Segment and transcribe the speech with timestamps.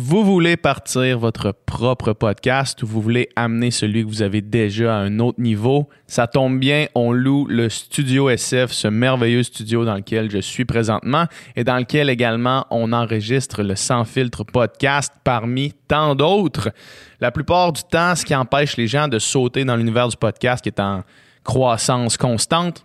[0.00, 4.96] Vous voulez partir votre propre podcast ou vous voulez amener celui que vous avez déjà
[4.96, 9.84] à un autre niveau, ça tombe bien, on loue le Studio SF, ce merveilleux studio
[9.84, 11.24] dans lequel je suis présentement
[11.56, 16.70] et dans lequel également on enregistre le Sans filtre podcast parmi tant d'autres.
[17.20, 20.62] La plupart du temps, ce qui empêche les gens de sauter dans l'univers du podcast
[20.62, 21.02] qui est en
[21.42, 22.84] croissance constante,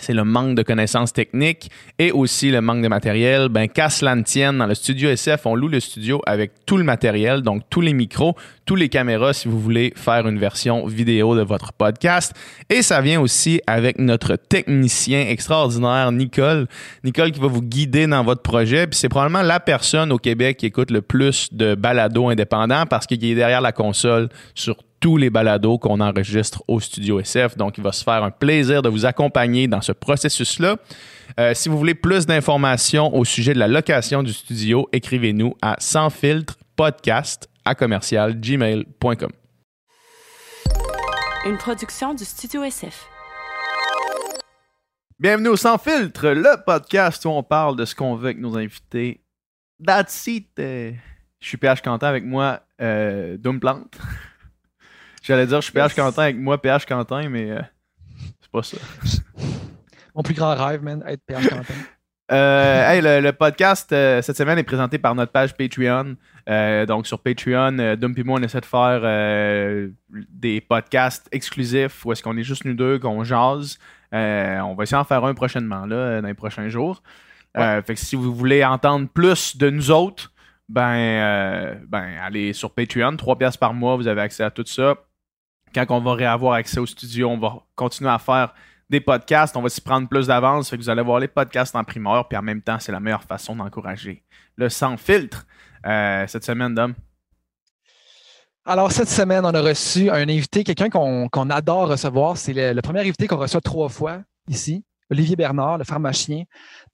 [0.00, 3.48] c'est le manque de connaissances techniques et aussi le manque de matériel.
[3.48, 6.76] Ben, qu'à cela ne tienne, dans le studio SF, on loue le studio avec tout
[6.76, 10.86] le matériel, donc tous les micros, tous les caméras si vous voulez faire une version
[10.86, 12.34] vidéo de votre podcast.
[12.70, 16.66] Et ça vient aussi avec notre technicien extraordinaire, Nicole.
[17.04, 18.86] Nicole qui va vous guider dans votre projet.
[18.86, 23.06] Puis c'est probablement la personne au Québec qui écoute le plus de balados indépendants parce
[23.06, 27.56] qu'il est derrière la console sur tous les balados qu'on enregistre au Studio SF.
[27.56, 30.76] Donc, il va se faire un plaisir de vous accompagner dans ce processus-là.
[31.38, 35.76] Euh, si vous voulez plus d'informations au sujet de la location du studio, écrivez-nous à
[35.78, 39.30] sans filtre podcast à commercial gmail.com.
[41.46, 43.08] Une production du Studio SF.
[45.20, 48.56] Bienvenue au Sans filtre, le podcast où on parle de ce qu'on veut avec nos
[48.56, 49.20] invités.
[49.84, 50.48] That's it.
[50.58, 50.92] Euh,
[51.40, 53.98] je suis PH Quentin avec moi, euh, Plante.
[55.28, 57.60] J'allais dire, je suis PH Quentin avec moi, PH Quentin, mais euh,
[58.40, 58.78] c'est pas ça.
[60.14, 61.74] Mon plus grand rêve, man, être PH Quentin.
[62.30, 66.14] Euh, hey, le, podcast euh, cette semaine est présenté par notre page Patreon.
[66.86, 69.00] donc sur Patreon, Dom et moi, on essaie de faire
[70.10, 73.78] des podcasts exclusifs où est-ce qu'on est juste nous deux, qu'on jase.
[74.12, 77.02] on va essayer d'en faire un prochainement, là, dans les prochains jours.
[77.56, 80.30] fait que si vous voulez entendre plus de nous autres,
[80.68, 84.96] ben, ben allez sur Patreon, 3 pièces par mois, vous avez accès à tout ça
[85.74, 88.54] quand on va réavoir accès au studio, on va continuer à faire
[88.90, 90.72] des podcasts, on va s'y prendre plus d'avance.
[90.72, 93.54] Vous allez voir les podcasts en primeur, puis en même temps, c'est la meilleure façon
[93.56, 94.22] d'encourager
[94.56, 95.46] le sans filtre.
[95.86, 96.94] Euh, cette semaine, Dom.
[98.64, 102.36] Alors, cette semaine, on a reçu un invité, quelqu'un qu'on adore recevoir.
[102.36, 106.44] C'est le, premier invité qu'on reçoit trois fois ici, Olivier Bernard, le pharmacien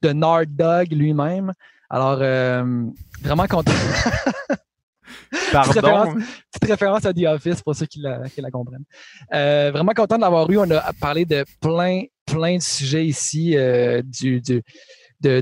[0.03, 1.53] de Nard Dog lui-même.
[1.91, 2.85] Alors, euh,
[3.23, 3.73] vraiment content.
[5.53, 6.15] Pardon?
[6.53, 8.85] Petite référence, à The Office pour ceux qui la, comprennent.
[9.33, 10.59] Euh, vraiment content de l'avoir eu.
[10.59, 14.63] On a parlé de plein, plein de sujets ici, euh, du, de,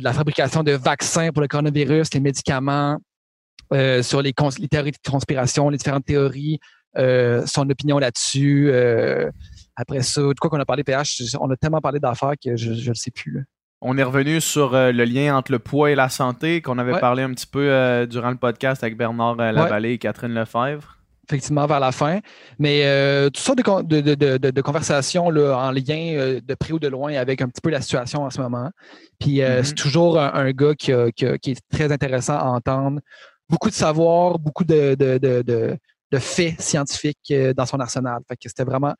[0.02, 2.98] la fabrication de vaccins pour le coronavirus, les médicaments,
[3.72, 6.58] euh, sur les, théories de conspiration, les différentes théories,
[6.94, 8.72] son opinion là-dessus.
[9.76, 12.70] après ça, de quoi qu'on a parlé, PH, on a tellement parlé d'affaires que je
[12.70, 13.46] ne le sais plus.
[13.84, 17.00] On est revenu sur euh, le lien entre le poids et la santé qu'on avait
[17.00, 20.98] parlé un petit peu euh, durant le podcast avec Bernard euh, Lavallée et Catherine Lefebvre.
[21.28, 22.20] Effectivement, vers la fin.
[22.60, 22.84] Mais
[23.26, 27.70] toutes sortes de, conversations en lien de près ou de loin avec un petit peu
[27.70, 28.70] la situation en ce moment.
[29.18, 29.64] Puis mm-hmm.
[29.64, 33.00] c'est toujours un, gars qui, est très intéressant à entendre.
[33.48, 34.96] Beaucoup de savoir, beaucoup de,
[36.18, 38.20] faits scientifiques dans son arsenal.
[38.28, 38.94] Fait que c'était vraiment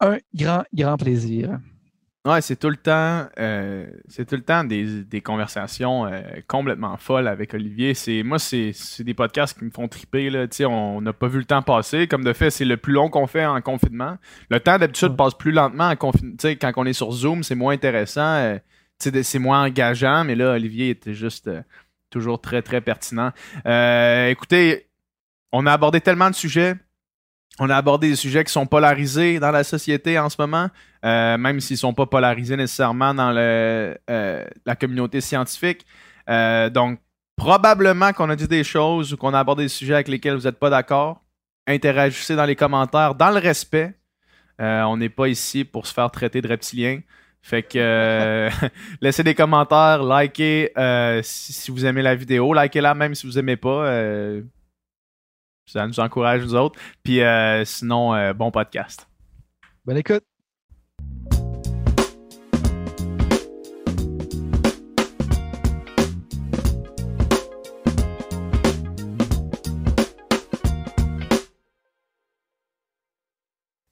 [0.00, 1.58] un grand, grand plaisir.
[2.26, 7.28] Ouais, c'est tout le temps, euh, c'est tout le temps des, conversations euh, complètement folles
[7.28, 7.94] avec Olivier.
[7.94, 10.46] C'est moi, c'est, des podcasts qui me font triper là.
[10.68, 12.08] on n'a pas vu le temps passer.
[12.08, 14.18] Comme de fait, c'est le plus long qu'on fait en confinement.
[14.50, 16.36] Le temps d'habitude passe plus lentement en confinement.
[16.42, 18.20] Quand on est sur Zoom, c'est moins intéressant.
[18.20, 18.58] Euh,
[18.98, 20.24] c'est moins engageant.
[20.24, 21.48] Mais là, Olivier était juste
[22.10, 23.30] toujours très très pertinent.
[23.64, 24.88] écoutez,
[25.52, 26.74] on a abordé tellement de sujets.
[27.60, 30.68] On a abordé des sujets qui sont polarisés dans la société en ce moment,
[31.04, 33.94] euh, même s'ils ne sont pas polarisés nécessairement dans euh,
[34.64, 35.84] la communauté scientifique.
[36.30, 37.00] Euh, donc,
[37.36, 40.44] probablement qu'on a dit des choses ou qu'on a abordé des sujets avec lesquels vous
[40.44, 41.20] n'êtes pas d'accord.
[41.66, 43.94] Interagissez dans les commentaires, dans le respect.
[44.58, 47.00] on n'est pas ici pour se faire traiter de reptiliens.
[47.42, 48.48] Fait que
[49.00, 50.72] laissez des commentaires, likez
[51.22, 53.84] si, vous aimez la vidéo, likez-la même si vous n'aimez pas
[55.68, 56.78] ça nous encourage, nous autres.
[57.02, 59.06] Puis euh, sinon, euh, bon podcast.
[59.84, 60.24] Bonne écoute.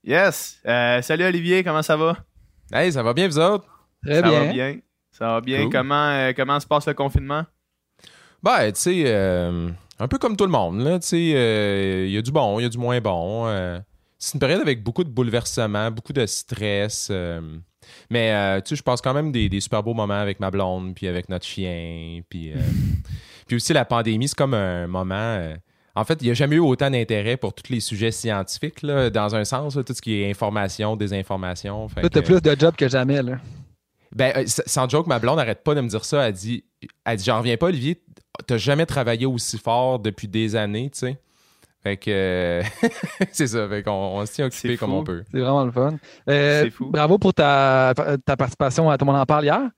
[0.02, 0.60] Yes.
[0.64, 2.16] Euh, salut Olivier, comment ça va?
[2.72, 3.66] Hey, ça va bien, vous autres?
[4.04, 4.30] Très bien.
[4.30, 4.78] Ça va bien.
[5.10, 5.70] Ça va bien.
[5.70, 7.44] Comment, comment se passe le confinement?
[8.42, 9.04] Ben, tu sais,
[9.98, 12.58] un peu comme tout le monde, là, tu sais, il euh, y a du bon,
[12.58, 13.46] il y a du moins bon.
[13.46, 13.78] Euh.
[14.18, 17.08] c'est une période avec beaucoup de bouleversements, beaucoup de stress.
[17.10, 17.40] Euh.
[18.10, 21.08] mais, tu sais, je passe quand même des, super beaux moments avec ma blonde, puis
[21.08, 22.52] avec notre chien, puis...
[23.46, 25.40] puis aussi, la pandémie, c'est comme un moment...
[25.94, 29.08] en fait, il n'y a jamais eu autant d'intérêt pour tous les sujets scientifiques, là,
[29.08, 31.88] dans un sens, tout ce qui est information, désinformation.
[31.88, 33.38] Tu as plus de job que jamais, là.
[34.14, 36.28] Ben, sans joke, ma blonde n'arrête pas de me dire ça.
[36.28, 36.64] Elle dit,
[37.04, 38.00] elle dit J'en reviens pas, Olivier
[38.46, 41.18] t'as jamais travaillé aussi fort depuis des années, tu sais.
[41.82, 42.62] Fait que euh,
[43.32, 45.22] c'est ça, fait qu'on on se tient occupé comme on peut.
[45.30, 45.96] C'est vraiment le fun.
[46.28, 46.86] Euh, C'est fou.
[46.90, 47.94] Bravo pour ta,
[48.24, 49.70] ta participation à Tout le monde en parle hier.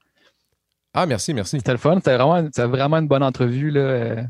[0.94, 1.58] Ah, merci, merci.
[1.58, 1.96] C'était le fun.
[1.96, 3.70] C'était vraiment, c'était vraiment une bonne entrevue.
[3.70, 3.81] Là.
[3.81, 4.22] Euh,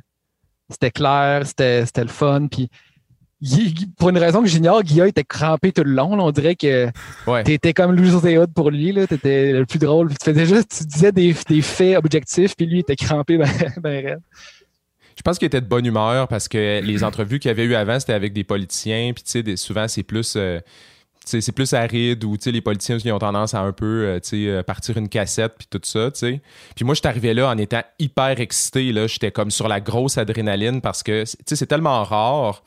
[0.71, 2.49] C'était clair, c'était c'était le fun.
[2.49, 2.69] Puis,
[3.97, 6.17] pour une raison que j'ignore, Guillaume était crampé tout le long.
[6.17, 6.25] là.
[6.25, 6.89] On dirait que
[7.27, 7.45] Ouais.
[7.45, 8.93] tu étais comme Louis José Hood pour lui.
[9.09, 10.11] Tu étais le plus drôle.
[10.11, 13.49] Tu faisais juste, tu disais des, des faits objectifs, puis lui il était crampé ben,
[13.81, 14.21] ben raide.
[15.17, 17.75] Je pense qu'il était de bonne humeur parce que les entrevues qu'il y avait eu
[17.75, 19.13] avant, c'était avec des politiciens.
[19.13, 20.35] Puis, tu sais, souvent, c'est plus.
[20.37, 20.61] euh,
[21.25, 24.97] c'est plus aride ou les politiciens ils ont tendance à un peu euh, euh, partir
[24.97, 26.11] une cassette puis tout ça.
[26.11, 28.95] Puis moi, je suis arrivé là en étant hyper excité.
[29.09, 32.63] J'étais comme sur la grosse adrénaline parce que c'est tellement rare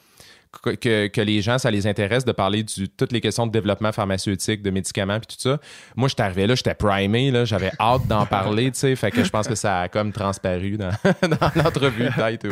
[0.75, 3.91] que, que- les gens, ça les intéresse de parler de toutes les questions de développement
[3.91, 5.59] pharmaceutique, de médicaments puis tout ça.
[5.95, 8.95] Moi, j'étais arrivé là, j'étais primé, là, j'avais hâte d'en parler, tu sais.
[8.95, 10.89] Fait que je pense que ça a comme transparu dans,
[11.21, 12.47] dans l'entrevue peut-être.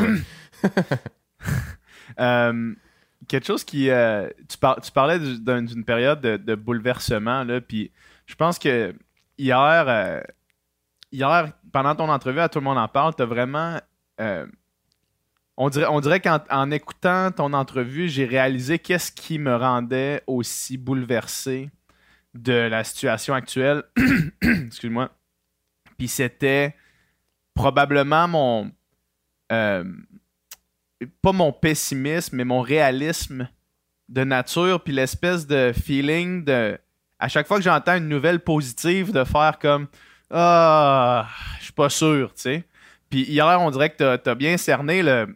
[2.20, 2.74] Euh,
[3.28, 3.90] quelque chose qui.
[3.90, 7.92] euh, tu, par- tu parlais du- d'un- d'une période de, bouleversement, là, puis
[8.26, 8.94] je pense que
[9.38, 10.20] hier, euh,
[11.12, 13.80] hier, pendant ton entrevue, à tout le monde en parle, tu as vraiment.
[15.60, 21.70] On dirait, qu'en en écoutant ton entrevue, j'ai réalisé qu'est-ce qui me rendait aussi bouleversé
[22.34, 23.84] de la situation actuelle.
[24.42, 25.12] Excuse-moi.
[25.98, 26.76] Puis c'était
[27.54, 28.72] probablement mon.
[29.52, 29.84] euh,
[31.22, 33.48] pas mon pessimisme, mais mon réalisme
[34.10, 36.78] de nature, puis l'espèce de feeling de.
[37.20, 39.88] À chaque fois que j'entends une nouvelle positive, de faire comme
[40.32, 41.28] Ah,
[41.60, 42.64] je suis pas sûr, tu sais.
[43.10, 45.36] Puis hier, on dirait que tu as, bien cerné le.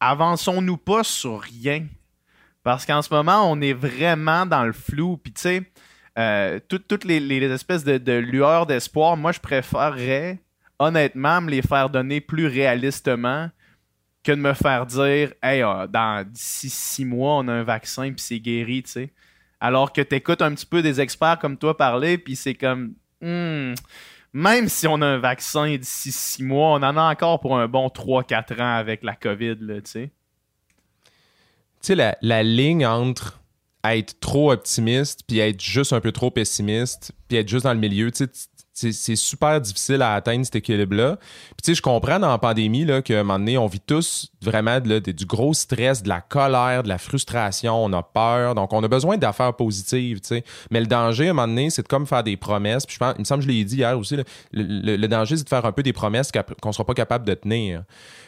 [0.00, 1.86] Avançons-nous pas sur rien.
[2.62, 5.16] Parce qu'en ce moment, on est vraiment dans le flou.
[5.16, 5.62] Puis tu sais,
[6.18, 10.40] euh, tout- toutes les, espèces de, lueurs d'espoir, moi, je préférerais
[10.78, 13.50] honnêtement me les faire donner plus réalistement
[14.22, 18.20] que de me faire dire Hey, euh, dans six mois, on a un vaccin puis
[18.20, 19.12] c'est guéri, tu sais.
[19.60, 22.94] Alors que tu écoutes un petit peu des experts comme toi parler, puis c'est comme
[23.22, 23.74] Hmm,
[24.32, 27.68] même si on a un vaccin d'ici six mois, on en a encore pour un
[27.68, 30.10] bon 3-4 ans avec la COVID, tu sais.
[31.80, 33.40] Tu sais, la, la ligne entre
[33.84, 37.78] être trop optimiste puis être juste un peu trop pessimiste puis être juste dans le
[37.78, 38.30] milieu, tu sais,
[38.76, 41.16] c'est super difficile à atteindre cet équilibre-là.
[41.16, 43.80] Puis tu sais, je comprends dans la pandémie là, qu'à un moment donné, on vit
[43.80, 48.54] tous vraiment du gros stress, de la colère, de la frustration, on a peur.
[48.54, 50.44] Donc, on a besoin d'affaires positives, tu sais.
[50.70, 52.84] Mais le danger, à un moment donné, c'est de comme faire des promesses.
[52.84, 55.38] Puis je pense, il me semble que je l'ai dit hier aussi, le, le- danger,
[55.38, 56.30] c'est de faire un peu des promesses
[56.60, 57.82] qu'on sera pas capable de tenir.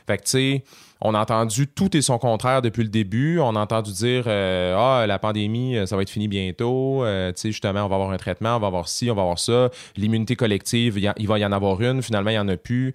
[0.06, 0.64] Fait que, tu sais,
[1.00, 3.38] on a entendu tout et son contraire depuis le début.
[3.38, 7.04] On a entendu dire euh, Ah, la pandémie, euh, ça va être fini bientôt.
[7.04, 9.22] Euh, tu sais, justement, on va avoir un traitement, on va avoir ci, on va
[9.22, 9.70] avoir ça.
[9.96, 12.02] L'immunité collective, il va y en avoir une.
[12.02, 12.94] Finalement, il n'y en a plus.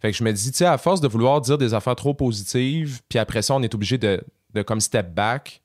[0.00, 2.14] Fait que je me dis, tu sais, à force de vouloir dire des affaires trop
[2.14, 4.22] positives, puis après ça, on est obligé de,
[4.64, 5.60] comme step back.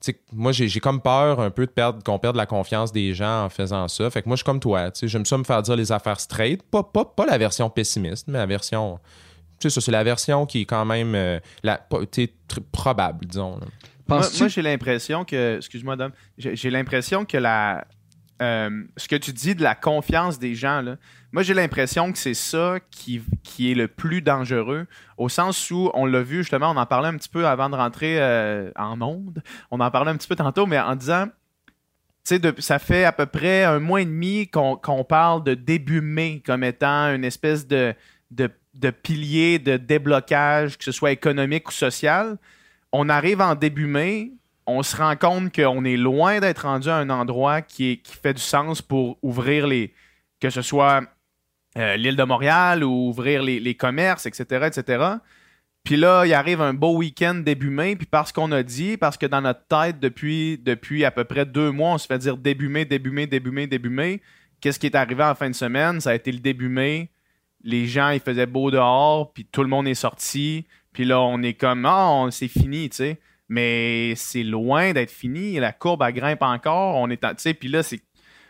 [0.00, 3.14] Tu sais, moi, j'ai comme peur un peu de perdre, qu'on perde la confiance des
[3.14, 4.08] gens en faisant ça.
[4.10, 4.90] Fait que moi, je suis comme toi.
[5.02, 6.62] J'aime ça me faire dire les affaires straight.
[6.62, 8.98] Pas, pas, pas la version pessimiste, mais la version.
[9.60, 11.80] Tu sais, ça, c'est la version qui est quand même euh, la,
[12.72, 13.58] probable, disons.
[13.58, 13.66] là.
[14.08, 17.86] Moi, j'ai l'impression que, excuse-moi, Dom, j'ai l'impression que la,
[18.42, 20.96] euh, ce que tu dis de la confiance des gens, là,
[21.32, 24.86] moi, j'ai l'impression que c'est ça qui, qui est le plus dangereux,
[25.16, 27.76] au sens où, on l'a vu justement, on en parlait un petit peu avant de
[27.76, 31.72] rentrer euh, en onde, on en parlait un petit peu tantôt, mais en disant, tu
[32.24, 35.54] sais, de- ça fait à peu près un mois et demi qu'on qu'on parle de
[35.54, 37.94] début mai comme étant une espèce de,
[38.30, 42.38] de, de pilier de déblocage, que ce soit économique ou social
[42.92, 44.32] on arrive en début mai,
[44.66, 48.42] on se rend compte qu'on est loin d'être rendu à un endroit qui, fait du
[48.42, 49.94] sens pour ouvrir les.
[50.40, 51.02] que ce soit
[51.78, 55.04] euh, l'île de Montréal ou ouvrir les, les commerces, etc., etc.
[55.84, 59.16] Puis là, il arrive un beau week-end début mai, puis parce qu'on a dit, parce
[59.16, 62.36] que dans notre tête, depuis, depuis à peu près deux mois, on se fait dire
[62.36, 64.20] début mai, début mai, début mai, début mai.
[64.60, 66.00] Qu'est-ce qui est arrivé en fin de semaine?
[66.00, 67.08] Ça a été le début mai.
[67.62, 70.66] Les gens, il faisait beau dehors, puis tout le monde est sorti.
[70.92, 73.20] Puis là, on est comme, ah, c'est fini, tu sais.
[73.48, 75.58] Mais c'est loin d'être fini.
[75.58, 76.96] La courbe, elle grimpe encore.
[76.96, 78.00] On est, en- tu sais, puis là, c'est.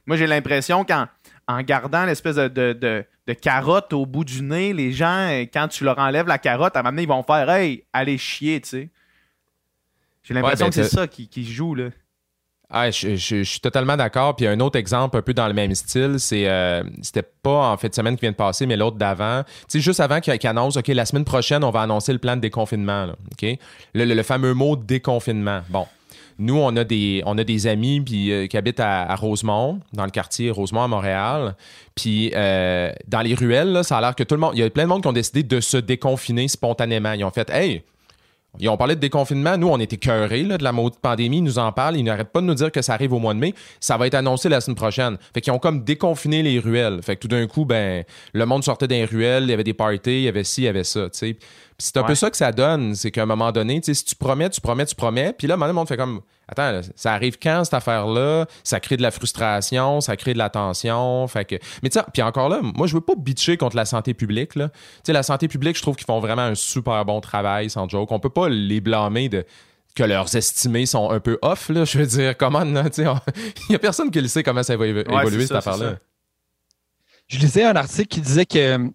[0.06, 1.06] Moi, j'ai l'impression qu'en
[1.48, 5.68] en gardant l'espèce de, de, de- de carotte au bout du nez, les gens, quand
[5.68, 8.60] tu leur enlèves la carotte, à un moment donné, ils vont faire, hey, allez chier,
[8.60, 8.88] tu sais.
[10.22, 11.90] J'ai l'impression Ouais, ben, que c'est ça qui, qui joue, là.
[12.70, 14.36] Ah, je, suis totalement d'accord.
[14.36, 17.76] Puis un autre exemple un peu dans le même style, c'est euh, c'était pas en
[17.76, 19.42] fait de semaine qui vient de passer, mais l'autre d'avant.
[19.42, 22.18] Tu sais, juste avant qu'il qu'il annonce, OK, la semaine prochaine, on va annoncer le
[22.18, 23.06] plan de déconfinement.
[23.06, 23.58] là, OK?
[23.94, 25.62] Le, le- le fameux mot déconfinement.
[25.68, 25.86] Bon.
[26.38, 30.04] nous, on a des, on a des amis puis, euh, qui habitent à, Rosemont, dans
[30.04, 31.54] le quartier Rosemont à Montréal.
[31.94, 34.52] Puis euh, dans les ruelles, là, ça a l'air que tout le monde.
[34.54, 37.12] Il y a plein de monde qui ont décidé de se déconfiner spontanément.
[37.12, 37.82] Ils ont fait Hey,
[38.58, 39.56] ils ont parlé de déconfinement.
[39.56, 41.38] Nous, on était cœurés de la pandémie.
[41.38, 41.96] Ils nous en parlent.
[41.96, 43.54] Ils n'arrêtent pas de nous dire que ça arrive au mois de mai.
[43.78, 45.18] Ça va être annoncé la semaine prochaine.
[45.32, 47.00] Fait qu'ils ont comme déconfiné les ruelles.
[47.02, 49.44] Fait que tout d'un coup, ben, le monde sortait des ruelles.
[49.44, 50.18] Il y avait des parties.
[50.18, 51.08] Il y avait ci, il y avait ça.
[51.80, 52.94] C'est un peu ça que ça donne.
[52.94, 55.32] C'est qu'à un moment donné, si tu promets, tu promets, tu promets.
[55.32, 56.20] Puis là, le monde fait comme
[56.50, 58.46] Attends, ça arrive quand cette affaire-là?
[58.64, 61.26] Ça crée de la frustration, ça crée de la tension.
[61.28, 61.56] Fait que...
[61.82, 64.56] Mais tu puis encore là, moi, je veux pas bitcher contre la santé publique.
[64.56, 64.70] Là.
[65.04, 68.10] sais, la santé publique, je trouve qu'ils font vraiment un super bon travail, sans joke.
[68.10, 69.46] On peut pas les blâmer de
[69.94, 71.84] que leurs estimés sont un peu off, là.
[71.84, 73.04] Je veux dire, comment, il
[73.68, 75.96] n'y a personne qui le sait comment ça va évoluer, cette affaire-là.
[77.28, 78.90] Je lisais un article qui disait que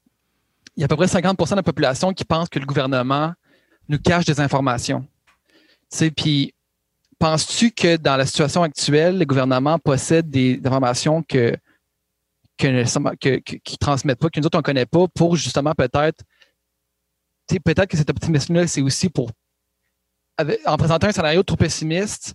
[0.76, 3.34] il y a à peu près 50% de la population qui pense que le gouvernement
[3.88, 5.08] nous cache des informations.
[6.16, 6.54] Puis,
[7.20, 11.56] penses-tu que dans la situation actuelle, le gouvernement possède des, informations que,
[12.62, 16.24] ne transmettent pas, que nous autres, on ne connaît pas, pour justement peut-être,
[17.48, 19.32] peut-être que cet optimisme-là, c'est aussi pour,
[20.66, 22.34] en présentant un scénario trop pessimiste,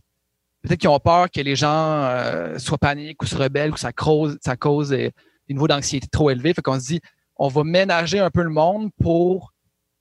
[0.62, 3.92] peut-être qu'ils ont peur que les gens euh, soient paniques ou se rebellent ou ça
[3.92, 5.12] cause, ça cause des,
[5.48, 6.54] niveaux d'anxiété trop élevés.
[6.54, 7.00] Fait qu'on se dit,
[7.40, 9.52] on va ménager un peu le monde pour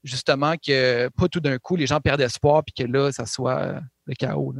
[0.03, 3.75] justement que pas tout d'un coup les gens perdent espoir puis que là, ça soit
[4.05, 4.53] le chaos.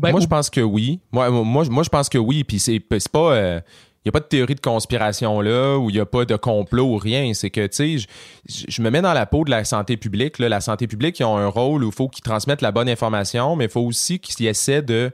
[0.00, 1.00] moi, je pense que oui.
[1.10, 2.44] Moi, moi, moi, je pense que oui.
[2.44, 3.34] Puis c'est pas.
[3.34, 3.60] il euh,
[4.04, 6.94] n'y a pas de théorie de conspiration là, ou il n'y a pas de complot
[6.94, 7.34] ou rien.
[7.34, 8.06] C'est que, tu sais,
[8.46, 10.38] je, me mets dans la peau de la santé publique.
[10.38, 13.56] La santé publique, ils ont un rôle où il faut qu'ils transmettent la bonne information,
[13.56, 15.10] mais il faut aussi qu'ils essaient de,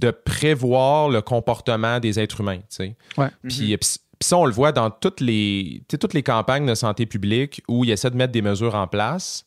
[0.00, 2.60] de prévoir le comportement des êtres humains.
[3.18, 3.28] Ouais.
[3.46, 3.76] Puis,
[4.18, 7.84] puis ça, on le voit dans toutes les, toutes les campagnes de santé publique où
[7.84, 9.44] ils essaient de mettre des mesures en place.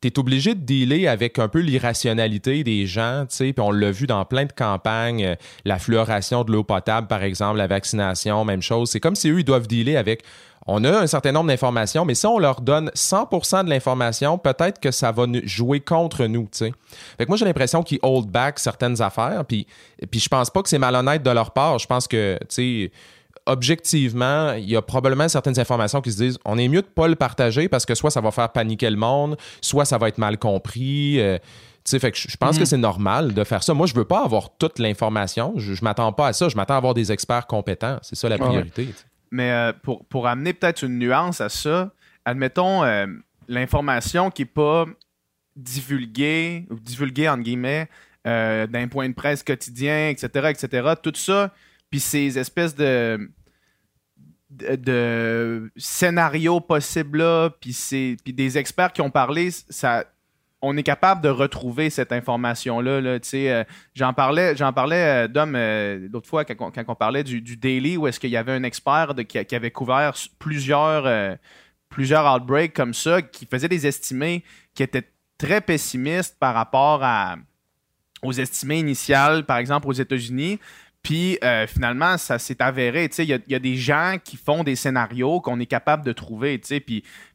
[0.00, 3.70] Tu es obligé de dealer avec un peu l'irrationalité des gens, tu sais, puis on
[3.70, 7.66] l'a vu dans plein de campagnes, euh, la fluoration de l'eau potable, par exemple, la
[7.66, 8.90] vaccination, même chose.
[8.90, 10.22] C'est comme si eux, ils doivent dealer avec
[10.66, 14.80] on a un certain nombre d'informations, mais si on leur donne 100% de l'information, peut-être
[14.80, 16.72] que ça va jouer contre nous, tu sais.
[17.16, 19.66] Fait que moi, j'ai l'impression qu'ils hold back certaines affaires, puis,
[20.10, 21.78] puis je pense pas que c'est malhonnête de leur part.
[21.78, 22.92] Je pense que, tu sais,
[23.46, 26.92] objectivement, il y a probablement certaines informations qui se disent on est mieux de ne
[26.92, 30.08] pas le partager parce que soit ça va faire paniquer le monde, soit ça va
[30.08, 31.20] être mal compris.
[31.20, 31.38] Euh,
[31.88, 32.66] fait que je pense que mhm.
[32.66, 33.72] c'est normal de faire ça.
[33.72, 35.54] Moi, je veux pas avoir toute l'information.
[35.56, 36.48] Je, ne m'attends pas à ça.
[36.48, 37.98] Je m'attends à avoir des experts compétents.
[38.02, 38.88] C'est ça la priorité.
[39.30, 41.92] Mais euh, pour, pour amener peut-être une nuance à ça,
[42.24, 43.06] admettons euh,
[43.46, 44.86] l'information qui n'est pas
[45.54, 47.88] divulguée, ou divulguée entre guillemets,
[48.24, 51.52] d'un point de presse quotidien, etc., etc., tout ça,
[51.90, 53.30] puis ces espèces de
[54.50, 57.76] de, scénarios possibles là, puis
[58.22, 59.50] puis des experts qui ont parlé,
[60.62, 63.64] on est capable de retrouver cette information là, euh,
[63.94, 68.18] j'en parlais j'en parlais euh, euh, l'autre fois quand, on parlait du, daily où est-ce
[68.18, 71.38] qu'il y avait un expert qui, avait couvert plusieurs
[71.88, 74.42] plusieurs outbreaks comme ça qui faisait des estimés
[74.74, 77.04] qui étaient très pessimistes par rapport
[78.22, 80.58] aux estimés initiales par exemple aux États-Unis
[81.06, 83.08] puis euh, finalement, ça s'est avéré.
[83.18, 86.58] Il y, a des gens qui font des scénarios qu'on est capable de trouver.
[86.58, 86.80] Puis,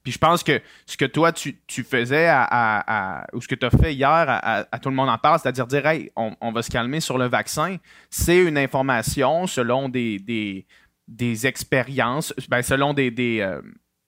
[0.03, 3.69] puis je pense que ce que toi, tu, faisais à, ou ce que tu as
[3.69, 6.99] fait hier à, Tout le monde en parle, c'est-à-dire dire hey, on, va se calmer
[6.99, 7.77] sur le vaccin,
[8.09, 10.19] c'est une information selon des,
[11.07, 13.61] des, expériences, ben, selon des, euh,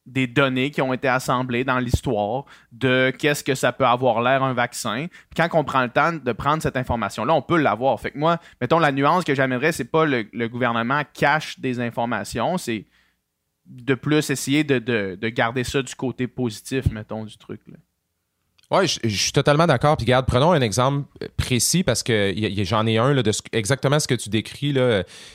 [0.05, 4.43] des données qui ont été assemblées dans l'histoire de qu'est-ce que ça peut avoir l'air
[4.43, 5.07] un vaccin.
[5.35, 7.99] quand on prend le temps de prendre cette information-là, on peut l'avoir.
[7.99, 12.57] Fait que moi, mettons, la nuance que j'aimerais, c'est pas le, gouvernement cache des informations,
[12.57, 12.85] c'est
[13.65, 17.61] de plus essayer de, garder ça du côté positif, mettons, du truc.
[18.71, 19.95] Oui, je, suis totalement d'accord.
[19.95, 21.07] Puis regarde, prenons un exemple
[21.37, 22.33] précis parce que
[22.63, 24.75] j'en ai un de exactement ce que tu décris.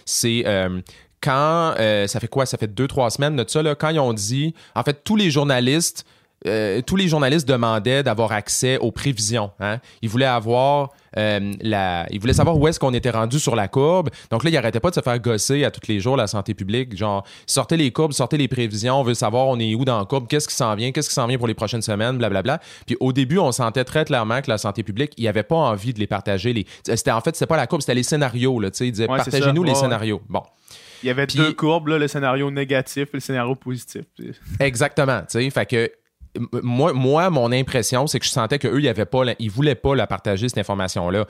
[0.05, 0.81] C'est euh,
[1.21, 4.01] quand, euh, ça fait quoi, ça fait deux, trois semaines de ça, là, quand ils
[4.01, 6.05] ont dit, en fait, tous les journalistes,
[6.47, 9.51] euh, tous les journalistes demandaient d'avoir accès aux prévisions.
[9.59, 9.79] Hein?
[10.03, 13.67] Ils voulaient avoir euh, la, ils voulaient savoir où est-ce qu'on était rendu sur la
[13.67, 14.11] courbe.
[14.31, 16.55] Donc là, ils n'arrêtaient pas de se faire gosser à tous les jours la santé
[16.55, 16.97] publique.
[16.97, 20.05] Genre, sortez les courbes, sortez les prévisions, on veut savoir on est où dans la
[20.05, 22.61] courbe, qu'est-ce qui s'en vient, qu'est-ce qui s'en vient pour les prochaines semaines, blablabla.
[22.87, 25.93] Puis au début, on sentait très clairement que la santé publique, il avait pas envie
[25.93, 26.53] de les partager.
[26.53, 28.61] Les, c'était en fait, c'était pas la courbe, c'était les scénarios.
[28.61, 30.23] Là, ils disaient partagez-nous les scénarios.
[30.29, 30.43] Bon.
[31.03, 34.05] Il y avait deux courbes, là, le scénario négatif et le scénario positif.
[34.61, 35.23] Exactement.
[35.29, 35.91] Fait que
[36.63, 39.95] moi, moi, mon impression, c'est que je sentais qu'eux, ils ne pas, ils voulaient pas
[39.95, 41.27] la partager, cette information-là.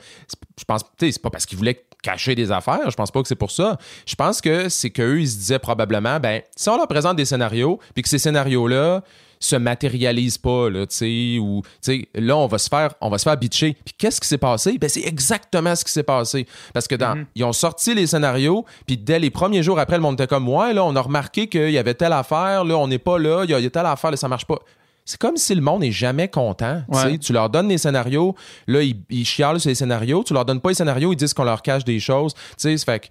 [0.57, 2.89] Je pense, c'est pas parce qu'ils voulaient cacher des affaires.
[2.89, 3.77] Je pense pas que c'est pour ça.
[4.05, 7.25] Je pense que c'est qu'eux, ils se disaient probablement, ben, si on leur présente des
[7.25, 9.03] scénarios, puis que ces scénarios-là,
[9.39, 13.09] se matérialise pas là, tu sais ou tu sais là on va se faire on
[13.09, 13.77] va se faire bitcher.
[13.85, 14.77] Puis qu'est-ce qui s'est passé?
[14.77, 17.25] Ben c'est exactement ce qui s'est passé parce que dans Mhm.
[17.35, 20.49] ils ont sorti les scénarios puis dès les premiers jours après le monde était comme
[20.49, 23.43] ouais là on a remarqué qu'il y avait telle affaire là on n'est pas là,
[23.45, 24.59] il y, a- il y a telle affaire là ça marche pas.
[25.05, 26.83] C'est comme si le monde est jamais content.
[26.91, 27.05] tu sais.
[27.05, 27.17] Ouais.
[27.17, 28.35] Tu leur donnes les scénarios,
[28.67, 30.23] là, ils, ils chialent sur les scénarios.
[30.23, 32.35] Tu leur donnes pas les scénarios, ils disent qu'on leur cache des choses.
[32.35, 33.09] Tu sais, ça fait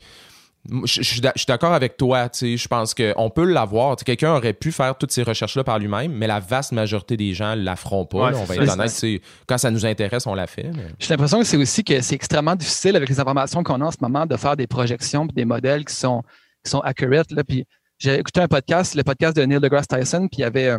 [0.85, 2.29] je je suis d'a- je suis d'accord avec toi.
[2.33, 3.97] Je pense qu'on peut l'avoir.
[3.97, 7.57] Quelqu'un aurait pu faire toutes ces recherches-là par lui-même, mais la vaste majorité des gens
[7.57, 8.19] ne la feront pas.
[8.27, 8.63] Ouais, là, on va ça.
[8.63, 9.23] être honnête.
[9.47, 10.71] Quand ça nous intéresse, on la fait.
[10.75, 13.87] mais- J'ai l'impression que c'est aussi que c'est extrêmement difficile avec les informations qu'on a
[13.87, 16.23] en ce moment de faire des projections et des modèles qui sont,
[16.65, 17.31] qui sont accurate.
[17.33, 17.45] Là.
[17.45, 17.65] Puis
[17.99, 20.79] j'ai écouté un podcast, le podcast de Neil deGrasse Tyson, puis il y avait euh,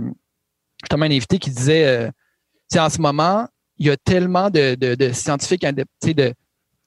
[0.83, 2.09] justement un invité qui disait euh,
[2.79, 6.33] en ce moment, il y a tellement de, de- de scientifiques indép- tu sais, de,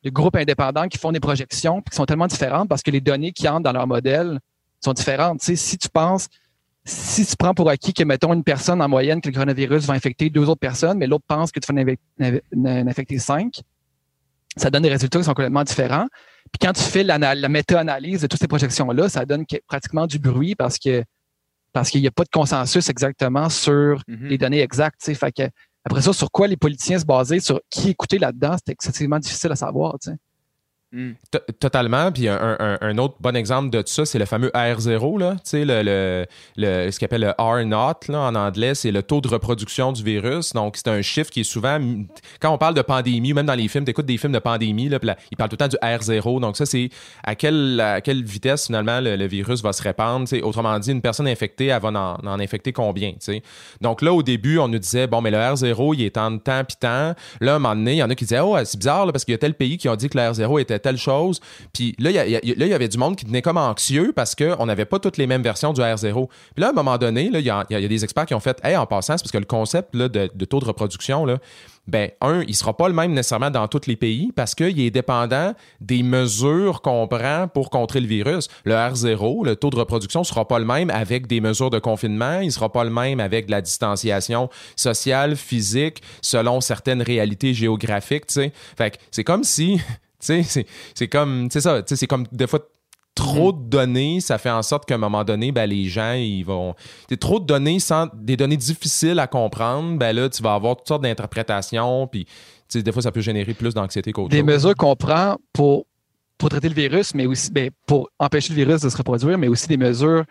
[0.05, 3.01] de groupes indépendants qui font des projections puis qui sont tellement différentes parce que les
[3.01, 4.39] données qui entrent dans leur modèle
[4.81, 5.41] sont différentes.
[5.41, 6.29] Tu sais, si tu penses,
[6.85, 9.95] si tu prends pour acquis que, mettons, une personne en moyenne, que le coronavirus va
[9.95, 13.61] infecter deux autres personnes, mais l'autre pense que tu vas en infecter cinq,
[14.57, 16.07] ça donne des résultats qui sont complètement différents.
[16.51, 17.19] Puis quand tu fais la
[17.49, 21.05] méta-analyse de toutes ces projections-là, ça donne que- pratiquement du bruit parce que
[21.73, 24.27] parce qu'il n'y a pas de consensus exactement sur Mhm.
[24.29, 24.97] les données exactes.
[25.01, 25.15] tu sais.
[25.15, 25.45] Fait que,
[25.85, 29.51] après ça, sur quoi les politiciens se basaient, sur qui écouter là-dedans, c'est excessivement difficile
[29.53, 29.99] à savoir.
[30.01, 30.17] tu sais.
[30.93, 31.13] Mm.
[31.59, 32.13] Totalement.
[32.13, 35.37] Puis un, autre bon exemple de ça, c'est le fameux R0, là.
[35.53, 39.93] Le, le, ce qu'on appelle le R0 là, en anglais, c'est le taux de reproduction
[39.93, 40.53] du virus.
[40.53, 41.79] Donc, c'est un chiffre qui est souvent.
[42.41, 44.89] Quand on parle de pandémie, même dans les films, tu écoutes des films de pandémie,
[44.91, 44.99] là,
[45.31, 46.41] ils parlent tout le temps du R0.
[46.41, 46.91] Donc, ça, c'est
[47.25, 50.27] à quelle, quelle vitesse, finalement, le, virus va se répandre.
[50.43, 53.15] Autrement dit, une personne infectée, elle va en, en infecter combien?
[53.81, 56.65] Donc, là, au début, on nous disait, bon, mais le R0, il est en temps
[56.65, 57.15] puis temps.
[57.41, 59.25] Là, à un moment donné, il y en a qui disaient, oh, c'est bizarre, parce
[59.25, 61.41] qu'il y a tel pays qui ont dit que le R0 était telle chose.
[61.73, 64.99] Puis là, il y, avait du monde qui devenait comme anxieux parce qu'on n'avait pas
[64.99, 66.29] toutes les mêmes versions du R0.
[66.55, 68.59] Puis là, à un moment donné, il y, y a des experts qui ont fait,
[68.65, 71.39] hey, en passant, c'est parce que le concept là, de, taux de reproduction, là,
[71.89, 74.91] ben, un, il sera pas le même nécessairement dans tous les pays parce qu'il est
[74.93, 78.49] dépendant des mesures qu'on prend pour contrer le virus.
[78.65, 82.39] Le R0, le taux de reproduction, sera pas le même avec des mesures de confinement,
[82.41, 88.27] il sera pas le même avec de la distanciation sociale, physique, selon certaines réalités géographiques,
[88.27, 88.53] tu sais.
[88.77, 89.81] Fait c'est comme si,
[90.23, 92.61] tu sais, c'est- comme, c'est ça, c'est comme des fois
[93.15, 96.43] trop de données, ça fait en sorte qu'à un moment donné, ben, les gens, ils
[96.45, 96.75] vont.
[97.07, 100.77] t'sais, trop de données sans des données difficiles à comprendre, ben là, tu vas avoir
[100.77, 102.27] toutes sortes d'interprétations, puis
[102.75, 104.47] des fois, ça peut générer plus d'anxiété qu'autre Des chose.
[104.47, 105.85] mesures qu'on prend pour,
[106.39, 109.49] pour traiter le virus, mais aussi ben, pour empêcher le virus de se reproduire, mais
[109.49, 110.25] aussi des mesures,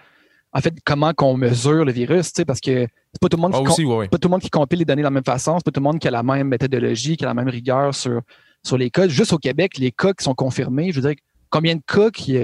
[0.52, 3.42] en fait, comment qu'on mesure le virus, tu sais, parce que c'est pas tout le
[3.42, 4.08] monde Ah, qui com- aussi, ouais, ouais.
[4.08, 5.80] pas tout le monde qui compile les données de la même façon, c'est pas tout
[5.80, 8.22] le monde qui a la même méthodologie, qui a la même rigueur sur,
[8.64, 9.08] sur les cas.
[9.08, 11.20] Juste au Québec, les cas qui sont confirmés, je veux dire,
[11.50, 12.38] combien de cas qui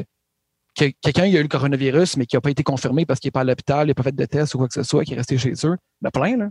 [0.77, 3.29] que quelqu'un il a eu le coronavirus, mais qui n'a pas été confirmé parce qu'il
[3.29, 5.03] n'est pas à l'hôpital, il n'a pas fait de test ou quoi que ce soit,
[5.03, 5.75] qui est resté chez eux.
[6.01, 6.49] Ben, plein, là.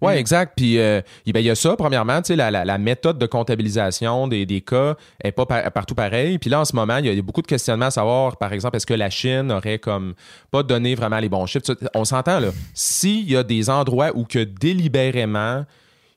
[0.00, 0.54] Oui, exact.
[0.56, 4.44] Puis euh, il ben, il y a ça, premièrement, la, la- méthode de comptabilisation des,
[4.44, 6.38] des cas est pas par- partout pareil.
[6.38, 8.76] Puis là, en ce moment, il y a beaucoup de questionnements à savoir, par exemple,
[8.76, 10.14] est-ce que la Chine aurait comme
[10.50, 11.76] pas donné vraiment les bons chiffres?
[11.94, 12.48] On s'entend là.
[12.74, 15.64] S'il y a des endroits où que délibérément,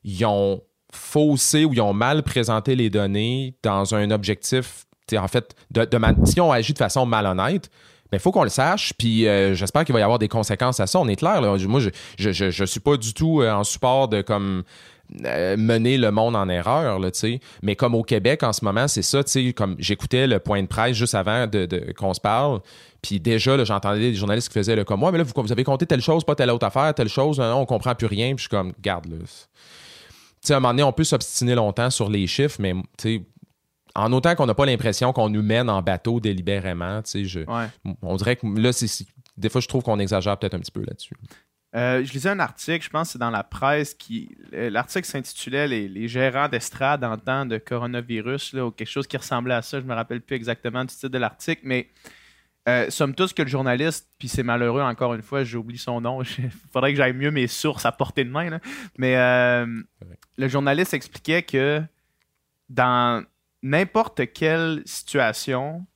[0.02, 0.60] ils ont
[0.92, 5.88] faussé ou ils ont mal présenté les données dans un objectif, en fait, de,
[6.24, 7.70] si on agit de façon malhonnête,
[8.12, 10.86] il faut qu'on le sache, puis euh, j'espère qu'il va y avoir des conséquences à
[10.86, 10.98] ça.
[10.98, 11.56] On est clair, là.
[11.66, 14.62] Moi, je, je, je, je suis pas du tout euh, en support de comme
[15.24, 17.10] euh, mener le monde en erreur, là.
[17.62, 19.20] Mais comme au Québec en ce moment, c'est ça,
[19.54, 22.60] comme j'écoutais le point de presse juste avant de, qu'on se parle,
[23.02, 25.64] puis déjà, j'entendais des journalistes qui faisaient là, comme moi, mais là, vous, vous avez
[25.64, 28.38] compté telle chose, pas telle autre affaire, telle chose, non, on comprend plus rien, puis
[28.38, 29.16] je suis comme, garde, là.
[30.46, 33.18] Tu sais, à un moment donné, on peut s'obstiner longtemps sur les chiffres, mais, tu
[33.18, 33.22] sais,
[33.96, 37.40] en autant qu'on n'a pas l'impression qu'on nous mène en bateau délibérément, tu sais, je,
[37.40, 37.66] Ouais.
[38.00, 38.70] on dirait que là,
[39.36, 41.14] des fois, je trouve qu'on exagère peut-être un petit peu là-dessus.
[41.74, 45.66] Euh, je lisais un article, je pense que c'est dans la presse, qui l'article s'intitulait
[45.66, 49.62] les, les gérants d'estrade en temps de coronavirus, là, ou quelque chose qui ressemblait à
[49.62, 49.80] ça.
[49.80, 51.88] Je me rappelle plus exactement du titre de l'article, mais
[52.68, 56.00] euh, somme toute, ce que le journaliste, puis c'est malheureux encore une fois, j'oublie son
[56.00, 58.60] nom, il faudrait que j'aille mieux mes sources à portée de main, là.
[58.98, 59.66] mais euh,
[60.36, 61.82] le journaliste expliquait que
[62.68, 63.24] dans
[63.62, 65.86] n'importe quelle situation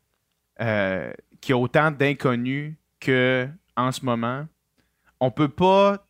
[0.60, 4.46] euh, qui a autant d'inconnus que en ce moment,
[5.20, 6.04] on peut pas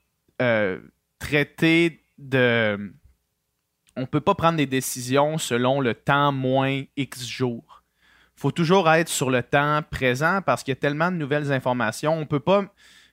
[1.18, 2.92] traiter de.
[3.96, 7.69] On peut pas prendre des décisions selon le temps moins X jours.
[8.40, 12.18] Faut toujours être sur le temps présent parce qu'il y a tellement de nouvelles informations.
[12.18, 12.64] On peut pas.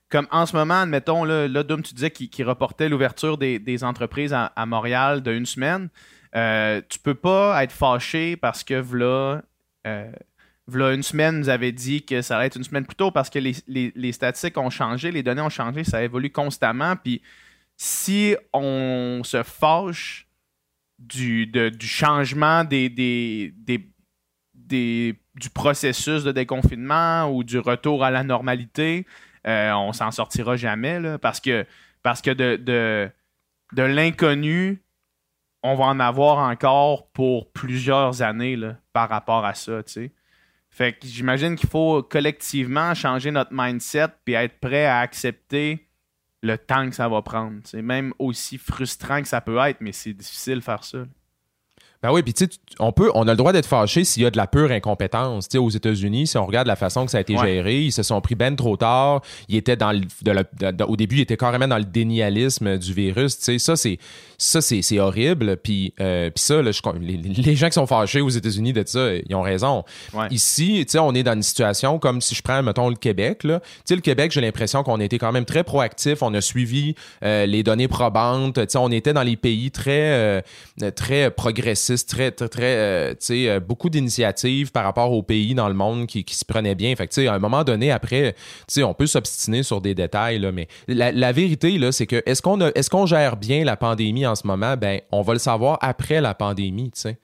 [0.07, 4.31] Comme en ce moment, admettons, là, là Dom, tu disais qu'il reportait l'ouverture des, entreprises
[4.33, 5.89] à, à Montréal d'une semaine.
[6.33, 9.41] Euh, tu peux pas être fâché parce que voilà,
[9.85, 10.11] euh,
[10.73, 13.39] une semaine, nous avait dit que ça allait être une semaine plus tôt parce que
[13.39, 16.95] les, les- les statistiques ont changé, les données ont changé, ça évolue constamment.
[16.95, 17.21] Puis
[17.75, 20.25] si on se fâche
[20.99, 23.89] du, de- du changement des, des, des-
[24.67, 29.05] du processus de déconfinement ou du retour à la normalité,
[29.47, 31.65] euh, on s'en sortira jamais parce que,
[32.03, 33.09] parce que de, de,
[33.73, 34.81] de l'inconnu,
[35.63, 39.81] on va en avoir encore pour plusieurs années là, par rapport à ça.
[40.69, 45.87] Fait que j'imagine qu'il faut collectivement changer notre mindset puis être prêt à accepter
[46.43, 47.59] le temps que ça va prendre.
[47.63, 50.99] C'est même aussi frustrant que ça peut être, mais c'est difficile de faire ça.
[52.03, 54.21] Ben oui, puis tu sais, tu- on peut, on a le droit d'être fâché s'il
[54.21, 55.47] y a de la pure incompétence.
[55.49, 57.45] Tu sais, aux États-Unis, si on regarde la façon que ça a été Ouais.
[57.47, 59.21] géré, ils se sont pris ben trop tard.
[59.49, 61.85] Ils étaient dans le, de la- de- de- au début, ils étaient carrément dans le
[61.85, 63.37] dénialisme du virus.
[63.39, 63.97] Tu sais, ça c'est,
[64.37, 65.57] ça c'est, c'est horrible.
[65.57, 68.83] Puis, euh, puis ça, là, je, les, les gens qui sont fâchés aux États-Unis de
[68.85, 69.83] ça, ils ont raison.
[70.13, 70.27] Ouais.
[70.29, 73.43] Ici, tu sais, on est dans une situation comme si je prends, mettons, le Québec.
[73.43, 73.59] Là.
[73.59, 76.21] Tu sais, le Québec, j'ai l'impression qu'on a été quand même très proactif.
[76.21, 78.53] On a suivi euh, les données probantes.
[78.55, 80.41] Tu sais, on était dans les pays très,
[80.79, 81.31] euh, très
[81.95, 85.73] très, très, très, euh, tu sais, euh, beaucoup d'initiatives par rapport aux pays dans le
[85.73, 86.95] monde qui, qui se prenaient bien.
[86.95, 89.95] Fait tu sais, à un moment donné, après, tu sais, on peut s'obstiner sur des
[89.95, 93.77] détails, là, mais la, la vérité, là, c'est que est-ce qu'on est-ce gère bien la
[93.77, 94.75] pandémie en ce moment?
[94.77, 97.17] Ben, on va le savoir après la pandémie, tu sais.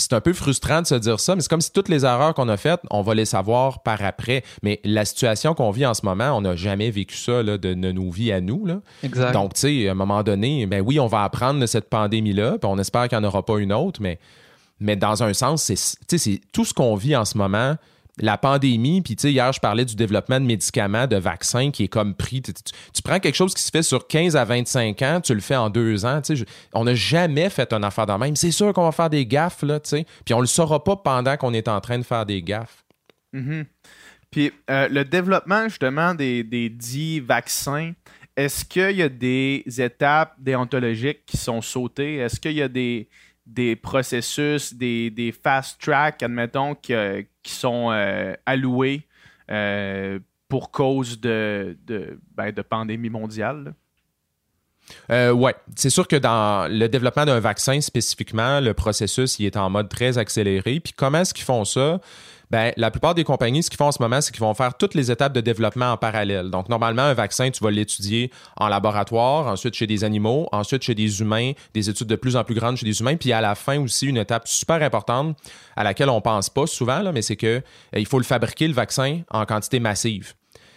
[0.00, 2.34] C'est un peu frustrant de se dire ça, mais c'est comme si toutes les erreurs
[2.34, 4.42] qu'on a faites, on va les savoir par après.
[4.62, 7.74] Mais la situation qu'on vit en ce moment, on n'a jamais vécu ça là, de,
[7.74, 8.66] de nos vies à nous.
[8.66, 8.80] Là.
[9.02, 9.32] Exact.
[9.32, 12.58] Donc, tu sais, à un moment donné, ben oui, on va apprendre de cette pandémie-là,
[12.58, 14.18] puis on espère qu'il n'y en aura pas une autre, mais,
[14.80, 17.76] mais dans un sens, c'est, tu sais, c'est tout ce qu'on vit en ce moment.
[18.20, 21.84] La pandémie, puis tu sais, hier, je parlais du développement de médicaments, de vaccins qui
[21.84, 22.42] est comme pris.
[22.42, 25.56] Tu, prends quelque chose qui se fait sur 15 à 25 ans, tu le fais
[25.56, 26.20] en deux ans.
[26.74, 28.36] on n'a jamais fait une affaire de même.
[28.36, 30.06] C'est sûr qu'on va faire des gaffes, là, tu sais.
[30.24, 32.84] Puis on le saura pas pendant qu'on est en train de faire des gaffes.
[33.32, 33.64] Mhm.
[34.30, 37.92] Puis euh, le développement justement des, des dits vaccins,
[38.36, 42.16] est-ce qu'il y a des étapes déontologiques qui sont sautées?
[42.16, 43.08] Est-ce qu'il y a des,
[43.50, 46.94] des processus, des, des fast tracks, admettons, qui,
[47.42, 49.02] qui sont euh, alloués
[49.50, 53.74] euh, pour cause de, de, ben, de pandémie mondiale?
[55.10, 59.56] Euh, ouais, c'est sûr que dans le développement d'un vaccin spécifiquement, le processus il est
[59.56, 60.80] en mode très accéléré.
[60.80, 62.00] Puis comment est-ce qu'ils font ça?
[62.50, 64.74] Ben, la plupart des compagnies, ce qu'ils font en ce moment, c'est qu'ils vont faire
[64.74, 66.50] toutes les étapes de développement en parallèle.
[66.50, 70.96] Donc, normalement, un vaccin, tu vas l'étudier en laboratoire, ensuite chez des animaux, ensuite chez
[70.96, 73.54] des humains, des études de plus en plus grandes chez des humains, puis à la
[73.54, 75.36] fin aussi, une étape super importante
[75.76, 77.62] à laquelle on pense pas souvent, là, mais c'est que euh,
[77.94, 80.34] il faut le fabriquer, le vaccin, en quantité massive.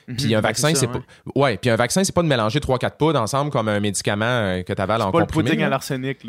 [0.08, 1.02] Puis Mhm, un ben, vaccin, c'est pas.
[1.36, 1.58] ouais.
[1.58, 4.74] Puis un vaccin, c'est pas de mélanger 3-4 poudres ensemble comme un médicament euh, que
[4.74, 6.20] tu avales en Pas le pudding à l'arsenic.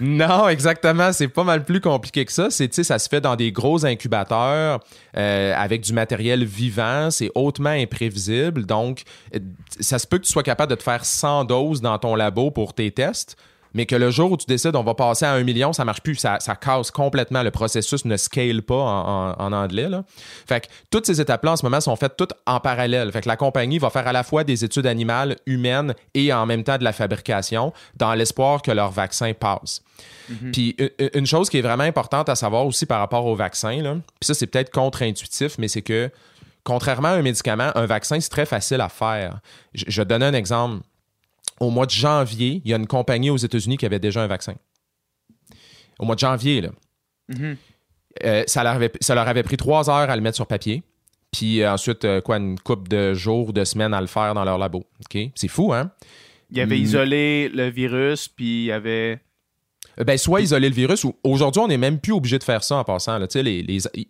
[0.00, 1.12] Non, exactement.
[1.12, 2.50] C'est pas mal plus compliqué que ça.
[2.50, 4.80] C'est, ça se fait dans des gros incubateurs
[5.16, 7.10] euh, avec du matériel vivant.
[7.10, 8.66] C'est hautement imprévisible.
[8.66, 9.02] Donc,
[9.34, 9.38] euh,
[9.80, 12.50] ça se peut que tu sois capable de te faire 100 doses dans ton labo
[12.50, 13.36] pour tes tests.
[13.74, 16.00] Mais que le jour où tu décides on va passer à un million, ça marche
[16.02, 16.16] plus.
[16.16, 17.42] Ça, ça casse complètement.
[17.42, 19.88] Le processus ne scale pas en, en- en anglais.
[19.88, 20.04] Là.
[20.46, 23.10] Fait que toutes ces étapes-là en ce moment sont faites toutes en parallèle.
[23.12, 26.46] Fait que la compagnie va faire à la fois des études animales, humaines et en
[26.46, 29.82] même temps de la fabrication dans l'espoir que leur vaccin passe.
[30.52, 33.82] Puis u- une chose qui est vraiment importante à savoir aussi par rapport au vaccin,
[33.82, 36.10] là, puis ça c'est peut-être contre-intuitif, mais c'est que
[36.64, 39.38] contrairement à un médicament, un vaccin c'est très facile à faire.
[39.74, 40.82] Je, je donne un exemple.
[41.60, 44.26] Au mois de janvier, il y a une compagnie aux États-Unis qui avait déjà un
[44.26, 44.54] vaccin.
[45.98, 46.70] Au mois de janvier, là.
[47.28, 47.56] Mhm.
[48.24, 50.82] Euh, ça, leur avait, ça leur avait pris trois heures à le mettre sur papier.
[51.30, 54.44] Puis euh, ensuite, euh, quoi, une couple de jours, de semaines à le faire dans
[54.44, 54.84] leur labo.
[55.04, 55.18] OK?
[55.34, 55.90] C'est fou, hein?
[56.50, 56.82] Il avait Mm.
[56.82, 59.14] isolé le virus, puis il y avait.
[59.14, 59.16] Euh,
[60.04, 62.76] Ben, soit isoler le virus ou aujourd'hui, on n'est même plus obligé de faire ça
[62.76, 63.18] en passant.
[63.18, 63.26] Là.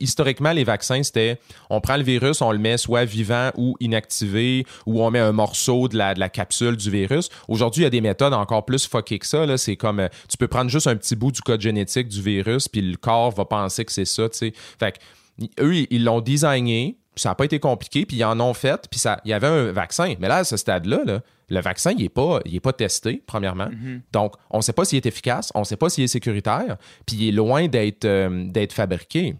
[0.01, 1.39] Historiquement, les vaccins, c'était
[1.71, 5.33] on prend le virus, on le met soit vivant ou inactivé, ou on met un
[5.33, 7.29] morceau de la, capsule du virus.
[7.49, 9.57] Aujourd'hui, il y a des méthodes encore plus fuckées que ça.
[9.57, 12.69] C'est comme euh, tu peux prendre juste un petit bout du code génétique du virus,
[12.69, 14.29] puis le corps va penser que c'est ça.
[14.29, 14.53] tu sais.
[14.79, 18.55] Fait que, eux, ils- l'ont designé, ça n'a pas été compliqué, puis ils en ont
[18.55, 20.15] fait, puis ça- il y avait un vaccin.
[20.19, 21.21] Mais là, à ce stade-là, là,
[21.51, 23.69] le vaccin, il n'est pas, il est pas testé, premièrement.
[24.13, 26.77] Donc, on ne sait pas s'il est efficace, on ne sait pas s'il est sécuritaire,
[27.07, 29.35] puis il est loin d'être euh, d'être fabriqué.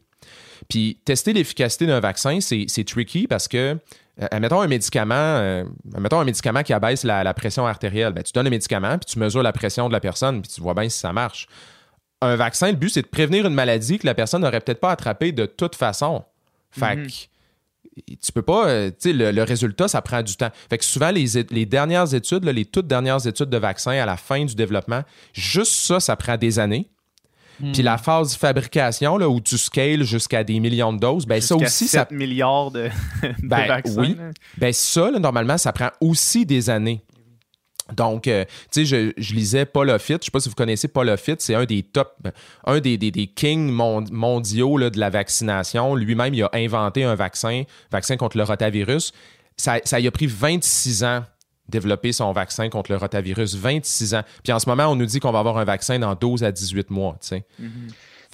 [0.69, 3.57] Puis tester l'efficacité d'un vaccin, c'est tricky parce que,
[4.21, 8.23] euh, admettons un médicament, euh, admettons un médicament qui abaisse la, la pression artérielle, ben,
[8.23, 10.75] tu donnes le médicament, puis tu mesures la pression de la personne, puis tu vois
[10.75, 11.47] bien si ça marche.
[12.21, 14.93] Un vaccin, le but, c'est de prévenir une maladie que la personne n'aurait peut-être pas
[14.93, 16.23] attrapée de toute façon.
[16.71, 17.09] Fait que
[17.97, 20.51] tu peux pas, euh, tu sais, le, le résultat, ça prend du temps.
[20.71, 24.07] Fait que souvent, les, les dernières études, là, les toutes dernières études de vaccins à
[24.07, 25.03] la fin du développement,
[25.35, 26.89] juste ça, ça prend des années.
[27.61, 27.73] Hmm.
[27.73, 31.55] Puis la phase fabrication, là, où tu scales jusqu'à des millions de doses, ben ça
[31.55, 32.89] aussi, ça, 7 milliards de,
[33.23, 34.01] de Ben, vaccins.
[34.01, 34.15] oui.
[34.19, 34.31] là.
[34.57, 37.03] ben ça, là, normalement, ça prend aussi des années.
[37.93, 40.15] Donc, euh, tu sais, je, lisais Paul Offit.
[40.21, 41.35] Je sais pas si vous connaissez Paul Offit.
[41.39, 42.17] C'est un des top,
[42.65, 45.95] un des, des, des kings mon- mondiaux de la vaccination.
[45.95, 49.13] Lui-même, il a inventé un vaccin, vaccin contre le rotavirus.
[49.57, 51.25] Ça, ça a pris 26 ans
[51.69, 53.55] développer son vaccin contre le rotavirus.
[53.55, 54.23] 26 ans.
[54.45, 56.53] Puis en ce moment, on nous dit qu'on va avoir un vaccin dans 12 à
[56.53, 57.45] 18 mois, tu sais.
[57.59, 57.65] C'est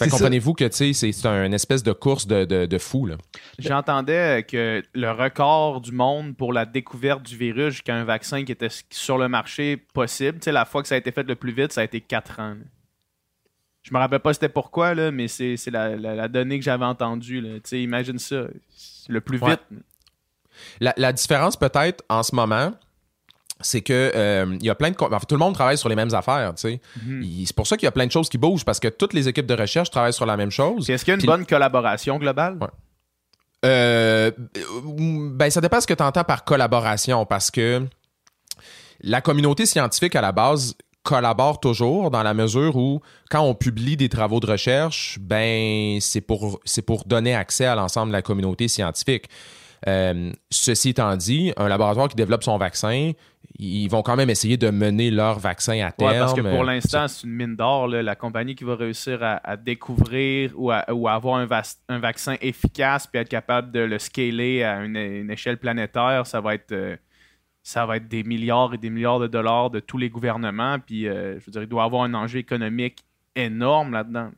[0.04, 0.10] ça.
[0.10, 3.08] comprenez-vous que, c'est- c'est un espèce de course de, de, de fou.
[3.58, 8.52] J'entendais que le record du monde pour la découverte du virus jusqu'à un vaccin qui
[8.52, 11.72] était sur le marché possible, la fois que ça a été fait le plus vite,
[11.72, 12.50] ça a été 4 ans.
[12.50, 12.64] là.
[13.82, 16.84] Je me rappelle pas c'était pourquoi, là, mais c'est la, la- la donnée que j'avais
[16.84, 17.40] entendue.
[17.40, 17.58] là.
[17.72, 18.44] Imagine ça.
[19.08, 19.50] Le plus Ouais.
[19.50, 19.60] vite.
[20.80, 22.72] La, la différence peut-être en ce moment,
[23.60, 25.88] c'est que euh, il y a plein de co- enfin, tout le monde travaille sur
[25.88, 26.80] les mêmes affaires, tu sais.
[27.04, 27.24] Mhm.
[27.46, 29.26] C'est pour ça qu'il y a plein de choses qui bougent parce que toutes les
[29.28, 30.88] équipes de recherche travaillent sur la même chose.
[30.88, 32.56] Est-ce qu'il y a une Puis- bonne collaboration globale?
[32.60, 32.68] Ouais.
[33.64, 34.30] Euh,
[35.34, 37.84] ben ça dépend ce que tu entends par collaboration parce que
[39.00, 43.96] la communauté scientifique à la base collabore toujours dans la mesure où quand on publie
[43.96, 48.22] des travaux de recherche, ben c'est pour c'est pour donner accès à l'ensemble de la
[48.22, 49.28] communauté scientifique.
[49.86, 53.12] Euh, ceci étant dit, un laboratoire qui développe son vaccin,
[53.58, 56.10] ils vont quand même essayer de mener leur vaccin à terme.
[56.10, 57.88] Ouais, parce que pour Euh, l'instant, c'est une mine d'or.
[57.88, 61.46] La compagnie qui va réussir à, à découvrir ou à, ou à avoir un,
[61.98, 66.54] vaccin efficace puis être capable de le scaler à une, une échelle planétaire, ça va
[66.54, 66.96] être euh,
[67.62, 70.78] ça va être des milliards et des milliards de dollars de tous les gouvernements.
[70.78, 73.04] Puis, euh, je veux dire, il doit avoir un enjeu économique
[73.36, 74.30] énorme là-dedans.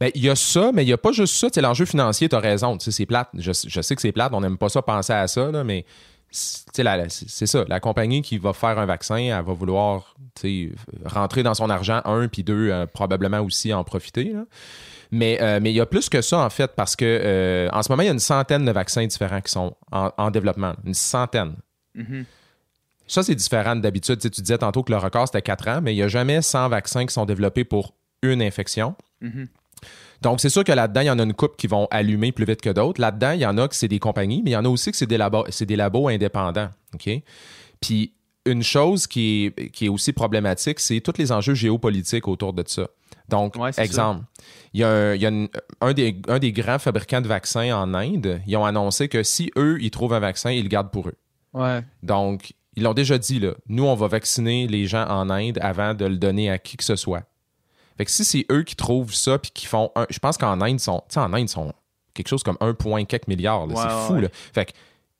[0.00, 1.48] Ben, il y a ça, mais il n'y a pas juste ça.
[1.60, 2.76] L'enjeu financier, tu as raison.
[2.78, 3.28] Tu sais, C'est plate.
[3.38, 4.32] Je, je sais que c'est plate.
[4.34, 5.84] On n'aime pas ça penser à ça, là, mais
[6.34, 7.64] c'est ça.
[7.68, 10.16] La compagnie qui va faire un vaccin, elle va vouloir
[11.04, 14.32] rentrer dans son argent, un, puis deux, euh, probablement aussi en profiter.
[14.32, 14.44] là.
[15.12, 17.82] Mais euh, mais il y a plus que ça, en fait, parce que euh, en
[17.82, 20.74] ce moment, il y a une centaine de vaccins différents qui sont en, en développement.
[20.84, 21.54] Une centaine.
[21.94, 22.24] Mhm.
[23.06, 24.16] Ça, c'est différent d'habitude.
[24.16, 26.08] Tu sais, tu disais tantôt que le record, c'était 4 ans, mais il n'y a
[26.08, 28.96] jamais 100 vaccins qui sont développés pour une infection.
[29.20, 29.46] Mhm.
[30.24, 32.44] Donc, c'est sûr que là-dedans, il y en a une coupe qui vont allumer plus
[32.46, 33.00] vite que d'autres.
[33.00, 34.90] Là-dedans, il y en a que c'est des compagnies, mais il y en a aussi
[34.90, 36.70] que c'est des, labos, c'est des labos indépendants.
[36.94, 37.08] OK?
[37.80, 38.14] Puis,
[38.46, 42.64] une chose qui est, qui est aussi problématique, c'est tous les enjeux géopolitiques autour de
[42.66, 42.88] ça.
[43.28, 44.24] Donc, Ouais, exemple,
[44.74, 45.48] il y a, un, il y a une-
[45.80, 49.50] un des, un des grands fabricants de vaccins en Inde, ils ont annoncé que si
[49.56, 51.16] eux, ils trouvent un vaccin, ils le gardent pour eux.
[51.54, 51.82] Ouais.
[52.02, 53.52] Donc, ils l'ont déjà dit, là.
[53.68, 56.84] Nous, on va vacciner les gens en Inde avant de le donner à qui que
[56.84, 57.22] ce soit.
[57.96, 60.06] Fait que si c'est eux qui trouvent ça puis qui font un.
[60.10, 61.00] Je pense qu'en Inde, ils sont.
[61.08, 61.72] Tu sais, en Inde, ils sont
[62.14, 63.66] quelque chose comme 1, point quelques milliards.
[63.68, 64.20] c'est ouais, fou, ouais.
[64.22, 64.28] là.
[64.52, 64.72] Fait que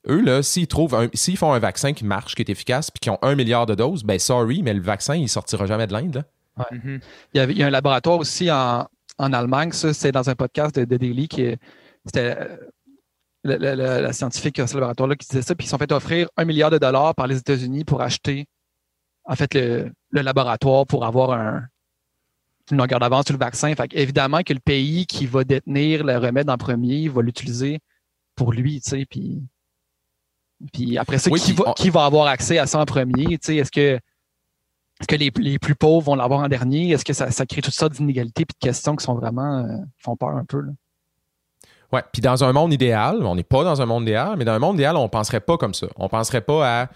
[0.08, 3.00] eux, là, s'ils trouvent un- s'ils font un vaccin qui marche, qui est efficace, puis
[3.00, 5.92] qui ont un milliard de doses, ben sorry, mais le vaccin, il sortira jamais de
[5.92, 6.66] l'Inde, là.
[6.70, 7.00] Mhm.
[7.32, 8.86] Il y, avait, il y a un laboratoire aussi en,
[9.18, 11.58] en Allemagne, ça, c'est dans un podcast de, de Daily qui est-
[12.04, 12.56] c'était euh,
[13.44, 15.78] le- le- le- la scientifique à ce laboratoire-là qui disait ça, puis ils se sont
[15.78, 18.46] fait offrir un milliard de dollars par les États-Unis pour acheter
[19.24, 21.64] en fait le, le laboratoire pour avoir un,
[22.70, 23.74] une longueur d'avance sur le vaccin.
[23.74, 27.80] Fait évidemment que le pays qui va détenir le remède en premier va l'utiliser
[28.36, 29.42] pour lui, tu sais, puis,
[30.72, 33.26] puis après ça, Oui, qui, va, on- qui va avoir accès à ça en premier?
[33.26, 33.98] Tu sais, est-ce que
[35.00, 36.90] est-ce que les, les plus pauvres vont l'avoir en dernier?
[36.90, 39.76] Est-ce que ça, ça crée toutes sortes d'inégalités et de questions qui sont vraiment euh,
[39.98, 40.60] font peur un peu?
[40.60, 40.72] Là?
[41.92, 42.02] Ouais.
[42.12, 44.58] Puis dans un monde idéal, on n'est pas dans un monde idéal, mais dans un
[44.60, 45.88] monde idéal, on penserait pas comme ça.
[45.96, 46.88] On penserait pas à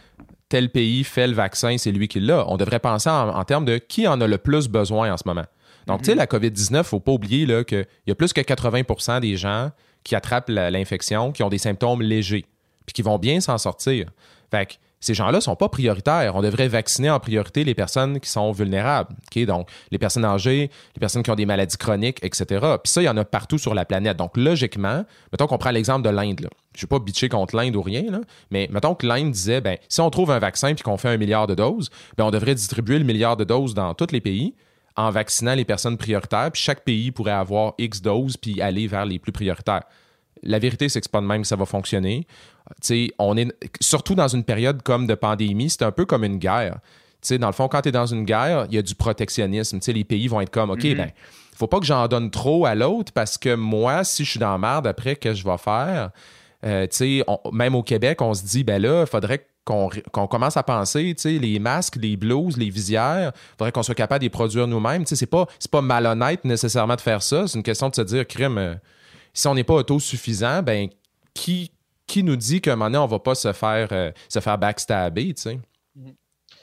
[0.49, 2.49] tel pays fait le vaccin, c'est lui qui l'a.
[2.49, 5.25] On devrait penser en, en termes de qui en a le plus besoin en ce
[5.27, 5.45] moment.
[5.88, 9.37] Donc, tu sais, la COVID-19, faut pas oublier qu'il y a plus que 80% des
[9.37, 9.70] gens
[10.05, 12.44] qui attrapent l'infection, qui ont des symptômes légers,
[12.87, 14.11] puis qui vont bien s'en sortir.
[14.51, 16.35] Fait que ces gens-là sont pas prioritaires.
[16.35, 19.14] On devrait vacciner en priorité les personnes qui sont vulnérables.
[19.46, 22.44] Donc, les personnes âgées, les personnes qui ont des maladies chroniques, etc.
[22.83, 24.16] Puis ça, il y en a partout sur la planète.
[24.16, 26.40] Donc, logiquement, mettons qu'on prend l'exemple de l'Inde.
[26.40, 28.20] Je ne vais pas bitcher contre l'Inde ou rien, là,
[28.51, 31.16] mais mettons que l'Inde disait, ben, si on trouve un vaccin puis qu'on fait un
[31.16, 34.55] milliard de doses, ben, on devrait distribuer le milliard de doses dans tous les pays
[34.99, 39.07] en vaccinant les personnes prioritaires, puis chaque pays pourrait avoir X doses puis aller vers
[39.07, 39.85] les plus prioritaires.
[40.43, 42.27] La vérité, c'est que c'est pas de même que ça va fonctionner.
[43.19, 43.49] On est
[43.81, 46.79] surtout dans une période comme de pandémie, c'est un peu comme une guerre.
[47.31, 49.79] Dans le fond, quand tu es dans une guerre, il y a du protectionnisme.
[49.89, 51.11] Les pays vont être comme, OK, ben,
[51.57, 54.53] faut pas que j'en donne trop à l'autre parce que moi, si je suis dans
[54.53, 56.11] la merde après, qu'est-ce que je vais faire?
[56.65, 56.87] Euh,
[57.27, 61.15] on- même au Québec, on se dit, ben là, il faudrait qu'on commence à penser,
[61.15, 64.31] tu sais, les masques, les blouses, les visières, il faudrait qu'on soit capable de les
[64.31, 65.05] produire nous-mêmes.
[65.05, 67.47] Tu sais, c'est pas, c'est pas malhonnête nécessairement de faire ça.
[67.47, 68.75] C'est une question de se dire, crime, euh,
[69.35, 70.89] si on n'est pas autosuffisant, ben,
[71.35, 71.71] qui,
[72.07, 74.59] qui nous dit qu'à un moment donné, on va pas se faire, euh, se faire
[74.59, 75.61] backstabber, tu sais?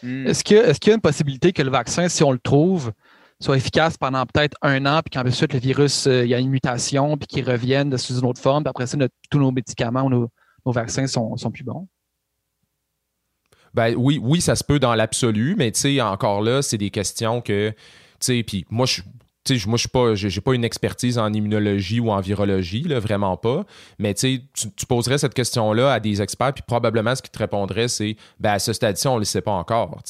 [0.03, 0.27] Mhm.
[0.27, 2.91] Est-ce que est-ce qu'il y a une possibilité que le vaccin, si on le trouve,
[3.39, 6.49] soit efficace pendant peut-être un an, puis qu'ensuite le virus, euh, il y a une
[6.49, 8.97] mutation, puis qu'il revienne sous une autre forme, puis après ça,
[9.29, 11.87] tous nos médicaments ou nos, vaccins sont, sont plus bons?
[13.75, 16.89] Ben oui, oui, ça se peut dans l'absolu, mais tu sais, encore là, c'est des
[16.89, 17.75] questions que, tu
[18.19, 19.01] sais, puis moi, je
[19.67, 23.63] moi, je pas, j'ai pas une expertise en immunologie ou en virologie, là, vraiment pas.
[23.99, 27.87] Mais tu, tu poserais cette question-là à des experts, puis probablement ce qu'ils te répondraient,
[27.87, 30.01] c'est ben, à ce stade-ci, on ne le sait pas encore.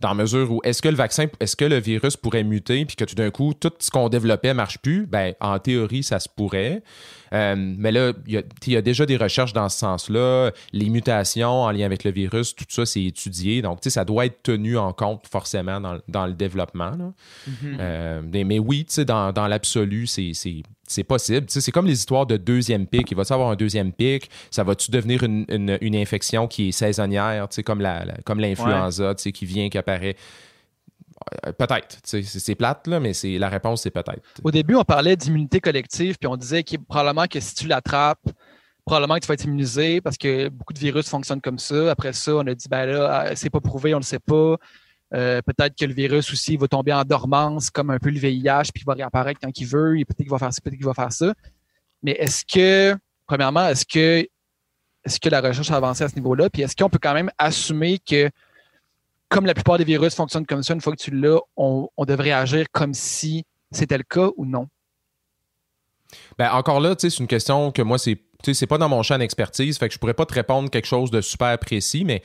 [0.00, 3.04] Dans mesure où est-ce que le vaccin, est-ce que le virus pourrait muter, puis que
[3.04, 5.06] tout d'un coup, tout ce qu'on développait marche plus?
[5.06, 6.82] Ben, en théorie, ça se pourrait.
[7.32, 10.50] Euh, mais là, il y, a déjà des recherches dans ce sens-là.
[10.72, 13.62] Les mutations en lien avec le virus, tout ça, c'est étudié.
[13.62, 16.92] Donc, ça doit être tenu en compte forcément dans, le développement.
[17.48, 17.76] Mm-hmm.
[17.80, 21.46] Euh, mais, oui, dans, dans l'absolu, c'est possible.
[21.48, 23.10] c'est comme les histoires de deuxième pic.
[23.10, 24.30] Il va-tu avoir un deuxième pic?
[24.50, 29.78] Ça va-tu devenir une, infection qui est saisonnière, comme l'influenza la, comme qui vient, qui
[29.78, 30.16] apparaît?
[31.46, 31.98] Euh, peut-être.
[32.04, 34.22] C'est plate, là, mais la réponse, c'est peut-être.
[34.42, 38.28] Au début, on parlait d'immunité collective, puis on disait que probablement que si tu l'attrapes,
[38.84, 41.90] probablement que tu vas être immunisé parce que beaucoup de virus fonctionnent comme ça.
[41.90, 44.18] Après ça, on a dit, ben là, ah, c'est pas prouvé, on ne le sait
[44.18, 44.56] pas.
[45.14, 48.70] Euh, peut-être que le virus aussi va tomber en dormance, comme un peu le VIH,
[48.74, 50.94] puis il va réapparaître quand il veut, peut-être qu'il va faire ça, peut-être qu'il va
[50.94, 51.32] faire ça.
[52.02, 54.26] Mais est-ce que, premièrement, est-ce que,
[55.04, 56.50] est-ce que la recherche a avancé à ce niveau-là?
[56.50, 58.30] Puis est-ce qu'on peut quand même assumer que
[59.28, 62.32] comme la plupart des virus fonctionnent comme ça, une fois que tu l'as, on, devrait
[62.32, 64.68] agir comme si c'était le cas ou non?
[66.38, 68.18] Ben encore là, c'est une question que moi, c'est
[68.52, 71.10] c'est pas dans mon champ d'expertise, fait que je pourrais pas te répondre quelque chose
[71.10, 72.22] de super précis, mais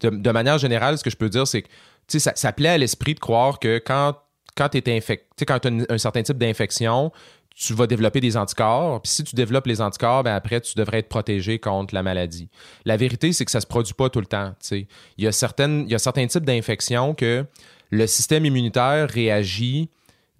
[0.00, 1.68] de, manière générale, ce que je peux dire, c'est que
[2.08, 4.16] ça, ça plaît à l'esprit de croire que quand,
[4.56, 7.12] quand tu es infecté, quand tu as un certain type d'infection,
[7.56, 9.00] tu vas développer des anticorps.
[9.00, 12.50] Puis si tu développes les anticorps, ben après, tu devrais être protégé contre la maladie.
[12.84, 14.52] La vérité, c'est que ça ne se produit pas tout le temps.
[14.70, 17.46] Il y, a certaines, il y a certains types d'infections que
[17.90, 19.88] le système immunitaire réagit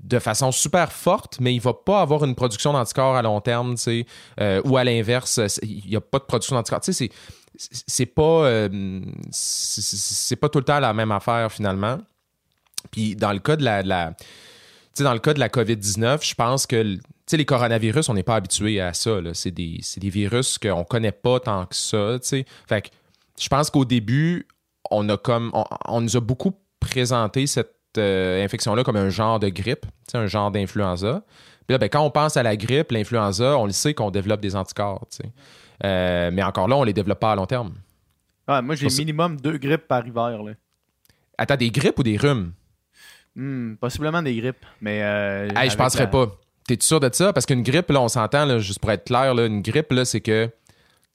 [0.01, 3.41] de façon super forte, mais il ne va pas avoir une production d'anticorps à long
[3.41, 3.77] terme,
[4.41, 6.81] euh, ou à l'inverse, il n'y a pas de production d'anticorps.
[6.83, 7.11] C'est,
[7.57, 9.01] c'est pas, euh,
[9.31, 11.99] c'est pas tout le temps la même affaire finalement.
[12.91, 14.13] Puis dans le cas de la, de la
[15.05, 16.99] dans le cas de la COVID-19, je pense que
[17.33, 19.19] les coronavirus, on n'est pas habitué à ça.
[19.35, 22.19] C'est des, des, virus qu'on ne connaît pas tant que ça.
[22.69, 22.89] Fait que
[23.39, 24.47] je pense qu'au début,
[24.91, 25.51] on a comme
[25.87, 30.51] on, nous a beaucoup présenté cette euh, infection-là comme un genre de grippe, un genre
[30.51, 31.25] d'influenza.
[31.67, 34.41] Puis là, ben, quand on pense à la grippe, l'influenza, on le sait qu'on développe
[34.41, 35.07] des anticorps.
[35.85, 37.75] Euh, mais encore là, on ne les développe pas à long terme.
[38.47, 40.43] moi, j'ai minimum deux grippes par hiver.
[40.43, 40.53] Là.
[41.39, 42.53] Attends, des grippes ou des rhumes?
[43.37, 45.01] Hmm, possiblement des grippes, mais.
[45.03, 46.27] Euh, hey, je penserais pas.
[46.66, 47.33] T'es sûr de ça?
[47.33, 50.22] Parce qu'une grippe, là, on s'entend, juste pour être clair, là, une grippe, là, c'est
[50.22, 50.49] que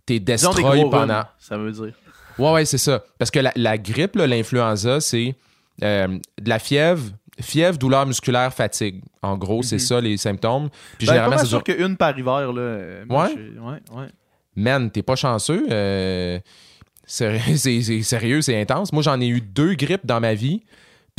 [0.06, 1.24] t'es destroy pendant.
[1.40, 1.94] ça veut dire.
[2.38, 3.04] Ouais, ouais, c'est ça.
[3.18, 5.36] Parce que la, grippe, l'influenza, c'est
[5.84, 6.08] euh,
[6.40, 7.04] de la fièvre,
[7.42, 9.02] fièvre, douleur musculaire, fatigue.
[9.22, 9.80] En gros, c'est mhm.
[9.80, 10.70] ça les symptômes.
[10.98, 12.78] Puis ben, généralement, c'est sûr qu'une par hiver, là.
[13.10, 13.10] ouais?
[13.10, 14.08] ouais, ouais.
[14.56, 15.66] Man, t'es pas chanceux.
[15.70, 16.40] Euh,
[17.06, 18.94] c'est sérieux, c'est intense.
[18.94, 20.62] Moi, j'en ai eu deux grippes dans ma vie.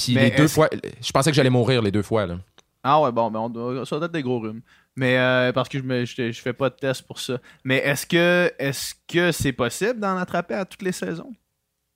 [0.05, 0.69] Puis les deux fois,
[1.01, 2.27] je pensais que j'allais mourir les deux fois.
[2.27, 2.39] Là.
[2.83, 4.63] Ah ouais, bon, mais on ça doit être des gros rhumes.
[4.97, 7.39] Mais euh, parce que je, me, je, fais pas de test pour ça.
[7.65, 11.33] Mais est-ce que est-ce que c'est possible d'en attraper à toutes les saisons?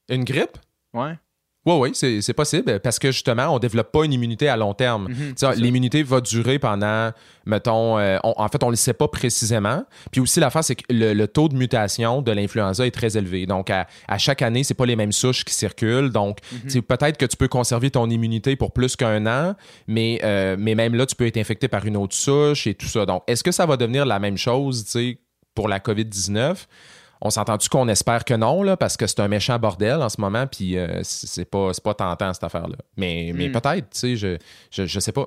[0.09, 0.57] Une grippe?
[0.95, 1.19] Ouais.
[1.67, 4.73] Oui, oui, c'est possible parce que justement, on ne développe pas une immunité à long
[4.73, 5.09] terme.
[5.09, 7.11] Mhm, l'immunité va durer pendant,
[7.45, 9.85] mettons, euh, en fait, on ne le sait pas précisément.
[10.13, 13.47] Puis aussi, l'affaire, c'est que le, taux de mutation de l'influenza est très élevé.
[13.47, 13.87] Donc, à,
[14.19, 16.11] chaque année, c'est pas les mêmes souches qui circulent.
[16.11, 16.83] Donc, mhm.
[16.83, 19.57] peut-être que tu peux conserver ton immunité pour plus qu'un an,
[19.89, 22.87] mais, euh, mais même là, tu peux être infecté par une autre souche et tout
[22.87, 23.07] ça.
[23.07, 24.85] Donc, est-ce que ça va devenir la même chose,
[25.55, 26.67] pour la COVID-19?
[27.27, 30.21] On s'entend-tu qu'on espère que non, là, parce que c'est un méchant bordel en ce
[30.21, 32.77] moment, puis euh, c'est pas, pas tentant cette affaire-là.
[32.97, 33.53] Mais, mais hmm.
[33.53, 34.39] peut-être, tu sais, je,
[34.71, 35.27] je, je, sais pas.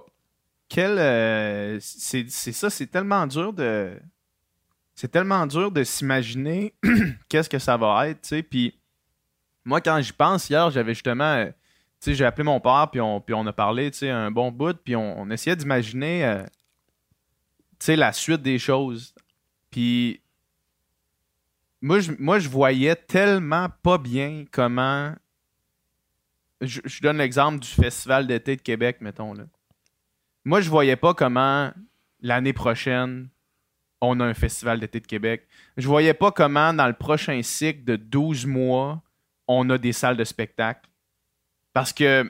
[0.69, 0.97] Quel.
[0.97, 3.99] Euh, c'est ça, c'est tellement dur de.
[4.95, 6.73] C'est tellement dur de s'imaginer
[7.29, 8.43] qu'est-ce que ça va être, tu sais.
[8.43, 8.79] Puis
[9.65, 11.35] moi, quand j'y pense, hier, j'avais justement.
[11.35, 11.47] Euh,
[11.99, 14.31] tu sais, j'ai appelé mon père, puis on, puis on a parlé, tu sais, un
[14.31, 16.43] bon bout, puis on, on essayait d'imaginer,
[17.77, 19.13] tu sais, la suite des choses.
[19.69, 20.21] Puis
[21.81, 25.13] moi je, moi, voyais tellement pas bien comment.
[26.61, 29.33] Je, donne l'exemple du Festival d'été de Québec, mettons.
[29.33, 29.45] Là.
[30.43, 31.71] Moi, je voyais pas comment
[32.21, 33.29] l'année prochaine,
[34.01, 35.47] on a un Festival d'été de Québec.
[35.77, 39.01] Je voyais pas comment, dans le prochain cycle de 12 mois,
[39.47, 40.89] on a des salles de spectacle.
[41.71, 42.29] Parce que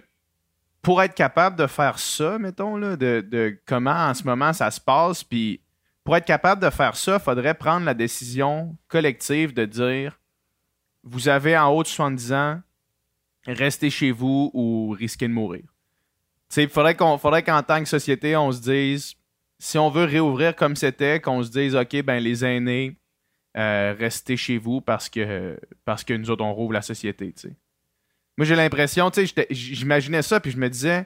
[0.84, 4.70] pour être capable de faire ça, mettons, là, de, de comment en ce moment ça
[4.70, 5.60] se passe, puis
[6.10, 10.20] pour être capable de faire ça, il faudrait prendre la décision collective de dire
[11.04, 12.62] vous avez en haut de 70 ans,
[13.46, 15.62] restez chez vous ou risquez de mourir.
[16.58, 19.14] il faudrait qu'en tant que société, on se dise,
[19.60, 22.98] si on veut réouvrir comme c'était, qu'on se dise, OK, ben les aînés,
[23.56, 27.36] euh, restez chez vous parce que, parce que nous autres, on rouvre la société.
[28.36, 29.12] Moi, j'ai l'impression,
[29.52, 31.06] j'imaginais ça, puis je me disais,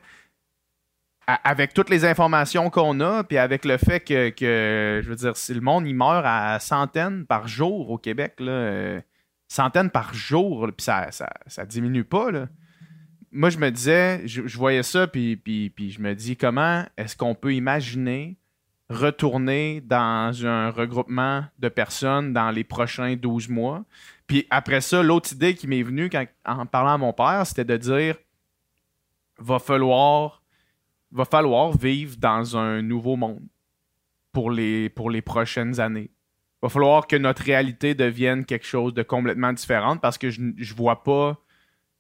[1.28, 5.54] avec toutes les informations qu'on a, puis avec le fait que, je veux dire, si
[5.54, 9.02] le monde, il meurt à centaines par jour au Québec, là, euh,
[9.48, 12.48] centaines par jour, puis ça, ça, diminue pas, là.
[13.32, 17.18] Moi, je me disais, je, voyais ça, puis, puis, puis je me dis, comment est-ce
[17.18, 18.38] qu'on peut imaginer
[18.90, 23.86] retourner dans un regroupement de personnes dans les prochains 12 mois?
[24.28, 26.12] Puis après ça, l'autre idée qui m'est venue
[26.46, 28.18] en parlant à mon père, c'était de dire
[29.40, 30.43] va falloir
[31.14, 33.44] va falloir vivre dans un nouveau monde
[34.32, 34.90] pour les,
[35.26, 36.10] prochaines années.
[36.62, 40.74] Va falloir que notre réalité devienne quelque chose de complètement différent parce que je, je
[40.74, 41.38] vois pas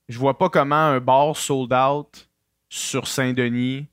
[0.09, 2.27] vois pas comment un bar sold out
[2.69, 3.87] sur Saint-Denis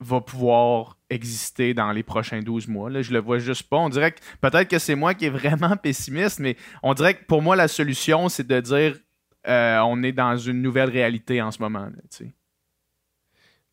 [0.00, 2.90] va pouvoir exister dans les prochains 12 mois.
[2.90, 3.76] Là, je le vois juste pas.
[3.76, 7.24] On dirait que peut-être que c'est moi qui est vraiment pessimiste, mais on dirait que
[7.24, 8.98] pour moi, la solution, c'est de dire
[9.46, 11.88] euh, on est dans une nouvelle réalité en ce moment.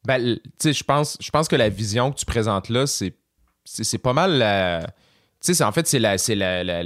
[0.05, 3.15] Ben, je pense, je pense que la vision que tu présentes là, c'est,
[3.65, 4.87] c'est, pas mal la.
[5.41, 6.17] c'est, en fait, c'est la.
[6.17, 6.83] C'est la,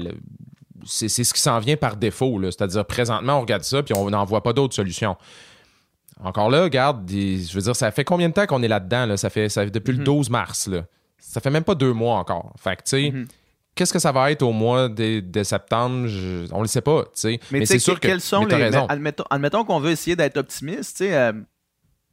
[0.85, 2.39] c'est, ce qui s'en vient par défaut.
[2.43, 5.15] C'est-à-dire, présentement, on regarde ça, puis on n'en voit pas d'autres solutions.
[6.23, 9.15] Encore là, regarde, je veux dire, ça fait combien de temps qu'on est là-dedans?
[9.17, 10.31] Ça, fait, ça depuis le 12 mhm.
[10.31, 10.67] mars.
[10.67, 10.85] Là.
[11.17, 12.53] Ça fait même pas deux mois encore.
[12.57, 13.27] Fait que, tu sais, mhm.
[13.75, 16.07] qu'est-ce que ça va être au mois de, septembre?
[16.51, 17.39] on le sait pas, tu sais.
[17.51, 18.07] Mais, c'est sûr que.
[18.07, 18.71] Quels sont les,
[19.29, 21.33] admettons, qu'on veut essayer d'être optimiste, tu sais, euh,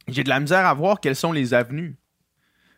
[0.07, 1.95] j'ai de la misère à voir quelles sont les avenues.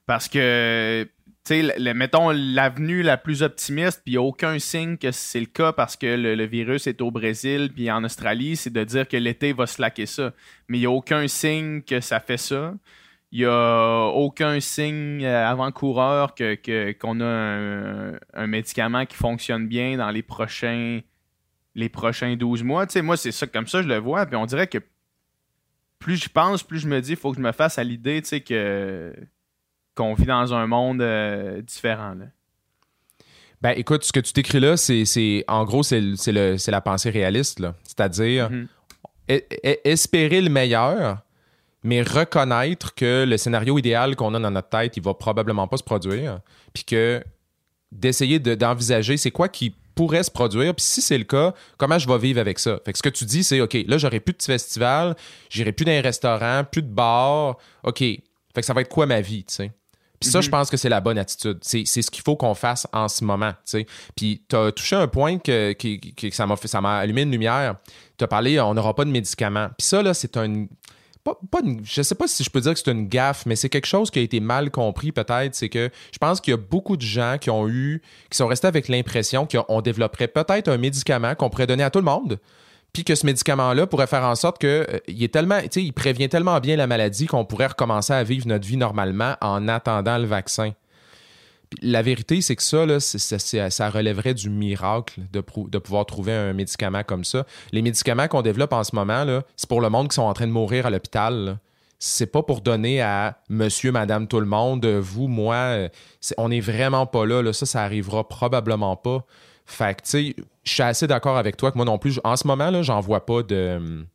[0.06, 1.08] Parce que
[1.46, 5.98] tu sais, mettons l'avenue la plus optimiste, puis aucun signe que c'est le cas parce
[5.98, 9.68] que le, virus est au Brésil puis en Australie, c'est de dire que l'été va
[9.68, 10.32] slacker ça.
[10.70, 12.74] Mais il n'y a aucun signe que ça fait ça.
[13.34, 19.98] Il n'y a aucun signe euh, avant-coureur qu'on que, a un, médicament qui fonctionne bien
[19.98, 21.02] dans les prochains,
[21.76, 22.86] les prochains 12 mois.
[22.88, 24.26] Tu sais, moi, c'est ça comme ça, je le vois.
[24.28, 24.78] Puis on dirait que
[26.04, 28.22] plus je pense, plus je me dis, il faut que je me fasse à l'idée,
[28.22, 29.16] tu sais, que
[29.96, 32.16] qu'on vit dans un monde euh, différent.
[33.62, 37.64] Ben, écoute, ce que tu t'écris là, c'est, en gros, c'est, la pensée réaliste.
[37.84, 38.68] C'est-à-dire mhm.
[39.86, 41.20] espérer le meilleur,
[41.84, 45.78] mais reconnaître que le scénario idéal qu'on a dans notre tête, il va probablement pas
[45.78, 46.40] se produire.
[46.74, 47.24] Puis que
[47.94, 50.74] d'essayer d'envisager c'est quoi qui pourrait se produire.
[50.76, 52.80] Puis si c'est le cas, comment je vais vivre avec ça?
[52.86, 55.16] Fait que ce que tu dis, c'est OK, là, j'aurai plus de festival,
[55.50, 57.58] j'irai plus dans les restaurants, plus de bars.
[57.84, 58.00] OK.
[58.00, 58.22] Fait
[58.56, 59.72] que ça va être quoi ma vie, tu sais?
[60.24, 60.52] Puis ça, je mhm.
[60.52, 61.58] pense que c'est la bonne attitude.
[61.62, 63.52] C'est, ce qu'il faut qu'on fasse en ce moment.
[63.66, 63.86] sais.
[64.16, 65.76] Puis tu as touché un point que,
[66.32, 67.76] ça, m'a ça m'a allumé une lumière.
[68.18, 69.68] Tu as parlé, on n'aura pas de médicaments.
[69.78, 70.68] Puis ça, là, c'est un.
[71.24, 73.70] Pas, pas je sais pas si je peux dire que c'est une gaffe, mais c'est
[73.70, 75.56] quelque chose qui a été mal compris peut-être.
[75.56, 78.48] C'est que je pense qu'il y a beaucoup de gens qui ont eu, qui sont
[78.48, 82.40] restés avec l'impression qu'on développerait peut-être un médicament qu'on pourrait donner à tout le monde
[82.94, 86.86] puis que ce médicament-là pourrait faire en sorte que euh, il prévient tellement bien la
[86.86, 90.74] maladie qu'on pourrait recommencer à vivre notre vie normalement en attendant le vaccin.
[91.82, 95.42] La vérité, c'est que ça, ça relèverait du miracle de,
[95.80, 97.46] pouvoir trouver un médicament comme ça.
[97.72, 100.48] Les médicaments qu'on développe en ce moment, c'est pour le monde qui sont en train
[100.48, 101.60] de mourir à l'hôpital.
[102.00, 105.56] C'est pas pour donner à monsieur, madame, tout le monde, vous, moi.
[105.56, 105.90] Euh,
[106.38, 107.54] on n'est vraiment pas là.
[107.54, 109.26] Ça, ça arrivera probablement pas.
[109.66, 112.36] Fait que, tu sais, je suis assez d'accord avec toi que moi non plus, en
[112.36, 114.06] ce moment, j'en vois pas de.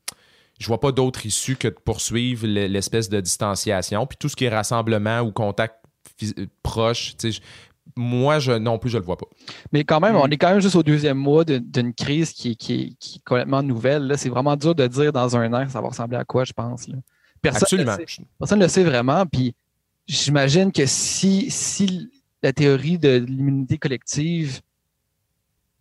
[0.58, 4.06] Je vois pas d'autre issue que de poursuivre l'espèce de distanciation.
[4.06, 5.76] Puis tout ce qui est rassemblement ou contact
[6.62, 7.40] proche, tu sais,
[7.96, 9.26] moi, je, non plus, je le vois pas.
[9.72, 12.96] Mais quand même, on est quand même juste au deuxième mois d'une crise qui, qui,
[13.00, 14.12] est complètement nouvelle.
[14.16, 16.86] C'est vraiment dur de dire dans un an ça va ressembler à quoi, je pense.
[17.40, 17.96] Personne Absolument.
[18.38, 19.26] personne ne le sait vraiment.
[19.26, 19.54] Puis
[20.06, 22.10] j'imagine que si, si
[22.42, 24.60] la théorie de l'immunité collective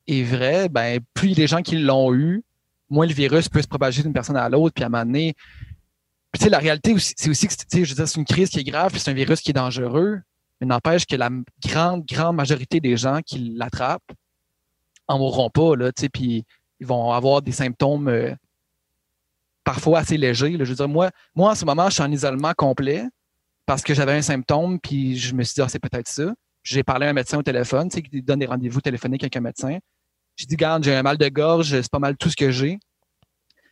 [0.07, 2.43] est vrai, ben, plus il y a des gens qui l'ont eu,
[2.89, 5.35] moins le virus peut se propager d'une personne à l'autre, puis à un moment donné,
[6.33, 7.53] tu sais, la réalité, c'est aussi que
[7.83, 10.19] je veux c'est une crise qui est grave, puis c'est un virus qui est dangereux,
[10.59, 11.29] mais n'empêche que la
[11.65, 14.11] grande, grande majorité des gens qui l'attrapent
[15.07, 16.45] en mourront pas, là, tu sais, puis
[16.79, 18.35] ils vont avoir des symptômes euh,
[19.63, 20.57] parfois assez légers.
[20.59, 23.05] Je veux dire, moi, moi, en ce moment, je suis en isolement complet
[23.65, 26.33] parce que j'avais un symptôme, puis je me suis dit, ah, c'est peut-être ça.
[26.63, 29.35] J'ai parlé à un médecin au téléphone, tu sais, qui donne des rendez-vous téléphoniques avec
[29.35, 29.77] un médecin.
[30.35, 32.79] J'ai dit, garde, j'ai un mal de gorge, c'est pas mal tout ce que j'ai.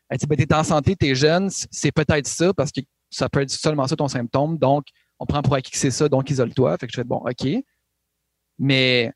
[0.09, 3.41] Elle dit, ben, t'es en santé, t'es jeune, c'est peut-être ça, parce que ça peut
[3.41, 4.57] être seulement ça ton symptôme.
[4.57, 4.85] Donc,
[5.19, 6.77] on prend pour acquis que c'est ça, donc isole-toi.
[6.77, 7.47] Fait que je fais, bon, OK.
[8.59, 9.11] Mais,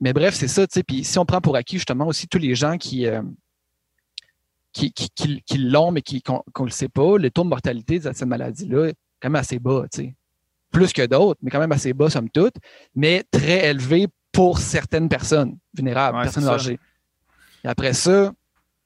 [0.00, 0.82] mais bref, c'est ça, tu sais.
[0.82, 3.22] Puis si on prend pour acquis, justement, aussi tous les gens qui, euh,
[4.72, 7.98] qui, qui, qui, l'ont, mais qui, qu'on ne le sait pas, le taux de mortalité
[7.98, 10.14] de cette maladie-là quand même assez bas, tu sais.
[10.70, 12.54] Plus que d'autres, mais quand même assez bas, somme toute,
[12.94, 16.80] mais très élevé pour certaines personnes vulnérables, Ouais, personnes âgées.
[17.62, 18.32] Et après ça,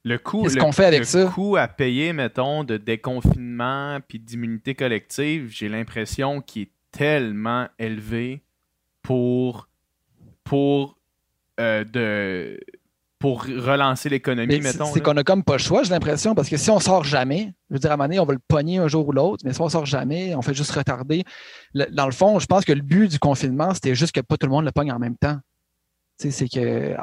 [0.09, 1.25] Le coût, Qu'est-ce le- qu'on fait avec le ça?
[1.35, 8.45] coût à payer, mettons, de déconfinement puis d'immunité collective, j'ai l'impression qu'il est tellement élevé
[9.03, 9.69] pour
[10.45, 10.97] pour
[11.59, 12.61] euh, de
[13.19, 14.93] pour relancer l'économie, c'est mettons.
[14.93, 17.55] c'est qu'on a comme pas le choix, j'ai l'impression, parce que si on sort jamais,
[17.71, 19.43] je veux dire, à un moment donné, on va le pogner un jour ou l'autre,
[19.45, 21.25] mais si on sort jamais, on fait juste retarder.
[21.75, 24.37] Le- dans le fond, je pense que le but du confinement, c'était juste que pas
[24.37, 25.39] tout le monde le pogne en même temps.
[26.21, 26.95] Tu sais, c'est que.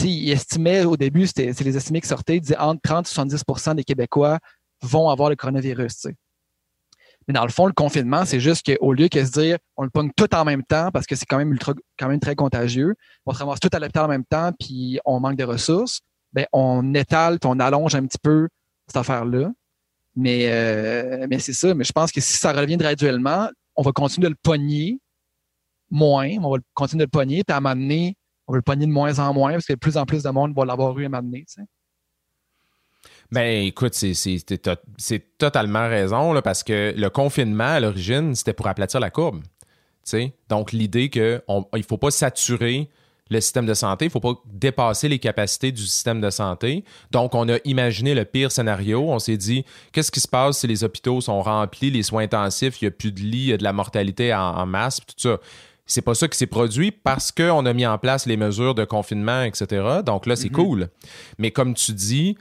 [0.00, 3.10] Ils estimaient au début, c'était c'est les estimés qui sortaient, ils disaient entre 30 et
[3.10, 4.38] 70% des Québécois
[4.82, 6.08] vont avoir le coronavirus.
[7.28, 9.90] Mais dans le fond, le confinement, c'est juste qu'au lieu que se dire on le
[9.90, 12.94] pogne tout en même temps parce que c'est quand même ultra, quand même très contagieux,
[13.26, 16.00] on se ramasse tout à l'hôpital en même temps puis on manque de ressources,
[16.32, 18.48] ben on étale on allonge un petit peu
[18.88, 19.50] cette affaire-là.
[20.14, 21.74] Mais, euh, mais c'est ça.
[21.74, 24.98] Mais je pense que si ça revient graduellement, on va continuer de le pogner
[25.90, 28.16] moins, on va continuer de le pogner, puis à donné,
[28.52, 30.28] on va le pogner de moins en moins parce que de plus en plus de
[30.28, 31.62] monde va l'avoir eu à sais.
[33.30, 37.80] Ben écoute, c'est- c'est c'est to- c'est totalement raison là, parce que le confinement à
[37.80, 39.42] l'origine, c'était pour aplatir la courbe.
[40.50, 42.90] Donc l'idée qu'il ne faut pas saturer
[43.30, 46.84] le système de santé, il ne faut pas dépasser les capacités du système de santé.
[47.10, 49.10] Donc on a imaginé le pire scénario.
[49.10, 52.82] On s'est dit, qu'est-ce qui se passe si les hôpitaux sont remplis, les soins intensifs,
[52.82, 55.00] il n'y a plus de lits, il y a de la mortalité en, en masse,
[55.00, 55.38] tout ça?
[55.86, 58.84] C'est pas ça qui s'est produit parce qu'on a mis en place les mesures de
[58.84, 60.00] confinement, etc.
[60.04, 60.88] Donc là, c'est cool.
[61.38, 62.36] Mais comme tu dis,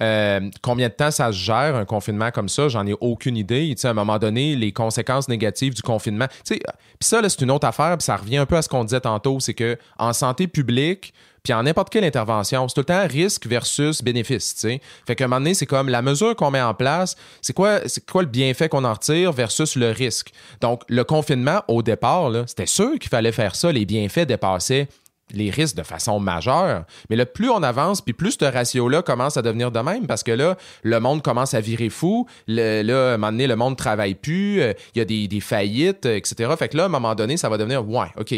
[0.00, 2.68] euh, combien de temps ça se gère, un confinement comme ça?
[2.68, 3.72] J'en ai aucune idée.
[3.74, 6.26] Tu sais, à un moment donné, les conséquences négatives du confinement.
[6.28, 6.60] Tu sais,
[6.98, 8.84] Puis ça, là, c'est une autre affaire, puis ça revient un peu à ce qu'on
[8.84, 11.12] disait tantôt, c'est que en santé publique,
[11.42, 14.54] puis en n'importe quelle intervention, c'est tout le temps risque versus bénéfice.
[14.54, 14.80] tu sais.
[15.06, 17.80] Fait qu'à un moment donné, c'est comme la mesure qu'on met en place, c'est quoi,
[18.10, 20.30] quoi le bienfait qu'on en retire versus le risque?
[20.60, 23.72] Donc, le confinement, au départ, c'était sûr qu'il fallait faire ça.
[23.72, 24.88] Les bienfaits dépassaient
[25.34, 26.84] les risques de façon majeure.
[27.08, 30.22] Mais là, plus on avance, puis plus ce ratio-là commence à devenir de même, parce
[30.22, 32.26] que là, le monde commence à virer fou.
[32.46, 34.60] Le- là, à un moment donné, le monde ne travaille plus.
[34.60, 36.52] euh, Il y a des, des faillites, euh, etc.
[36.58, 38.34] Fait que là, à un moment donné, ça va devenir, ouais, OK.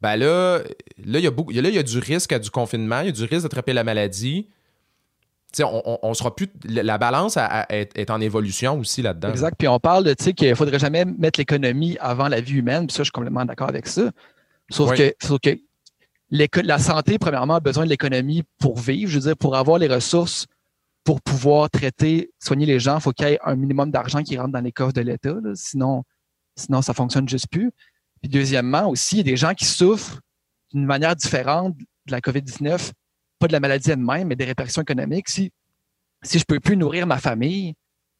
[0.00, 0.58] Ben là,
[1.04, 3.06] là, il y a beaucoup, là, il y a du risque à du confinement, il
[3.06, 4.48] y a du risque d'attraper la maladie.
[5.60, 6.48] On, on, sera plus.
[6.64, 7.38] La balance
[7.70, 9.30] est, est en évolution aussi là-dedans.
[9.30, 9.54] Exact.
[9.58, 12.86] Puis on parle de, qu'il ne faudrait jamais mettre l'économie avant la vie humaine.
[12.86, 14.10] Puis ça, je suis complètement d'accord avec ça.
[14.70, 14.96] Sauf Oui.
[14.98, 15.58] que, sauf que
[16.60, 19.10] la santé, premièrement, a besoin de l'économie pour vivre.
[19.10, 20.46] Je veux dire, pour avoir les ressources
[21.02, 24.36] pour pouvoir traiter, soigner les gens, il faut qu'il y ait un minimum d'argent qui
[24.36, 25.34] rentre dans les coffres de l'État.
[25.54, 26.04] Sinon,
[26.54, 27.72] sinon, ça fonctionne juste plus.
[28.20, 30.20] Puis deuxièmement, aussi, il y a des gens qui souffrent
[30.72, 32.92] d'une manière différente de la COVID-19,
[33.38, 35.28] pas de la maladie elle-même, mais des répercussions économiques.
[35.28, 35.50] Si,
[36.22, 37.74] si je peux plus nourrir ma famille,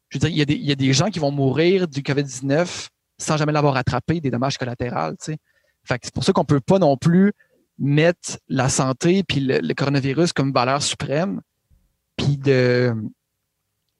[0.09, 1.87] je veux dire, il y a des, il y a des gens qui vont mourir
[1.87, 2.87] du COVID-19
[3.17, 5.37] sans jamais l'avoir attrapé, des dommages collatéraux, tu sais.
[5.85, 7.33] C'est pour ça qu'on peut pas non plus
[7.77, 11.41] mettre la santé puis le, le coronavirus comme valeur suprême,
[12.15, 12.93] puis de,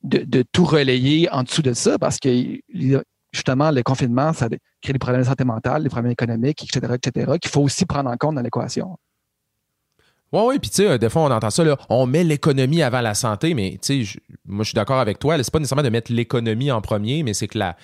[0.03, 2.59] de, de tout relayer en dessous de ça, parce que
[3.31, 4.47] justement, le confinement, ça
[4.81, 8.09] crée des problèmes de santé mentale, des problèmes économiques, etc., etc., qu'il faut aussi prendre
[8.09, 8.97] en compte dans l'équation.
[10.31, 12.83] Oui, oui, puis tu sais, euh, des fois, on entend ça, là, on met l'économie
[12.83, 15.83] avant la santé, mais tu sais, moi, je suis d'accord avec toi, c'est pas nécessairement
[15.83, 17.75] de mettre l'économie en premier, mais c'est que la,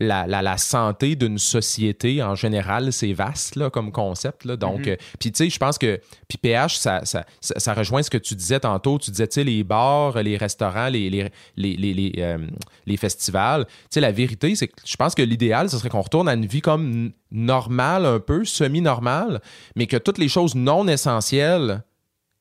[0.00, 4.80] la, la, la santé d'une société, en général, c'est vaste, là, comme concept, là, donc,
[4.80, 4.88] Mhm.
[4.88, 8.10] euh, puis tu sais, je pense que, puis PH, ça, ça, ça, ça rejoint ce
[8.10, 11.76] que tu disais tantôt, tu disais, tu sais, les bars, les restaurants, les, les, les,
[11.76, 12.38] les, les, euh,
[12.86, 16.02] les festivals, tu sais, la vérité, c'est que je pense que l'idéal, ce serait qu'on
[16.02, 19.40] retourne à une vie comme normale, un peu, semi-normale,
[19.76, 21.82] mais que toutes les choses non essentielles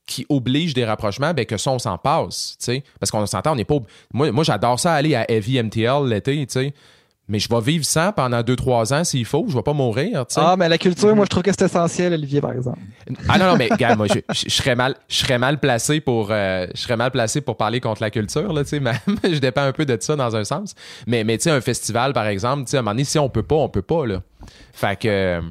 [0.05, 2.83] qui obligent des rapprochements, ben que ça, on s'en passe, tu sais.
[2.99, 3.77] Parce qu'on s'entend, on n'est pas...
[4.13, 6.73] Moi, moi j'adore ça aller à Heavy MTL l'été, tu sais.
[7.29, 10.33] Mais je vais vivre sans pendant 2-3 ans s'il faut, je vais pas mourir, tu
[10.35, 10.41] sais.
[10.43, 12.79] Ah, mais la culture, moi, je trouve que c'est essentiel, Olivier, par exemple.
[13.29, 16.01] Ah non, non, mais gars, moi, je, je- je serais mal, je serais mal placé
[16.01, 18.93] pour, euh, je serais mal placé pour parler contre la culture, là, tu sais, mais
[19.23, 20.75] je dépends un peu de ça dans un sens.
[21.07, 23.17] Mais, mais tu sais, un festival, par exemple, tu sais, à un moment donné, si
[23.17, 24.21] on peut pas, on peut pas, là.
[24.73, 25.41] Fait que, euh,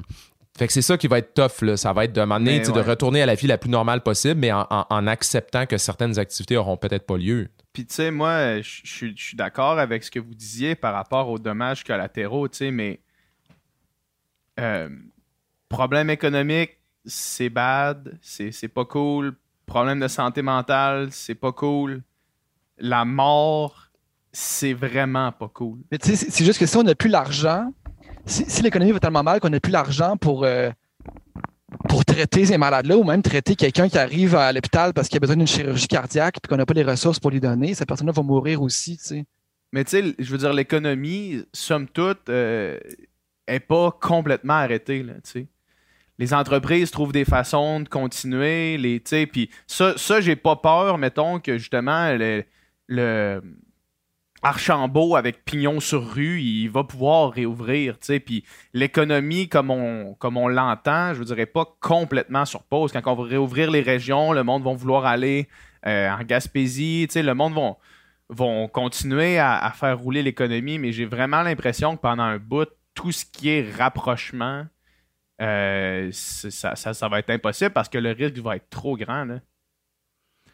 [0.55, 1.75] fait que c'est ça qui va être tough, là.
[1.75, 2.83] Ça va être de, un moment donné, Mais tu sais, ouais.
[2.83, 5.79] de retourner à la vie la plus normale possible, mais en, en- en acceptant que
[5.79, 7.49] certaines activités auront peut-être pas lieu.
[7.73, 8.81] Puis, tu sais, moi, je
[9.15, 12.99] suis d'accord avec ce que vous disiez par rapport aux dommages collatéraux, tu sais, mais.
[14.59, 14.89] euh,
[15.69, 19.35] problème économique, c'est bad, c'est pas cool.
[19.65, 22.03] Problème de santé mentale, c'est pas cool.
[22.77, 23.87] La mort,
[24.31, 25.79] c'est vraiment pas cool.
[25.91, 27.73] Mais tu sais, c'est- c'est juste que si on n'a plus l'argent,
[28.25, 30.69] si, si l'économie va tellement mal qu'on n'a plus l'argent pour, euh,
[31.89, 35.19] pour traiter ces malades-là ou même traiter quelqu'un qui arrive à l'hôpital parce qu'il a
[35.19, 38.13] besoin d'une chirurgie cardiaque puis qu'on n'a pas les ressources pour lui donner, cette personne-là
[38.13, 39.25] va mourir aussi, tu sais.
[39.71, 42.77] Mais tu sais, je veux dire, l'économie, somme toute, euh,
[43.47, 45.13] est pas complètement arrêtée, là.
[46.19, 49.01] Les entreprises trouvent des façons de continuer, les,
[49.65, 52.15] ça, ça j'ai pas peur, mettons, que justement,
[52.87, 53.41] le
[54.43, 60.13] Archambault avec pignon sur rue, il va pouvoir réouvrir, tu sais, puis l'économie, comme on,
[60.15, 62.91] comme on l'entend, je ne dirais pas complètement sur pause.
[62.91, 65.47] Quand on va réouvrir les régions, le monde va vouloir aller
[65.85, 67.77] euh, en Gaspésie, tu sais, le monde va
[68.29, 73.11] vont continuer à, faire rouler l'économie, mais j'ai vraiment l'impression que pendant un bout, tout
[73.11, 74.65] ce qui est rapprochement,
[75.41, 79.25] euh, ça, ça, va être impossible parce que le risque va être trop grand.
[79.27, 79.39] Tu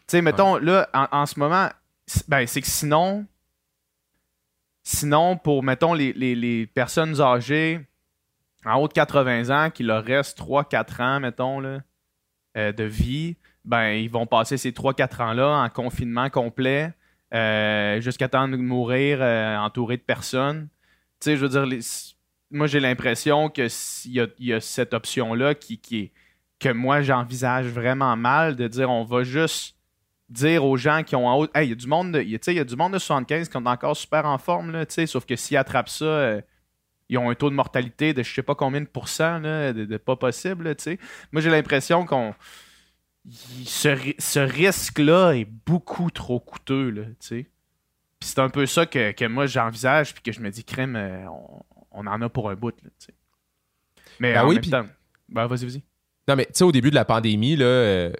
[0.08, 1.70] sais, mettons, là, en, ce moment,
[2.28, 3.26] ben, c'est que sinon,
[4.90, 7.80] sinon, pour, mettons, les, personnes âgées
[8.66, 11.80] en haut de 80 ans qui leur reste 3-4 ans, mettons, là,
[12.58, 16.92] euh, de vie, ben, ils vont passer ces 3-4 ans-là en confinement complet
[17.34, 20.68] euh, jusqu'à temps de mourir euh, entouré de personnes.
[21.20, 21.80] Tu sais, je veux dire,
[22.50, 23.68] moi j'ai l'impression que
[24.06, 26.12] il y, a cette option-là est
[26.60, 29.76] que moi j'envisage vraiment mal de dire on va juste
[30.30, 31.48] dire aux gens qui ont en haut.
[31.56, 33.66] Hey, il y a du monde de, y a du monde de 75 qui sont
[33.66, 36.42] encore super en forme, là, sauf que s'ils attrapent ça, euh,
[37.10, 40.16] ils ont un taux de mortalité de je sais pas combien de pourcents, de, pas
[40.16, 40.76] possible.
[40.78, 41.00] sais.
[41.32, 42.36] Moi j'ai l'impression qu'on
[43.66, 47.04] ce, risque-là est beaucoup trop coûteux, là.
[47.20, 47.46] Puis
[48.22, 51.26] c'est un peu ça que, moi j'envisage, puis que je me dis, crème, euh,
[51.92, 52.90] on, en a pour un bout, là.
[54.20, 54.86] Mais ben en même temps,
[55.30, 55.84] ben, vas-y, vas-y.
[56.30, 58.12] Non, mais tu sais, au début de la pandémie, là, euh,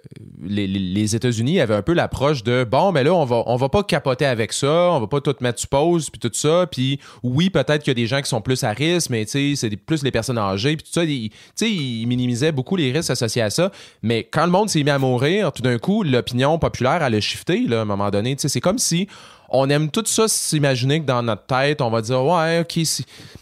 [0.42, 3.84] les, États-Unis avaient un peu l'approche de bon, mais là, on va, on va pas
[3.84, 6.66] capoter avec ça, on va pas tout mettre sur pause, puis tout ça.
[6.68, 9.54] Puis oui, peut-être qu'il y a des gens qui sont plus à risque, mais tu
[9.54, 11.06] sais, c'est plus les personnes âgées, puis tout ça.
[11.06, 13.70] Tu sais, ils minimisaient beaucoup les risques associés à ça.
[14.02, 17.20] Mais quand le monde s'est mis à mourir, tout d'un coup, l'opinion populaire, elle a
[17.20, 18.34] shifté, là, à un moment donné.
[18.34, 19.06] Tu sais, c'est comme si
[19.50, 22.84] on aime tout ça s'imaginer que dans notre tête, on va dire ouais, ok,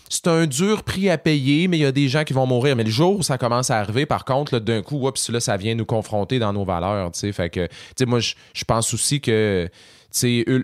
[0.09, 2.77] c'est un dur prix à payer, mais il y a des gens qui vont mourir.
[2.77, 5.57] Mais le jour où ça commence à arriver, par contre, d'un coup, oups, là, ça
[5.57, 7.11] vient nous confronter dans nos valeurs.
[7.15, 7.69] Fait que,
[8.07, 9.69] moi, je pense aussi que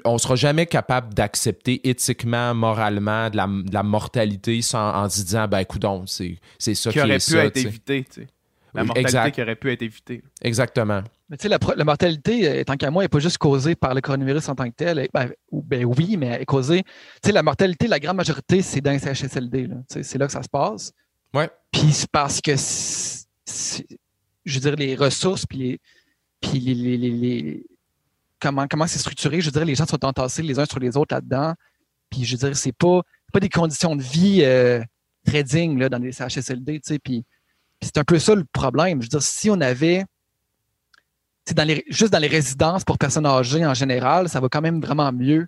[0.05, 5.59] on sera jamais capable d'accepter éthiquement, moralement de la, mortalité sans, en se disant, ben,
[5.59, 8.07] écoute, c'est ça qui, qui aurait pu être évité.
[8.73, 10.23] La mortalité qui aurait pu être évitée.
[10.43, 11.03] Exactement.
[11.35, 14.01] Mais tu sais, la, mortalité, euh, tant qu'à moi, n'est pas juste causée par le
[14.01, 15.09] coronavirus en tant que tel.
[15.13, 16.85] Ben, ben oui, mais elle est causée.
[16.85, 16.91] Tu
[17.25, 19.69] sais, la mortalité, la grande majorité, c'est dans les CHSLD.
[19.89, 20.93] C'est là que ça se passe.
[21.35, 21.51] Ouais.
[21.73, 22.53] Puis c'est parce que,
[24.45, 25.81] je veux dire, les ressources, puis les.
[26.41, 27.67] Puis les,
[28.39, 30.97] comment comment c'est structuré, je veux dire, les gens sont entassés les uns sur les
[30.97, 31.55] autres là-dedans.
[32.11, 33.01] Puis je veux dire, c'est pas,
[33.33, 34.81] pas des conditions de vie euh,
[35.27, 36.75] très dignes là, dans les CHSLD.
[36.79, 37.25] Tu sais, puis
[37.83, 39.03] c'est un peu ça le problème.
[39.03, 40.05] Je veux dire, si on avait
[41.53, 45.13] dans juste dans les résidences pour personnes âgées en général, ça va quand même vraiment
[45.13, 45.47] mieux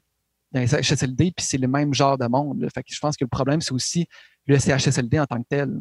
[0.53, 2.69] dans les CHSLD, puis c'est le même genre de monde.
[2.87, 4.07] Je pense que le problème, c'est aussi
[4.47, 5.81] le CHSLD en tant que tel.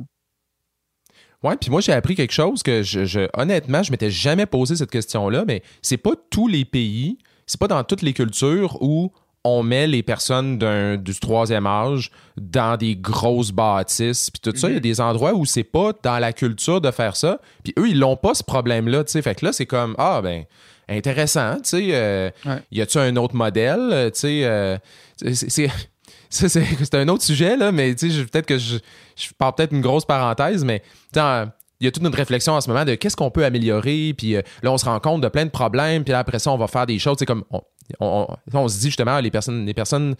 [1.43, 4.89] Oui, puis moi, j'ai appris quelque chose que, je, honnêtement, je m'étais jamais posé cette
[4.89, 9.11] question-là, mais c'est pas tous les pays, c'est pas dans toutes les cultures où
[9.45, 10.57] on met les personnes
[10.97, 14.67] du troisième âge dans des grosses bâtisses puis tout ça.
[14.67, 14.81] Il y a mhm.
[14.81, 17.39] des endroits où c'est pas dans la culture de faire ça.
[17.63, 19.21] Puis eux, ils l'ont pas ce problème-là, tu sais.
[19.21, 20.45] Fait que là, c'est comme ah ben
[20.89, 21.89] intéressant, tu sais.
[21.91, 22.31] Euh,
[22.71, 24.41] y a-tu un autre modèle, euh, tu sais.
[24.45, 24.77] Euh,
[25.21, 28.77] c'est un autre sujet là, mais tu sais, peut-être que je,
[29.15, 30.81] je parle peut-être une grosse parenthèse, mais
[31.15, 34.33] il y a toute une réflexion en ce moment de qu'est-ce qu'on peut améliorer, puis
[34.33, 36.87] là, on se rend compte de plein de problèmes, puis après ça, on va faire
[36.87, 37.61] des choses, c'est comme, on,
[37.99, 40.15] se dit justement, les personnes, les personnes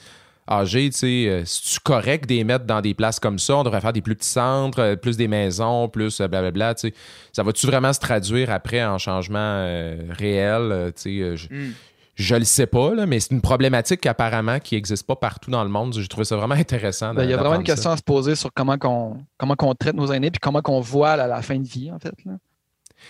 [0.50, 3.58] âgées, tu sais, euh, c'est correct de les mettre dans des places comme ça?
[3.58, 6.90] On devrait faire des plus petits centres, euh, plus des maisons, plus euh, blablabla, tu
[6.90, 6.94] sais.
[7.34, 9.66] Ça va-tu vraiment se traduire après en changement
[10.10, 10.94] réel?
[10.96, 11.74] tu sais, je, mm.
[12.16, 15.64] je, le sais pas, là, mais c'est une problématique apparemment qui n'existe pas partout dans
[15.64, 15.94] le monde.
[15.94, 17.14] J'ai trouvé ça vraiment intéressant.
[17.14, 19.74] Ben, il y a vraiment une question à se poser sur comment on comment qu'on
[19.74, 22.14] traite nos aînés puis comment qu'on voit la, la fin de vie, en fait.
[22.26, 22.34] Là.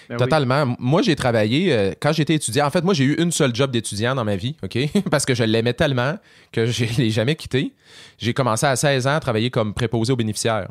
[0.10, 0.76] Ben Totalement.
[0.80, 3.72] Moi, j'ai travaillé, euh, quand j'étais étudiant, en fait, moi, j'ai eu une seule job
[3.72, 4.78] d'étudiant dans ma vie, OK?
[5.12, 6.18] Parce que je l'aimais tellement
[6.52, 7.74] que je ne l'ai jamais quitté.
[8.18, 10.70] J'ai commencé à 16 ans à travailler comme préposé aux bénéficiaires.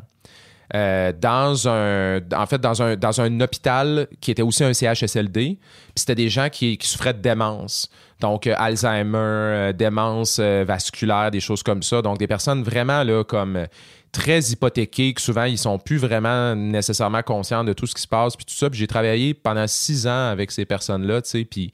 [0.73, 5.59] Euh, dans un en fait dans un dans un hôpital qui était aussi un CHSLD
[5.59, 5.59] puis
[5.95, 7.87] c'était des gens qui, souffraient de démence
[8.19, 13.67] donc euh, Alzheimer démence vasculaire des choses comme ça donc des personnes vraiment là comme
[14.15, 18.07] très hypothéqués, que souvent ils sont plus vraiment nécessairement conscients de tout ce qui se
[18.07, 18.69] passe, puis tout ça.
[18.69, 21.73] Puis j'ai travaillé pendant six ans avec ces personnes-là, tu sais, puis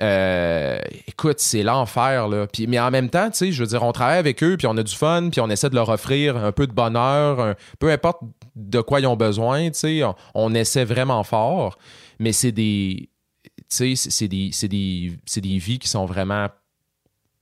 [0.00, 2.28] euh, écoute, c'est l'enfer,
[2.68, 4.76] mais en même temps, tu sais, je veux dire, on travaille avec eux, puis on
[4.76, 8.20] a du fun, puis on essaie de leur offrir un peu de bonheur, peu importe
[8.54, 10.02] de quoi ils ont besoin, tu sais,
[10.34, 11.78] on, essaie vraiment fort,
[12.18, 13.08] mais c'est des,
[13.44, 16.48] tu sais, c'est des, des, des vies qui sont vraiment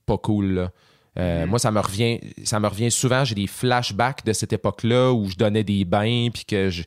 [0.05, 0.71] pas cool, là.
[1.17, 1.49] Euh, Mhm.
[1.49, 3.23] Moi, ça me revient, ça me revient souvent.
[3.25, 6.83] J'ai des flashbacks de cette époque-là où je donnais des bains puis que je,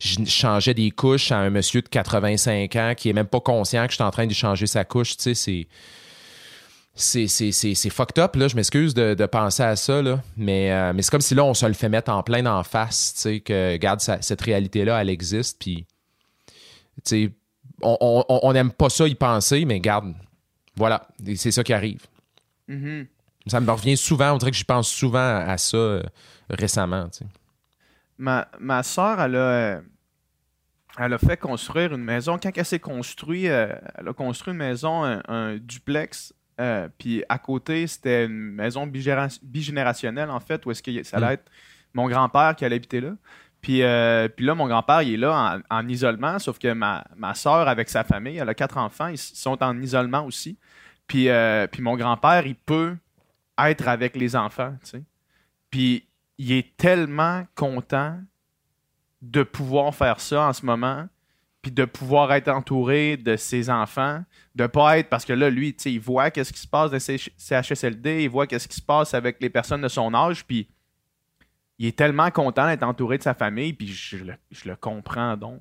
[0.00, 3.84] je changeais des couches à un monsieur de 85 ans qui est même pas conscient
[3.84, 5.16] que je suis en train de changer sa couche.
[5.18, 7.26] Tu sais, c'est
[7.74, 8.46] c'est, fucked up, là.
[8.48, 10.22] Je m'excuse de, de penser à ça, là.
[10.36, 12.62] Mais, euh, mais c'est comme si là, on se le fait mettre en plein en
[12.62, 15.86] face, tu sais, que, regarde, ça- cette réalité-là, elle existe, puis,
[16.46, 17.30] tu sais,
[17.82, 20.14] on- on on- on n'aime pas ça y penser, mais garde,
[20.76, 22.06] voilà, c'est ça qui arrive.
[22.68, 23.06] Mhm.
[23.46, 26.02] Ça me revient souvent, on dirait que j'y pense souvent à ça euh,
[26.50, 27.26] récemment, tu sais.
[28.16, 29.80] Ma, ma soeur, elle a, euh,
[30.98, 32.38] elle a fait construire une maison.
[32.42, 36.32] Quand elle s'est construite, euh, elle a construit une maison, un, un duplex.
[36.60, 38.86] euh, puis à côté, c'était une maison
[39.42, 41.32] bigénérationnelle, en fait, où est-ce que ça allait Mm.
[41.32, 41.50] être
[41.92, 43.10] mon grand-père qui allait habiter là.
[43.60, 47.04] Puis, euh, puis là, mon grand-père, il est là en, en isolement, sauf que ma,
[47.16, 50.58] ma soeur, avec sa famille, elle a quatre enfants, ils sont en isolement aussi.
[51.06, 52.96] Puis, euh, puis mon grand-père, il peut
[53.58, 55.02] être avec les enfants, tu sais.
[55.70, 56.06] Puis
[56.38, 58.18] il est tellement content
[59.22, 61.08] de pouvoir faire ça en ce moment,
[61.62, 64.22] puis de pouvoir être entouré de ses enfants,
[64.54, 66.90] de pas être parce que là lui, tu sais, il voit qu'est-ce qui se passe
[66.90, 70.44] dans ces CHSLD, il voit qu'est-ce qui se passe avec les personnes de son âge,
[70.44, 70.68] puis
[71.78, 75.60] il est tellement content d'être entouré de sa famille, puis je le comprends donc.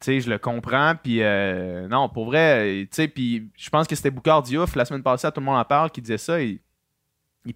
[0.00, 3.12] Sais, je le comprends, puis euh, non, pour vrai, tu sais,
[3.54, 5.90] je pense que c'était Boucard Diouf, la semaine passée, à Tout le monde en parle,
[5.90, 6.58] qui disait ça, il,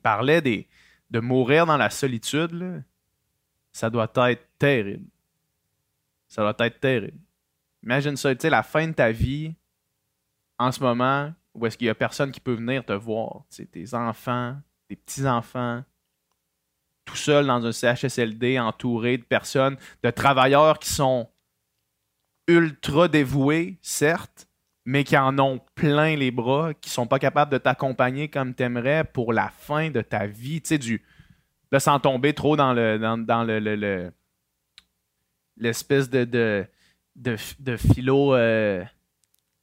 [0.02, 2.84] parlait de mourir dans la solitude,
[3.72, 5.06] ça doit être terrible.
[6.28, 7.18] Ça doit être terrible.
[7.82, 9.54] Imagine ça, tu sais, la fin de ta vie,
[10.58, 13.94] en ce moment, où est-ce qu'il y a personne qui peut venir te voir, tes
[13.94, 14.56] enfants,
[14.88, 15.82] tes petits-enfants,
[17.04, 21.28] tout seul dans un CHSLD, entouré de personnes, de travailleurs qui sont
[22.48, 24.48] ultra dévoués, certes,
[24.84, 29.04] mais qui en ont plein les bras, qui sont pas capables de t'accompagner comme t'aimerais
[29.04, 31.02] pour la fin de ta vie, tu sais, du...
[31.72, 32.98] Là, sans tomber trop dans le...
[32.98, 33.58] dans, le...
[33.60, 34.12] le- le-
[35.56, 36.24] l'espèce de...
[36.24, 36.66] de,
[37.16, 38.34] de, de philo...
[38.34, 38.84] euh,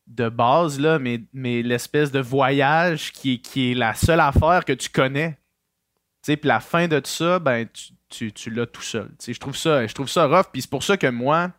[0.08, 4.74] de base, là, mais, l'espèce de voyage qui, est- qui est la seule affaire que
[4.74, 5.34] tu connais.
[6.24, 9.10] Tu sais, puis la fin de tout ça, ben, tu, tu, tu l'as tout seul.
[9.18, 11.52] Tu je trouve ça, je trouve ça rough, puis c'est pour ça que moi,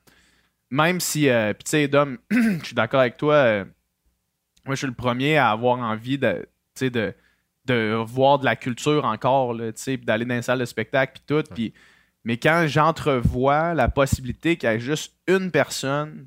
[0.72, 3.64] même si, euh, tu sais, Dom, je suis d'accord avec toi, euh,
[4.64, 7.14] moi, je suis le premier à avoir envie de, tu sais, de,
[7.66, 11.42] de voir de la culture encore, tu sais, d'aller dans les salles de spectacle, puis
[11.44, 11.72] tout,
[12.24, 16.26] mais quand j'entrevois la possibilité qu'il y ait juste une personne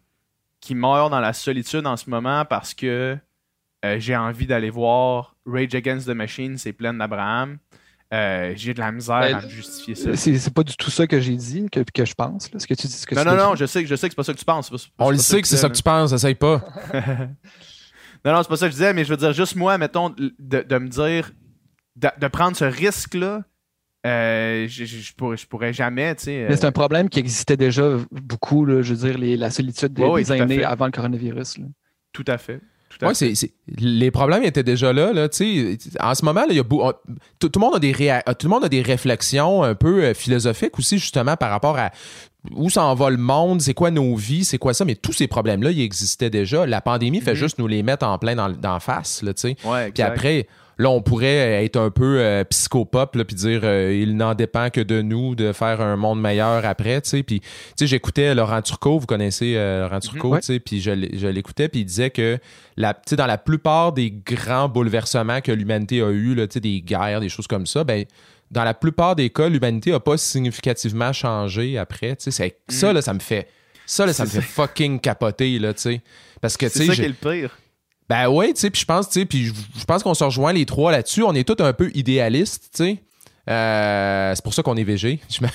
[0.60, 3.18] qui meurt dans la solitude en ce moment parce que
[3.84, 7.58] euh, j'ai envie d'aller voir Rage Against the Machine, c'est plein d'Abraham.
[8.14, 10.16] Euh, j'ai de la misère Ben, à me justifier ça.
[10.16, 12.52] C'est c'est pas du tout ça que j'ai dit, que, que je pense.
[12.52, 12.94] là, ce que tu dis.
[12.94, 14.34] Ce que Non, tu non, non, je sais, que- je sais que c'est pas ça
[14.34, 14.68] que tu penses.
[14.68, 16.64] c'est pas- c'est On le sait que c'est ça que tu penses, essaye pas.
[18.24, 20.10] Non, non, c'est pas ça que je disais, mais je veux dire, juste moi, mettons,
[20.10, 21.32] de, de me dire,
[21.96, 23.44] de, de prendre ce risque-là,
[24.08, 26.44] euh, je, je, je pourrais, je pourrais jamais, tu sais.
[26.44, 29.52] euh, Mais c'est un problème qui existait déjà beaucoup, là, je veux dire, les- la
[29.52, 31.60] solitude des, à aînés avant le coronavirus.
[31.60, 31.66] là.
[32.14, 32.62] Tout à fait.
[33.02, 33.16] Ouais, fait.
[33.16, 35.28] c'est, c'est- les problèmes étaient déjà là, là.
[36.00, 36.94] En ce moment, là, y a beau- on-
[37.40, 40.04] tout, tout le monde a des réa- tout le monde a des réflexions un peu
[40.04, 41.92] euh, philosophiques aussi, justement, par rapport à
[42.56, 45.28] où s'en va le monde, c'est quoi nos vies, c'est quoi ça, mais tous ces
[45.28, 46.66] problèmes-là, ils existaient déjà.
[46.68, 47.38] La pandémie fait Mhm.
[47.38, 49.32] juste nous les mettre en plein dans, dans face, là.
[49.66, 54.18] Ouais, Puis après, là, on pourrait être un peu euh, psychopop, puis dire euh, il
[54.18, 57.24] n'en dépend que de nous de faire un monde meilleur après, tu sais.
[57.24, 57.48] Puis, tu
[57.78, 60.40] sais, j'écoutais Laurent Turcot, vous connaissez euh, Laurent Turcot, Ouais.
[60.42, 62.38] tu sais, puis je, l'écoutais, puis il disait que,
[62.78, 66.82] la, tu sais, dans la plupart des grands bouleversements que l'humanité a eu, là, des
[66.82, 68.06] guerres, des choses comme ça, ben
[68.52, 73.14] dans la plupart des cas, l'humanité n'a pas significativement changé après, c'est- Ça, là, ça
[73.14, 73.48] me fait...
[73.88, 76.02] Ça, là, ça me fait fucking capoter, là, tu sais.
[76.42, 77.58] Parce que, tu C'est ça j'ai- qui est le pire.
[78.10, 79.46] Ben ouais, tu sais, puis je pense, tu sais, puis
[79.78, 81.24] je pense qu'on se rejoint les trois là-dessus.
[81.24, 82.98] On est tous un peu idéalistes, tu sais.
[83.50, 84.84] Euh, c'est pour ça qu'on est
[85.42, 85.48] me-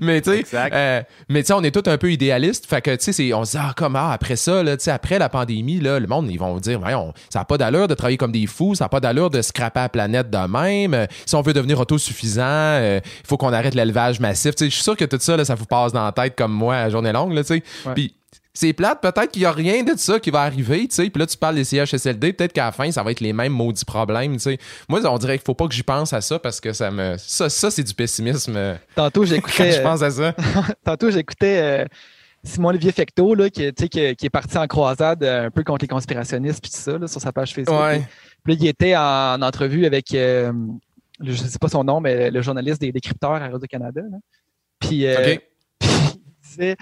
[0.00, 2.66] mais tu sais, euh, mais tu sais, on est tous un peu idéalistes.
[2.66, 5.18] Fait que tu sais, on se dit ah comment après ça, là, tu sais, après
[5.18, 8.16] la pandémie, là, le monde ils vont dire, voyons, ça n'a pas d'allure de travailler
[8.16, 10.94] comme des fous, ça n'a pas d'allure de scraper la planète de même.
[10.94, 14.54] Euh, si on veut devenir autosuffisant, euh, il faut qu'on arrête l'élevage massif.
[14.56, 16.34] Tu sais, je suis sûr que tout ça, là, ça vous passe dans la tête
[16.36, 17.62] comme moi à journée longue, là, tu sais.
[17.86, 17.94] Ouais.
[17.94, 18.14] Puis
[18.56, 21.10] c'est plate, peut-être qu'il n'y a rien de ça qui va arriver, tu sais.
[21.10, 23.52] Puis là, tu parles des CHSLD, peut-être qu'à la fin, ça va être les mêmes
[23.52, 24.58] maudits problèmes, tu sais.
[24.88, 27.16] Moi, on dirait qu'il faut pas que j'y pense à ça parce que ça me.
[27.18, 29.72] Ça, ça c'est du pessimisme euh, Tantôt, j'écoutais.
[29.72, 30.34] je pense à ça.
[30.84, 31.84] Tantôt, j'écoutais euh,
[32.46, 35.64] Simon-Olivier Fecteau, là, qui, tu sais, qui, qui est parti en croisade euh, un peu
[35.64, 37.78] contre les conspirationnistes puis tout ça, là, sur sa page Facebook.
[37.78, 38.02] Ouais.
[38.44, 40.52] Puis là, il était en, entrevue avec, euh,
[41.20, 44.02] je ne sais pas son nom, mais le journaliste des décrypteurs à Radio-Canada.
[44.78, 45.40] Puis, euh, OK.
[45.80, 46.76] puis il disait,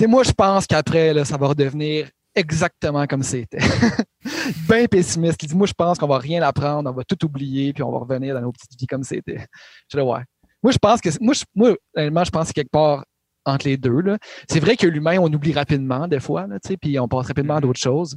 [0.00, 3.58] sais, moi, je pense qu'après, là, ça va redevenir exactement comme c'était.
[4.68, 5.42] Bien pessimiste.
[5.42, 7.90] Il dit Moi, je pense qu'on va rien apprendre, on va tout oublier, puis on
[7.90, 9.46] va revenir dans nos petites vies comme c'était.
[9.90, 10.22] Je dis Ouais.
[10.62, 11.10] Moi, je pense que.
[11.20, 13.04] Moi, je, moi je pense que quelque part
[13.44, 14.00] entre les deux.
[14.48, 17.60] C'est vrai que l'humain, on oublie rapidement, des fois, là, puis on passe rapidement à
[17.60, 18.16] d'autres choses.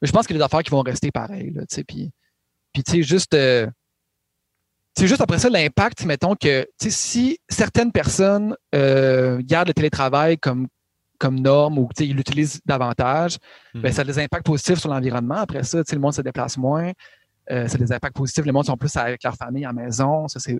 [0.00, 1.52] Mais je pense que les affaires qui vont rester pareilles.
[1.52, 2.10] Là, puis,
[2.72, 3.34] puis tu sais, juste.
[3.34, 3.66] Euh,
[4.96, 10.68] c'est juste après ça l'impact, mettons que si certaines personnes euh, gardent le télétravail comme,
[11.18, 13.36] comme norme ou ils l'utilisent davantage,
[13.74, 15.36] ben, ça a des impacts positifs sur l'environnement.
[15.36, 16.92] Après ça, le monde se déplace moins.
[17.50, 18.44] Euh, ça a des impacts positifs.
[18.46, 20.28] Les monde sont plus avec leur famille à la maison.
[20.28, 20.58] Ça, c'est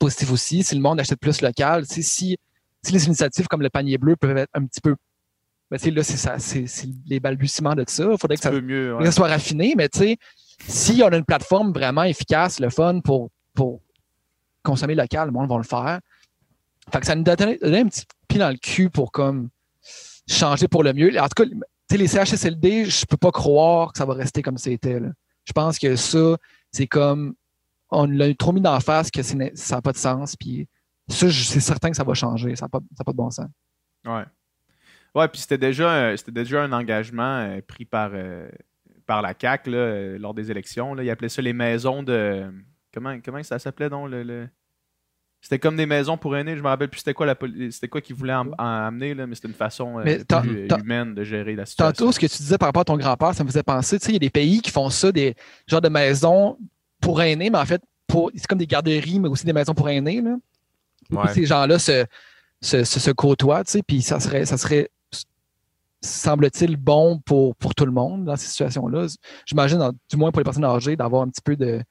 [0.00, 0.62] positif aussi.
[0.62, 2.38] Si le monde achète plus local, si, si
[2.90, 4.96] les initiatives comme le panier bleu peuvent être un petit peu.
[5.70, 6.66] Ben, là, c'est ça, c'est
[7.06, 8.04] les balbutiements de ça.
[8.10, 10.16] Il faudrait que ça, mieux, soit raffiné, mais tu sais,
[10.66, 13.80] si on a une plateforme vraiment efficace, le fun pour, pour
[14.62, 16.00] consommer local, le monde va le faire.
[16.92, 19.48] Fait que ça nous donne, un petit pied dans le cul pour comme
[20.28, 21.18] changer pour le mieux.
[21.20, 21.50] En tout cas,
[21.96, 25.00] les CHSLD, je peux pas croire que ça va rester comme c'était.
[25.44, 26.36] Je pense que ça,
[26.72, 27.34] c'est comme
[27.90, 30.36] on l'a trop mis d'en face que ça n'a pas de sens.
[30.36, 30.68] Puis
[31.08, 32.56] ça, c'est certain que ça va changer.
[32.56, 33.48] Ça n'a pas, pas, de bon sens.
[34.04, 34.24] Ouais.
[35.14, 38.48] Ouais, puis c'était déjà, déjà un engagement euh, pris par, euh,
[39.06, 40.98] par la CAC là, lors des élections.
[40.98, 42.52] Ils appelaient ça les maisons de.
[42.94, 44.48] Comment, comment ça s'appelait donc le...
[45.40, 46.56] C'était comme des maisons pour aînés.
[46.56, 47.36] Je me rappelle plus c'était quoi la
[47.70, 50.18] c'était quoi qu'ils voulaient en, amener, là, mais c'était une façon euh,
[50.80, 51.92] humaine de gérer la situation.
[51.92, 54.06] Tantôt, ce que tu disais par rapport à ton grand-père, ça me faisait penser, tu
[54.06, 55.34] sais, il y a des pays qui font ça, des
[55.66, 56.56] genres de maisons
[56.98, 57.82] pour aînés, mais en fait,
[58.34, 60.22] c'est comme des garderies, mais aussi des maisons pour aînés.
[60.22, 60.36] Là.
[61.34, 62.06] Ces gens-là se,
[62.62, 64.88] se, se, côtoient, tu sais, puis ça serait, ça serait
[66.00, 69.08] semble-t-il, bon pour, pour tout le monde dans ces situations-là.
[69.44, 71.82] J'imagine, du moins pour les personnes âgées, d'avoir un petit peu de,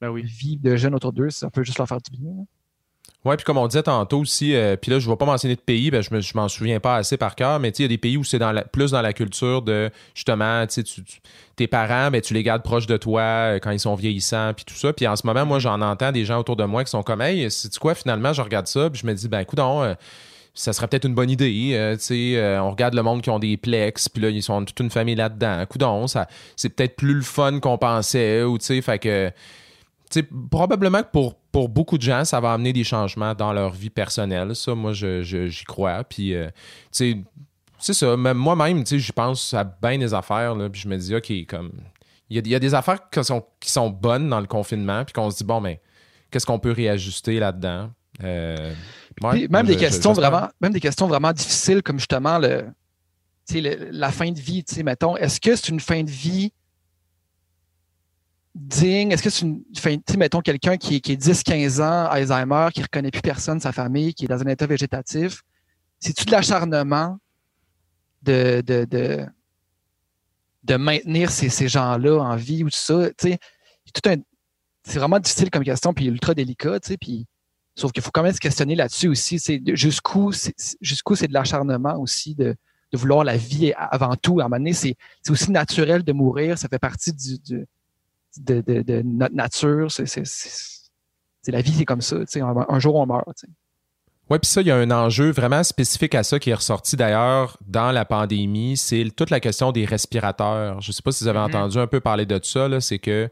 [0.00, 2.44] ben vie de jeunes autour d'eux, ça peut juste leur faire du bien.
[3.24, 5.56] Oui, puis comme on disait tantôt aussi, euh, puis là, je ne vais pas mentionner
[5.56, 7.88] de pays, ben, je ne m'en souviens pas assez par cœur, mais il y a
[7.88, 10.84] des pays où c'est dans plus dans la culture de justement, tu,
[11.56, 14.66] tes parents, ben, tu les gardes proches de toi euh, quand ils sont vieillissants, puis
[14.66, 14.92] tout ça.
[14.92, 17.22] Puis en ce moment, moi, j'en entends des gens autour de moi qui sont comme,
[17.22, 19.94] hey, c'est quoi, finalement, je regarde ça, puis je me dis, ben, écoute, euh,
[20.52, 21.96] ça serait peut-être une bonne idée.
[22.06, 24.90] tu on regarde le monde qui ont des plex, puis là, ils sont toute une
[24.90, 25.64] famille là-dedans.
[25.66, 29.32] Coudon, ça, c'est peut-être plus le fun qu'on pensait, ou tu sais, fait que
[30.22, 33.90] probablement que pour, pour beaucoup de gens, ça va amener des changements dans leur vie
[33.90, 34.54] personnelle.
[34.54, 36.04] Ça, moi, j'y crois.
[36.04, 36.48] Puis, euh,
[36.90, 37.24] c'est
[37.78, 38.16] ça.
[38.16, 40.54] Moi-même, j'y pense à bien des affaires.
[40.54, 41.72] Là, puis je me dis, OK, comme.
[42.30, 45.30] Il y, a, des affaires qui sont, qui sont bonnes dans le confinement, puis qu'on
[45.30, 45.80] se dit, bon, mais
[46.30, 47.90] qu'est-ce qu'on peut réajuster là-dedans?
[48.24, 48.72] Euh,
[49.22, 52.64] même, des questions vraiment, même des questions vraiment difficiles, comme justement le,
[53.52, 54.64] le la fin de vie.
[54.84, 56.52] Mettons, est-ce que c'est une fin de vie
[58.54, 59.12] digne?
[59.12, 59.62] Est-ce que c'est une.
[59.76, 63.72] Enfin, mettons quelqu'un qui, qui est 10-15 ans, Alzheimer, qui ne reconnaît plus personne, sa
[63.72, 65.42] famille, qui est dans un état végétatif.
[65.98, 67.18] C'est-tu de l'acharnement
[68.22, 69.26] de, de, de,
[70.62, 73.10] de, maintenir ces, ces gens-là en vie ou tout ça?
[74.86, 77.26] C'est vraiment difficile comme question, puis ultra délicat, puis.
[77.76, 79.40] Sauf qu'il faut quand même se questionner là-dessus aussi.
[79.72, 80.54] Jusqu'où c'est
[81.26, 82.54] de l'acharnement aussi de,
[82.92, 84.38] de, vouloir la vie avant tout?
[84.38, 84.96] À un moment donné, c'est
[85.28, 86.56] aussi naturel de mourir.
[86.56, 87.66] Ça fait partie du, du,
[88.38, 89.90] de, notre nature.
[89.90, 92.16] C'est la vie, c'est comme ça.
[92.36, 93.26] Un, un, jour, on meurt.
[94.30, 96.96] Oui, puis ça, il y a un enjeu vraiment spécifique à ça qui est ressorti
[96.96, 98.76] d'ailleurs dans la pandémie.
[98.76, 100.80] C'est toute la question des respirateurs.
[100.80, 101.56] Je ne sais pas si vous avez mm-hmm.
[101.56, 102.68] entendu un peu parler de ça.
[102.80, 103.28] C'est que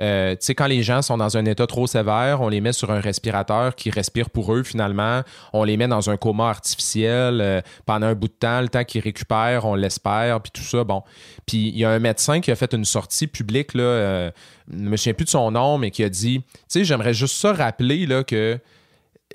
[0.00, 2.72] euh, tu sais, quand les gens sont dans un état trop sévère, on les met
[2.72, 5.22] sur un respirateur qui respire pour eux finalement.
[5.52, 8.84] On les met dans un coma artificiel euh, pendant un bout de temps, le temps
[8.84, 10.84] qu'ils récupèrent, on l'espère, puis tout ça.
[10.84, 11.02] Bon.
[11.46, 14.30] Puis il y a un médecin qui a fait une sortie publique, là, euh,
[14.70, 17.14] je ne me souviens plus de son nom, mais qui a dit, tu sais, j'aimerais
[17.14, 18.58] juste ça rappeler là, que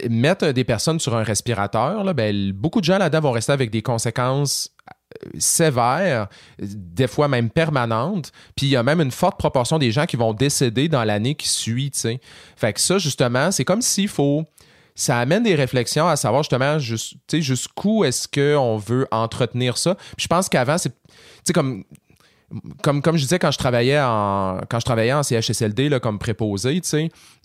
[0.10, 3.72] mettre des personnes sur un respirateur, là, ben, beaucoup de gens là-dedans vont rester avec
[3.72, 4.74] des conséquences
[5.38, 6.28] sévère,
[6.60, 8.32] des fois même permanente.
[8.56, 11.36] Puis il y a même une forte proportion des gens qui vont décéder dans l'année
[11.36, 11.92] qui suit.
[12.56, 14.46] Fait que ça, justement, c'est comme s'il faut.
[14.94, 19.96] Ça amène des réflexions à savoir justement jusqu'où est-ce qu'on veut entretenir ça.
[20.18, 20.94] Je pense qu'avant, c'est
[21.54, 21.86] comme
[23.06, 26.82] je disais quand je travaillais en quand je travaillais en CHSLD là, comme préposé,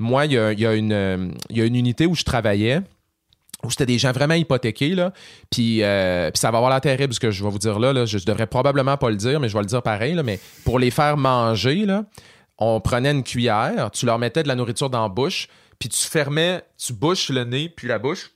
[0.00, 1.36] moi, il y a, y a une
[1.76, 2.80] unité où je travaillais
[3.66, 5.12] où c'était des gens vraiment hypothéqués, là.
[5.50, 8.06] Puis, euh, ça va avoir la terrible, ce que je vais vous dire là, là.
[8.06, 10.18] Je, devrais probablement pas le dire, mais je vais le dire pareil.
[10.24, 12.04] Mais pour les faire manger, là,
[12.58, 15.48] on prenait une cuillère, tu leur mettais de la nourriture dans la bouche,
[15.78, 18.30] puis tu fermais, tu bouches le nez, puis la bouche,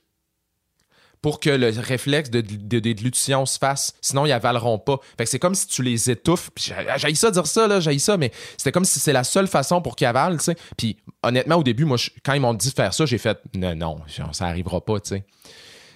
[1.21, 2.41] pour que le réflexe de,
[2.79, 3.93] déglutition se fasse.
[4.01, 4.99] Sinon, ils avaleront pas.
[5.17, 6.49] Fait que c'est comme si tu les étouffes.
[6.57, 9.81] J'ai ça dire ça, là, j'ai ça, mais c'était comme si c'est la seule façon
[9.81, 10.55] pour qu'ils avalent, tu sais.
[10.77, 13.75] Puis honnêtement, au début, moi, quand ils m'ont dit de faire ça, j'ai fait non,
[13.75, 13.97] non,
[14.31, 15.25] ça arrivera pas, tu sais.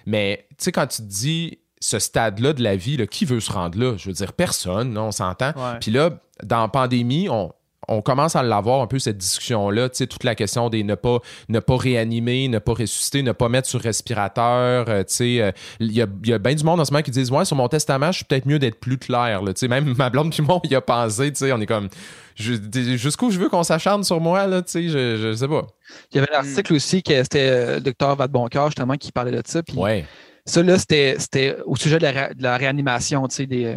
[0.06, 3.40] Mais tu sais, quand tu te dis ce stade-là de la vie, là, qui veut
[3.40, 3.96] se rendre là?
[3.96, 5.52] Je veux dire, personne, là, on s'entend.
[5.56, 5.78] Ouais.
[5.80, 6.10] Puis là,
[6.42, 7.52] dans la pandémie, on,
[7.88, 10.94] on commence à l'avoir un peu cette discussion-là, tu sais, toute la question des ne
[10.94, 15.40] pas, ne pas réanimer, ne pas ressusciter, ne pas mettre sur respirateur, euh, tu sais,
[15.42, 17.30] euh, il y a, il y a bien du monde en ce moment qui disent,
[17.30, 19.94] ouais, sur mon testament, je suis peut-être mieux d'être plus clair, là, tu sais, même
[19.98, 21.88] ma blonde puis moi, il a pensé, tu sais, on est comme,
[22.36, 25.66] jusqu'où je veux qu'on s'acharne sur moi, là, tu sais, je, je sais pas.
[26.12, 29.30] Il y avait un article aussi que c'était euh, le docteur Vadeboncoeur, justement, qui parlait
[29.30, 29.62] de ça.
[29.62, 30.04] Puis Ouais.
[30.44, 33.76] ça, là, c'était c'était au sujet de la, ré- de la réanimation, tu sais, des.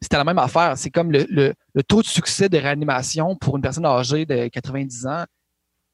[0.00, 0.76] Euh, C'était la même affaire.
[0.76, 5.06] C'est comme le, le- taux de succès de réanimation pour une personne âgée de 90
[5.06, 5.24] ans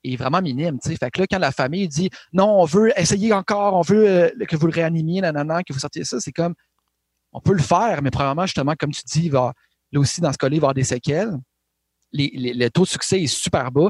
[0.05, 0.79] est vraiment minime.
[0.81, 0.97] tu sais.
[0.97, 4.31] Fait que là, quand la famille dit non, on veut essayer encore, on veut euh,
[4.47, 6.55] que vous le réanimiez, nanana, que vous sortiez ça, c'est comme
[7.33, 9.53] on peut le faire, mais probablement, justement, comme tu dis, va,
[9.93, 11.33] là aussi, dans ce cas-là, il va avoir des séquelles.
[12.13, 13.89] Les- les- le taux de succès est super bas.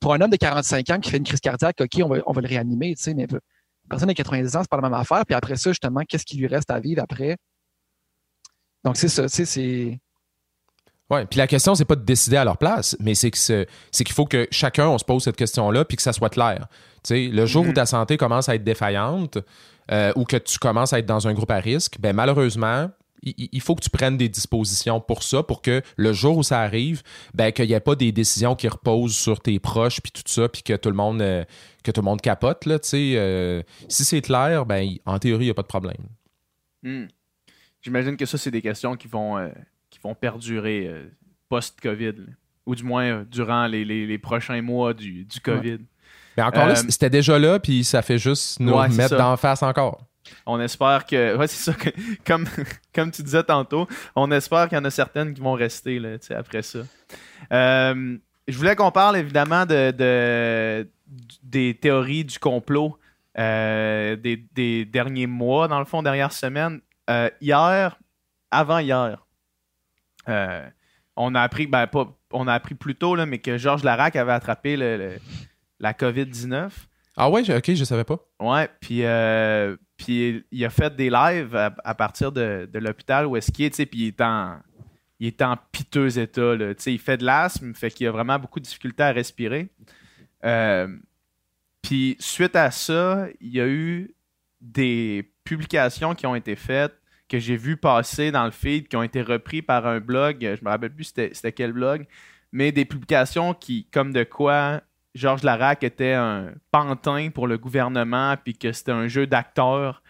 [0.00, 2.32] Pour, un homme de 45 ans qui fait une crise cardiaque, OK, on va, on
[2.32, 3.40] va le réanimer, tu sais, mais une
[3.88, 5.24] personne de 90 ans, c'est pas la même affaire.
[5.26, 7.36] Puis après ça, justement, qu'est-ce qui lui reste à vivre après?
[8.84, 9.98] Donc, c'est ça, tu sais, c'est.
[11.10, 13.68] Ouais, puis la question, c'est pas de décider à leur place, mais c'est que c'est
[13.90, 16.68] c'est qu'il faut que chacun, on se pose cette question-là, puis que ça soit clair.
[17.04, 17.74] Tu sais, le jour où Mhm.
[17.74, 19.38] ta santé commence à être défaillante
[19.90, 22.88] euh, ou que tu commences à être dans un groupe à risque, ben malheureusement,
[23.22, 26.60] il, faut que tu prennes des dispositions pour ça, pour que le jour où ça
[26.60, 27.02] arrive,
[27.34, 30.48] ben qu'il n'y ait pas des décisions qui reposent sur tes proches, puis tout ça,
[30.48, 31.44] puis que tout le monde euh,
[31.84, 32.64] que tout le monde capote.
[32.66, 35.66] Là, tu sais, euh, si c'est clair, ben en théorie, il n'y a pas de
[35.68, 36.08] problème.
[36.82, 37.06] Hmm.
[37.82, 39.48] J'imagine que ça, c'est des questions qui vont, euh,
[39.90, 41.04] qui vont perdurer euh,
[41.48, 42.14] post-COVID,
[42.66, 45.78] ou du moins euh, durant les, les- les prochains mois du, du COVID.
[46.36, 49.62] Mais encore là, c'était déjà là, puis ça fait juste nous Ouais, mettre d'en face
[49.62, 50.06] encore.
[50.46, 51.36] On espère que.
[51.36, 51.74] Ouais, c'est ça.
[51.76, 51.90] que-
[52.26, 52.46] comme,
[52.94, 56.16] comme tu disais tantôt, on espère qu'il y en a certaines qui vont rester là,
[56.38, 56.80] après ça.
[57.50, 60.88] Je voulais qu'on parle évidemment de, de-
[61.42, 62.96] des théories du complot
[63.38, 66.80] euh, des, des derniers mois, dans le fond, dernière semaine.
[67.10, 67.98] Euh, hier,
[68.50, 69.26] avant-hier,
[70.28, 70.68] euh,
[71.16, 74.16] on a appris, ben pas, on a appris plus tôt, là, mais que Georges Larac
[74.16, 75.18] avait attrapé le- le-
[75.80, 76.70] la COVID-19.
[77.16, 78.18] Ah ouais, ok, je savais pas.
[78.40, 83.26] Ouais, puis, euh, puis il a fait des lives à, à partir de, de l'hôpital
[83.26, 84.56] où est-ce qu'il est, tu sais, puis il est en,
[85.20, 88.10] il est en piteux état, là, tu sais, il fait de l'asthme, fait qu'il a
[88.12, 89.68] vraiment beaucoup de difficultés à respirer.
[90.44, 90.88] Euh,
[91.82, 94.14] puis suite à ça, il y a eu
[94.62, 96.94] des publications qui ont été faites
[97.28, 100.64] que j'ai vu passer dans le feed, qui ont été repris par un blog, je
[100.64, 102.06] me rappelle plus c'était quel blog,
[102.52, 104.82] mais des publications qui, comme de quoi
[105.14, 110.02] Georges Larac était un pantin pour le gouvernement, puis que c'était un jeu d'acteur,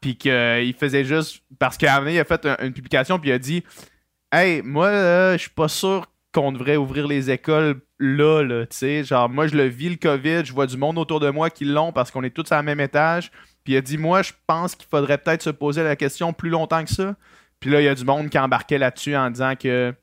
[0.00, 1.42] puis qu'il faisait juste.
[1.58, 3.62] Parce qu'à un moment il a fait un- une publication, puis il a dit
[4.32, 9.04] Hey, moi, je suis pas sûr qu'on devrait ouvrir les écoles là, là, tu sais.
[9.04, 11.66] Genre, moi, je le vis, le COVID, je vois du monde autour de moi qui
[11.66, 13.30] l'ont parce qu'on est tous à la même étage.
[13.64, 16.50] Puis il a dit Moi, je pense qu'il faudrait peut-être se poser la question plus
[16.50, 17.14] longtemps que ça.
[17.60, 19.94] Puis là, il y a du monde qui embarquait là-dessus en disant que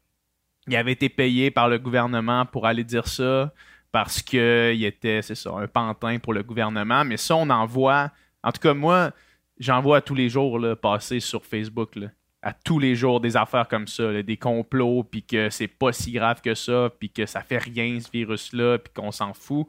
[0.68, 3.52] il avait été payé par le gouvernement pour aller dire ça
[3.92, 7.04] parce qu'il était, c'est ça, un pantin pour le gouvernement.
[7.04, 8.12] Mais ça, on en voit.
[8.44, 9.12] En tout cas, moi,
[9.58, 11.98] j'en vois tous les jours là, passer sur Facebook.
[12.42, 16.12] À tous les jours, des affaires comme ça, des complots, puis que c'est pas si
[16.12, 19.68] grave que ça, puis que ça fait rien, ce virus-là, puis qu'on s'en fout.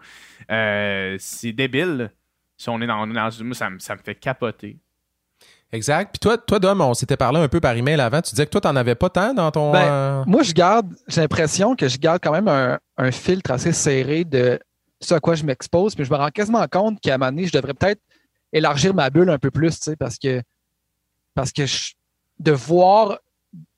[0.51, 2.12] Euh, c'est débile.
[2.61, 4.76] Si on est dans, dans moi, ça, me- ça me fait capoter.
[5.72, 6.11] Exact.
[6.12, 8.20] Puis toi, toi, Dom, on s'était parlé un peu par email avant.
[8.20, 9.72] Tu disais que toi, t'en avais pas tant dans ton.
[9.72, 13.50] Ben, euh, Moi, je garde, j'ai l'impression que je garde quand même un, un filtre
[13.52, 14.58] assez serré de
[15.00, 17.46] ce à quoi je m'expose, mais je me rends quasiment compte qu'à un moment donné,
[17.46, 18.02] je devrais peut-être
[18.52, 20.42] élargir ma bulle un peu plus, tu sais, parce que,
[21.34, 21.94] parce que je-
[22.40, 23.20] de voir,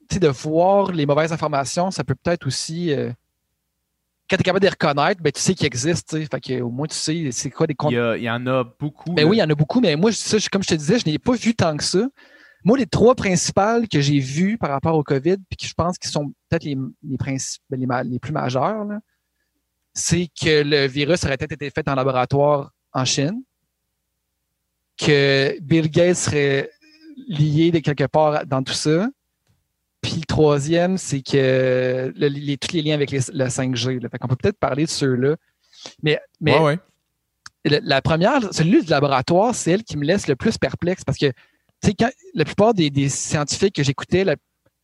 [0.08, 3.12] tu sais, de voir les mauvaises informations, ça peut peut-être aussi, euh,
[4.32, 6.70] quand tu es capable de les reconnaître, ben, tu sais qu'ils existent, fait que au
[6.70, 7.92] moins tu sais c'est quoi des Il comptes.
[7.92, 9.12] y, a- il y en a beaucoup.
[9.12, 9.28] Ben là.
[9.28, 11.18] oui, il y en a beaucoup, mais moi, ça, comme je te disais, je n'ai
[11.18, 12.08] pas vu tant que ça.
[12.64, 15.98] Moi, les trois principales que j'ai vues par rapport au COVID, puis que je pense
[15.98, 17.36] qu'ils sont peut-être les, les, ben,
[17.80, 19.00] les, ma- les plus majeures, là,
[19.92, 23.42] c'est que le virus aurait peut-être été fait en laboratoire en Chine,
[24.96, 26.70] que Bill Gates serait
[27.28, 29.08] lié de quelque part dans tout ça.
[30.02, 34.00] Puis le troisième, c'est que le- les, tous les liens avec les- le 5G.
[34.00, 34.08] Là.
[34.10, 35.36] Fait qu'on peut peut-être parler de ceux-là.
[36.02, 36.78] Mais, mais Ouais, ouais.
[37.64, 41.18] le- la première, celui du laboratoire, c'est elle qui me laisse le plus perplexe parce
[41.18, 41.32] que,
[41.98, 44.36] quand la plupart des, des scientifiques que j'écoutais, la,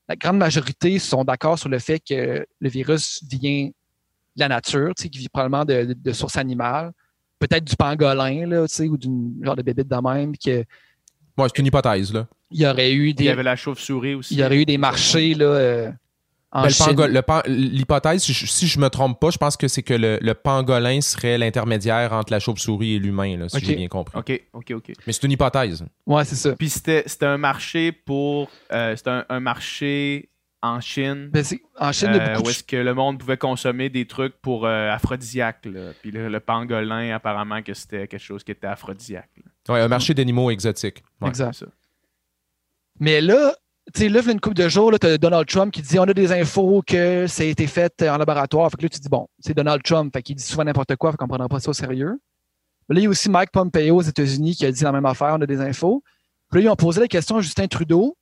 [0.08, 4.94] la grande majorité sont d'accord sur le fait que le virus vient de la nature,
[4.94, 6.92] qui vient probablement de, de, de source animale,
[7.40, 10.64] peut-être du pangolin, là, ou d'une genre de bébête de même, qu'il
[11.36, 12.26] Ouais, c'est une hypothèse, là.
[12.52, 14.34] Y aurait eu Il des, y avait la chauve-souris aussi.
[14.34, 15.90] il y aurait eu des marchés, là, euh,
[16.50, 16.96] en Ben, Chine.
[16.96, 20.18] le L'hypothèse, si je, si je me trompe pas, je pense que c'est que le,
[20.22, 24.18] le pangolin serait l'intermédiaire entre la chauve-souris et l'humain, là, si j'ai bien compris.
[24.18, 24.92] OK, OK, OK.
[25.06, 25.84] Mais c'est une hypothèse.
[26.06, 26.52] Ouais, c'est ça.
[26.56, 28.50] Puis c'était c'était un marché pour.
[28.72, 30.30] euh, c'était un, un marché
[30.62, 31.28] en Chine.
[31.32, 31.44] Ben,
[31.78, 34.34] en Chine, il euh, beaucoup où de est-ce que le monde pouvait consommer des trucs
[34.40, 35.66] pour euh, aphrodisiaques.
[35.66, 35.92] là.
[36.00, 39.28] Puis le, le pangolin, apparemment, que c'était quelque chose qui était aphrodisiaque.
[39.68, 39.74] là.
[39.74, 41.02] Ouais, un marché d'animaux exotiques.
[41.20, 41.28] Ouais.
[41.28, 41.52] Exact.
[41.52, 41.66] Ça.
[43.00, 43.54] Mais là,
[43.94, 46.12] tu sais, là, une couple de jours, tu as Donald Trump qui dit on a
[46.12, 48.70] des infos que ça a été fait euh, en laboratoire.
[48.70, 51.10] Fait que là, tu dis bon, c'est Donald Trump, fait qu'il dit souvent n'importe quoi,
[51.10, 52.18] fait qu'on ne prendra pas ça au sérieux.
[52.88, 55.34] Là, il y a aussi Mike Pompeo aux États-Unis qui a dit la même affaire,
[55.38, 56.02] on a des infos.
[56.50, 58.16] Puis là, ils ont posé la question à Justin Trudeau.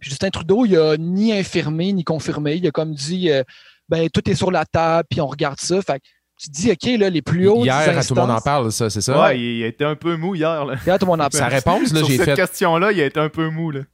[0.00, 2.56] Puis Justin Trudeau, il a ni infirmé ni confirmé.
[2.56, 3.42] Il a comme dit euh,
[3.88, 5.80] ben tout est sur la table, puis on regarde ça.
[5.82, 6.06] Fait que
[6.38, 7.64] tu te dis, OK, là, les plus hauts.
[7.64, 9.20] Hier, à tout le monde en parle, ça, c'est ça?
[9.22, 10.64] Ouais, il, il a été un peu mou hier.
[10.64, 10.74] Là.
[10.86, 11.54] Hier, tout le monde en Sa parle.
[11.54, 12.34] réponse, là, Sur j'ai cette fait.
[12.34, 13.70] question-là, il a été un peu mou.
[13.70, 13.80] Là.
[13.80, 13.86] Tu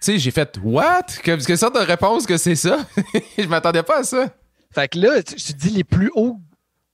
[0.00, 1.02] sais, j'ai fait What?
[1.22, 2.78] Que- Quelle sorte de réponse que c'est ça?
[3.38, 4.26] je m'attendais pas à ça.
[4.72, 6.38] Fait que là, tu tu te dis les plus hauts,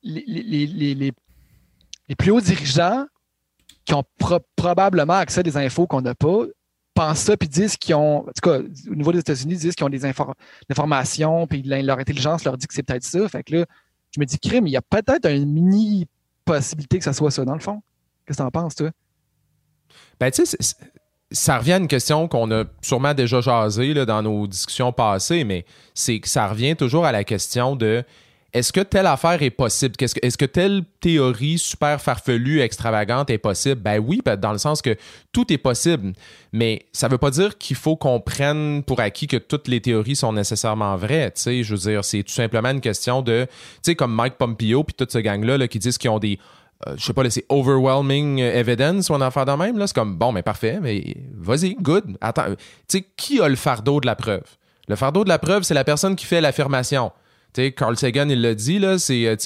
[0.02, 3.04] les, les, les, les- plus hauts dirigeants
[3.84, 6.44] qui ont pro- probablement accès à des infos qu'on n'a pas,
[6.94, 8.58] pensent ça puis disent qu'ils ont, en tout cas,
[8.90, 10.32] au niveau des États-Unis, disent qu'ils ont des infor-
[10.70, 13.28] informations puis leur intelligence leur dit que c'est peut-être ça.
[13.28, 13.66] Fait que là,
[14.14, 16.06] je me dis, crime, il y a peut-être une mini
[16.44, 17.82] possibilité que ça soit ça, dans le fond.
[18.26, 18.90] Qu'est-ce que t'en penses, toi?
[20.20, 20.56] Ben, tu sais,
[21.30, 25.44] ça revient à une question qu'on a sûrement déjà jasé là, dans nos discussions passées,
[25.44, 28.04] mais c'est que ça revient toujours à la question de
[28.54, 29.94] est-ce que telle affaire est possible?
[29.98, 33.80] Est-ce que telle théorie super farfelue, extravagante est possible?
[33.80, 34.96] Ben oui, ben, dans le sens que
[35.32, 36.12] tout est possible,
[36.52, 40.14] mais ça veut pas dire qu'il faut qu'on prenne pour acquis que toutes les théories
[40.14, 41.32] sont nécessairement vraies.
[41.36, 45.10] Je veux c'est tout simplement une question de, tu sais, comme Mike Pompeo puis toute
[45.10, 46.38] ce gang-là là, qui disent qu'ils ont des
[46.86, 49.84] euh, je sais pas, c'est overwhelming evidence ou un affaire de même.
[49.86, 52.16] C'est comme, bon, mais parfait, mais vas-y, good.
[52.20, 52.54] Attends,
[52.88, 54.44] tu qui a le fardeau de la preuve?
[54.86, 57.10] Le fardeau de la preuve, c'est la personne qui fait l'affirmation.
[57.76, 59.36] Carl Sagan, il l'a dit, là, c'est euh,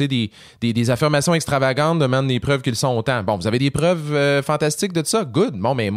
[0.61, 3.23] des, affirmations extravagantes demandent des preuves qu'ils sont autant.
[3.23, 5.25] Bon, vous avez des preuves euh, fantastiques de ça?
[5.25, 5.55] Good.
[5.57, 5.91] Bon, mais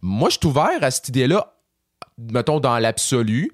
[0.00, 1.54] moi, je suis ouvert à cette idée-là,
[2.32, 3.52] mettons, dans l'absolu,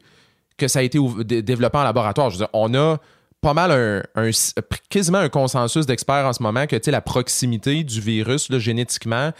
[0.56, 2.30] que ça a été développé en laboratoire.
[2.30, 2.98] Je veux dire, on a
[3.40, 3.72] pas mal
[4.14, 4.30] un,
[4.88, 9.32] quasiment un consensus d'experts en ce moment que la proximité du virus génétiquement,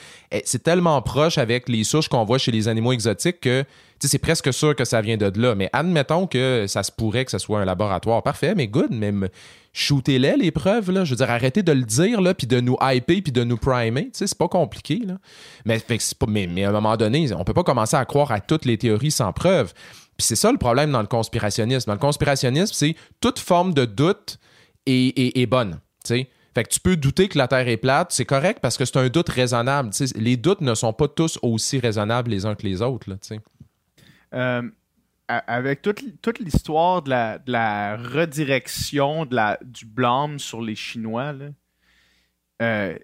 [0.45, 3.65] c'est tellement proche avec les souches qu'on voit chez les animaux exotiques que
[4.01, 5.55] c'est presque sûr que ça vient de là.
[5.55, 8.23] Mais admettons que ça se pourrait que ce soit un laboratoire.
[8.23, 9.13] Parfait, mais good, mais
[9.73, 10.87] shootez-les les preuves.
[11.05, 13.57] Je veux dire, arrêtez de le dire là, puis de nous hyper puis de nous
[13.57, 14.11] primer.
[14.13, 15.01] C'est pas compliqué.
[15.07, 15.19] Là.
[15.65, 15.83] Mais,
[16.29, 19.11] mais, à un moment donné, on peut pas commencer à croire à toutes les théories
[19.11, 19.73] sans preuve.
[20.17, 21.89] Puis c'est ça le problème dans le conspirationnisme.
[21.89, 24.39] Dans le conspirationnisme, c'est toute forme de doute
[24.87, 25.81] est, bonne.
[26.05, 26.27] tu.
[26.55, 28.97] Fait que tu peux douter que la Terre est plate, c'est correct parce que c'est
[28.97, 29.91] un doute raisonnable.
[29.91, 30.17] tu sais.
[30.17, 33.11] Les doutes ne sont pas tous aussi raisonnables les uns que les autres.
[33.11, 33.35] Là, tu sais.
[33.35, 34.24] Euh, a-
[35.29, 41.35] avec toute, toute l'histoire de la, redirection de la, du blâme sur les Chinois,
[42.63, 42.99] euh,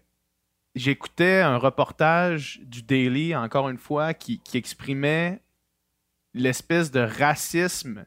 [0.75, 5.41] j'écoutais un reportage du Daily, encore une fois, qui, qui exprimait
[6.35, 8.05] l'espèce de racisme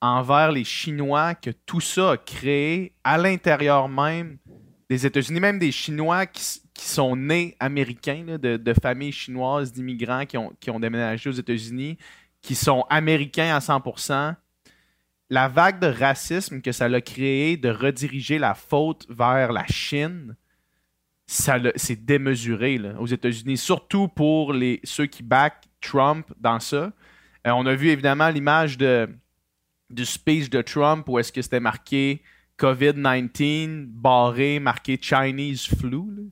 [0.00, 4.38] envers les Chinois que tout ça a créé à l'intérieur même
[4.88, 10.24] des États-Unis, même des Chinois qui, qui sont nés américains, de, de familles chinoises, d'immigrants
[10.24, 11.98] qui ont, qui ont déménagé aux États-Unis,
[12.40, 14.34] qui sont américains à 100%.
[15.30, 20.36] La vague de racisme que ça l'a créé, de rediriger la faute vers la Chine,
[21.26, 26.92] ça c'est démesuré là, aux États-Unis, surtout pour les, ceux qui back Trump dans ça.
[27.46, 29.08] Euh, on a vu évidemment l'image de,
[29.90, 32.22] du speech de Trump où est-ce que c'était marqué
[32.58, 36.16] COVID-19, barré, marqué Chinese flu.
[36.16, 36.22] là.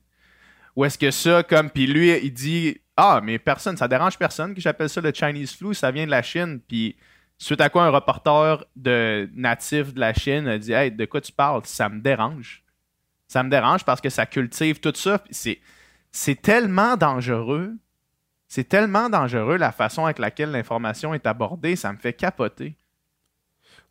[0.75, 4.55] Où est-ce que ça, comme, puis lui, il dit Ah, mais personne, ça dérange personne
[4.55, 6.59] que j'appelle ça le Chinese flu, ça vient de la Chine.
[6.67, 6.97] Puis
[7.37, 11.21] suite à quoi un reporter de natif de la Chine a dit Hey, de quoi
[11.21, 11.61] tu parles?
[11.65, 12.63] Ça me dérange.
[13.27, 15.23] Ça me dérange parce que ça cultive tout ça.
[16.11, 17.75] C'est tellement dangereux.
[18.47, 22.77] C'est tellement dangereux la façon avec laquelle l'information est abordée, ça me fait capoter.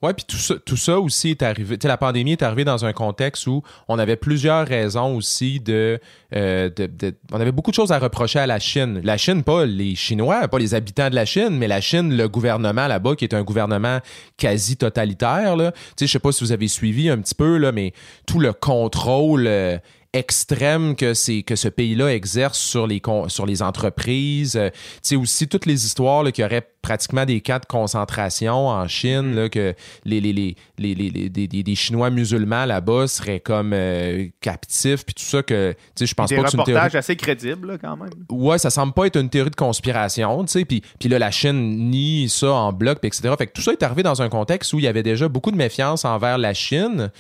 [0.02, 1.78] Ouais, puis tout ça, tout ça aussi est arrivé.
[1.78, 5.58] Tu sais, la pandémie est arrivée dans un contexte où on avait plusieurs raisons aussi
[5.58, 5.98] de,
[6.34, 9.00] euh, de, On avait beaucoup de choses à reprocher à la Chine.
[9.02, 12.28] La Chine, pas les Chinois, pas les habitants de la Chine, mais la Chine, le
[12.28, 14.00] gouvernement là-bas, qui est un gouvernement
[14.36, 15.56] quasi totalitaire.
[15.98, 17.94] Je sais pas si vous avez suivi un petit peu, là, mais
[18.26, 19.46] tout le contrôle.
[19.46, 19.78] euh,
[20.16, 25.16] extrême que c'est que ce pays-là exerce sur les sur les entreprises euh, tu sais
[25.16, 29.48] aussi toutes les histoires là, qui auraient pratiquement des cas de concentration en Chine, là,
[29.48, 29.74] que
[30.04, 35.12] les, les, les, les, les- des, des- Chinois musulmans là-bas seraient comme euh, captifs, puis
[35.14, 36.96] tout ça, que, tu sais, je pense Des pas que c'est une théorie.
[36.96, 38.10] assez crédibles, là, quand même.
[38.30, 41.32] Ouais, ça semble pas être une théorie de conspiration, tu sais, puis, puis là, la
[41.32, 43.34] Chine nie ça en bloc, puis etc.
[43.36, 45.50] Fait que tout ça est arrivé dans un contexte où il y avait déjà beaucoup
[45.50, 47.10] de méfiance envers la Chine.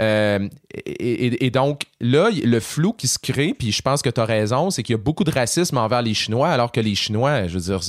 [0.00, 0.48] Euh,
[0.98, 4.70] et, donc, là, le flou qui se crée, puis je pense que tu as raison,
[4.70, 7.54] c'est qu'il y a beaucoup de racisme envers les Chinois, alors que les Chinois, je
[7.58, 7.80] veux dire,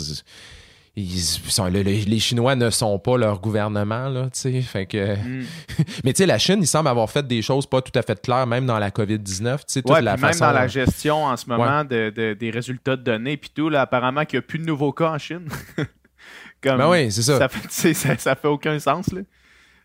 [0.96, 4.62] ils sont- le- le- les Chinois ne sont pas leur gouvernement, là, tu sais.
[4.62, 5.16] Fait que...
[5.16, 5.46] Mm.
[6.04, 8.20] Mais tu sais, la Chine, il semble avoir fait des choses pas tout à fait
[8.22, 10.46] claires, même dans la COVID-19, tu sais, toute Ouais, la puis même façon...
[10.46, 13.82] dans la gestion en ce moment de, de- des résultats de données, puis tout, là,
[13.82, 15.48] apparemment qu'il n'y a plus de nouveaux cas en Chine.
[16.64, 17.38] Comme, Ben oui, c'est ça.
[17.38, 19.12] Ça fait, ça, ça fait aucun sens.
[19.14, 19.22] Là.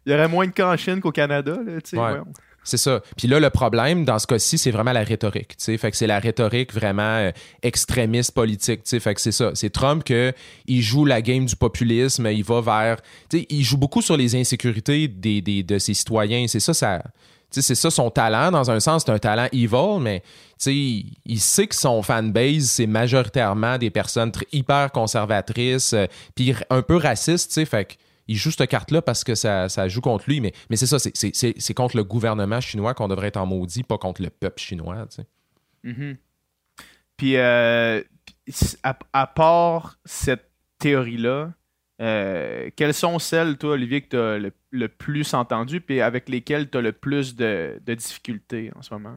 [0.07, 1.53] Il y aurait moins de cas en Chine qu'au Canada.
[1.65, 2.19] Là, tu sais, Ouais.
[2.65, 3.01] C'est ça.
[3.17, 5.57] Puis là, le problème, dans ce cas-ci, c'est vraiment la rhétorique.
[5.59, 8.83] Fait que c'est la rhétorique vraiment euh, extrémiste politique.
[9.01, 9.51] Fait que c'est ça.
[9.55, 10.33] C'est Trump que
[10.67, 12.29] il joue la game du populisme.
[12.29, 13.03] Il va vers.
[13.29, 16.47] tu sais, Il joue beaucoup sur les insécurités des, des- de ses citoyens.
[16.47, 17.03] C'est ça, ça.
[17.51, 20.23] C'est ça son talent, dans un sens, c'est un talent evil, mais
[20.65, 26.97] il, sait que son fanbase, c'est majoritairement des personnes hyper conservatrices, euh, puis un peu
[26.97, 27.93] racistes, tu sais, fait que
[28.33, 30.99] il joue cette carte-là parce que ça, ça joue contre lui, mais, mais c'est ça,
[30.99, 35.07] c'est- contre le gouvernement chinois qu'on devrait être en maudit, pas contre le peuple chinois.
[35.83, 36.17] Mhm.
[37.17, 38.03] Puis, euh,
[39.13, 41.53] à part cette théorie-là,
[42.01, 46.29] euh, quelles sont celles, toi, Olivier, que tu as le, le plus entendu, puis avec
[46.29, 49.17] lesquelles tu as le plus de, de difficultés en ce moment?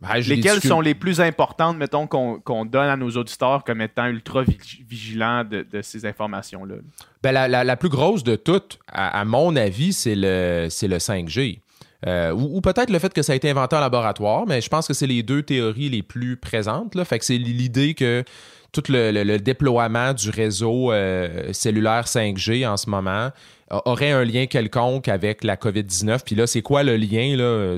[0.00, 4.06] Ben, Lesquelles sont les plus importantes, mettons, qu'on qu'on donne à nos auditeurs comme étant
[4.06, 6.76] ultra vig- vigilants de, de ces informations-là?
[7.22, 10.88] Ben, la, la- la plus grosse de toutes, à, à mon avis, c'est le, c'est
[10.88, 11.58] le 5G.
[12.06, 14.70] Euh, ou ou peut-être le fait que ça a été inventé en laboratoire, mais je
[14.70, 16.94] pense que c'est les deux théories les plus présentes.
[16.94, 17.04] Là.
[17.04, 18.24] Fait que c'est l'idée que
[18.72, 23.30] tout le, le- le déploiement du réseau euh, cellulaire 5G en ce moment
[23.70, 26.20] a- aurait un lien quelconque avec la COVID-19.
[26.24, 27.36] Puis là, c'est quoi le lien?
[27.36, 27.76] Là,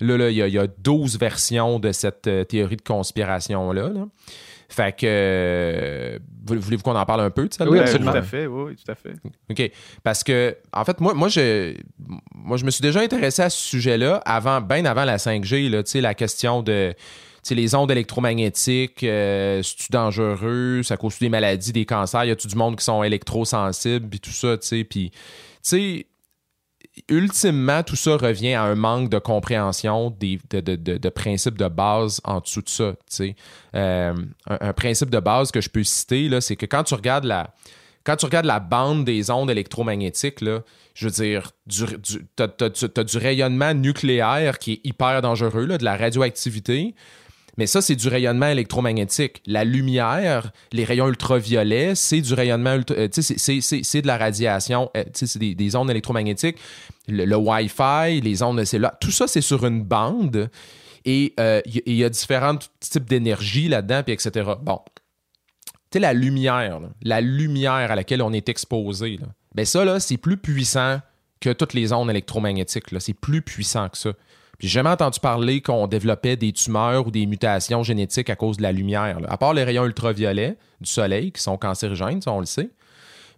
[0.00, 2.82] là, là, il y, a- il y a 12 versions de cette euh, théorie de
[2.82, 3.88] conspiration-là.
[3.88, 4.06] là.
[4.68, 5.06] Fait que...
[5.06, 7.68] euh, voulez-vous qu'on en parle un peu de ça?
[7.68, 8.12] Oui, absolument.
[8.12, 9.14] Tout à fait, oui, tout à fait.
[9.50, 9.70] OK.
[10.02, 11.74] Parce que, en fait, moi, moi, je,
[12.34, 15.82] moi, je me suis déjà intéressé à ce sujet-là avant, bien avant la 5G, là,
[15.82, 16.94] tu sais, la question de
[17.50, 22.56] les ondes électromagnétiques, euh, c'est-tu dangereux, ça cause des maladies, des cancers, y a-tu du
[22.56, 25.18] monde qui sont électrosensibles, puis tout ça, tu sais, puis, tu
[25.62, 26.06] sais,
[27.08, 31.68] ultimement, tout ça revient à un manque de compréhension des, de, de, de- principes de
[31.68, 32.92] base en dessous de ça.
[32.92, 33.36] tu sais.
[33.74, 34.14] Euh,
[34.46, 37.52] un, principe de base que je peux citer, là, c'est que quand tu regardes la,
[38.04, 40.60] quand tu regardes la bande des ondes électromagnétiques, là,
[40.94, 41.50] je veux dire,
[42.36, 46.94] t'as, t'as- t'as du rayonnement nucléaire qui est hyper dangereux, là, de la radioactivité.
[47.56, 49.40] Mais ça, c'est du rayonnement électromagnétique.
[49.46, 55.38] La lumière, les rayons ultraviolets, c'est du rayonnement, euh, c'est- de la radiation, euh, c'est
[55.38, 56.58] des, des ondes électromagnétiques.
[57.06, 60.50] Le, Wi-Fi, les ondes cellulaires, tout ça, c'est sur une bande.
[61.04, 64.52] Et euh, il y, a différents types d'énergie là-dedans, puis etc.
[64.62, 64.80] Bon.
[64.86, 64.92] Tu
[65.92, 70.00] sais, la lumière, là, la lumière à laquelle on est exposé, là, ben ça, là,
[70.00, 71.00] c'est plus puissant
[71.40, 72.90] que toutes les ondes électromagnétiques.
[72.90, 73.00] là.
[73.00, 74.12] C'est plus puissant que ça.
[74.58, 78.56] Puis j'ai jamais entendu parler qu'on développait des tumeurs ou des mutations génétiques à cause
[78.56, 79.18] de la lumière.
[79.28, 82.70] À part les rayons ultraviolets du soleil, qui sont cancérigènes, ça, on le sait.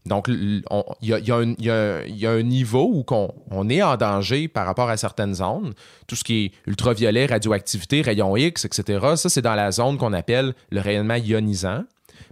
[0.05, 0.63] Donc, il
[1.03, 3.05] y a, a un- a- a niveau où
[3.51, 5.73] on est en danger par rapport à certaines zones.
[6.07, 10.13] Tout ce qui est ultraviolet, radioactivité, rayons X, etc., ça, c'est dans la zone qu'on
[10.13, 11.83] appelle le rayonnement ionisant.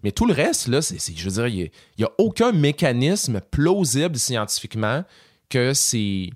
[0.05, 5.03] Mais tout le reste, là, je veux dire, il n'y a, aucun mécanisme plausible scientifiquement
[5.49, 6.31] que c'est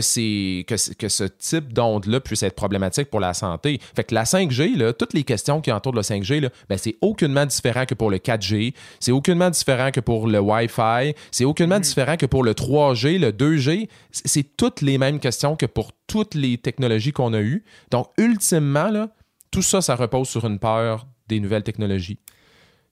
[0.00, 3.80] que, que, que ce type d'onde-là puisse être problématique pour la santé.
[3.94, 6.96] Fait que la 5G, là, toutes les questions qui entourent le 5G, là, ben, c'est
[7.00, 11.80] aucunement différent que pour le 4G, c'est aucunement différent que pour le Wi-Fi, c'est aucunement
[11.80, 13.88] différent que pour le 3G, le 2G.
[14.10, 17.64] C'est, toutes les mêmes questions que pour toutes les technologies qu'on a eues.
[17.90, 19.08] Donc, ultimement, là,
[19.50, 22.18] tout ça, ça repose sur une peur des nouvelles technologies.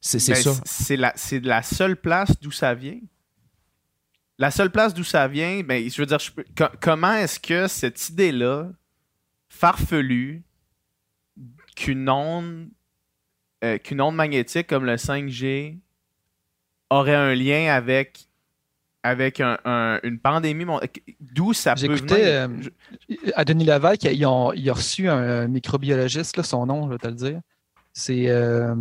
[0.01, 0.52] C'est, Ben, ça.
[0.64, 2.98] C'est la, c'est la seule place d'où ça vient.
[4.40, 7.38] La seule place d'où ça vient, ben, je veux dire, je peux- co- comment est-ce
[7.38, 8.70] que cette idée-là,
[9.50, 10.42] farfelue,
[11.76, 12.68] qu'une onde,
[13.62, 15.78] euh, qu'une onde magnétique comme le 5G
[16.88, 18.26] aurait un lien avec,
[19.02, 20.64] avec un- un- une pandémie,
[21.20, 22.66] d'où ça peut J'écoutais venir?
[23.10, 26.98] euh, à Denis Laval, a- il a reçu un microbiologiste, là, son nom, je vais
[26.98, 27.40] te le dire.
[27.92, 28.74] C'est euh,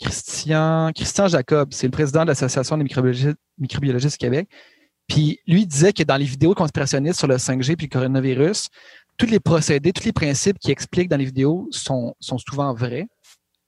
[0.00, 4.48] Christian, Christian Jacob, c'est le président de l'Association des microbiologistes, du Québec.
[5.08, 8.68] Puis lui disait que dans les vidéos conspirationnistes sur le 5G puis le coronavirus,
[9.16, 13.08] tous les procédés, tous les principes qui expliquent dans les vidéos sont, sont souvent vrais.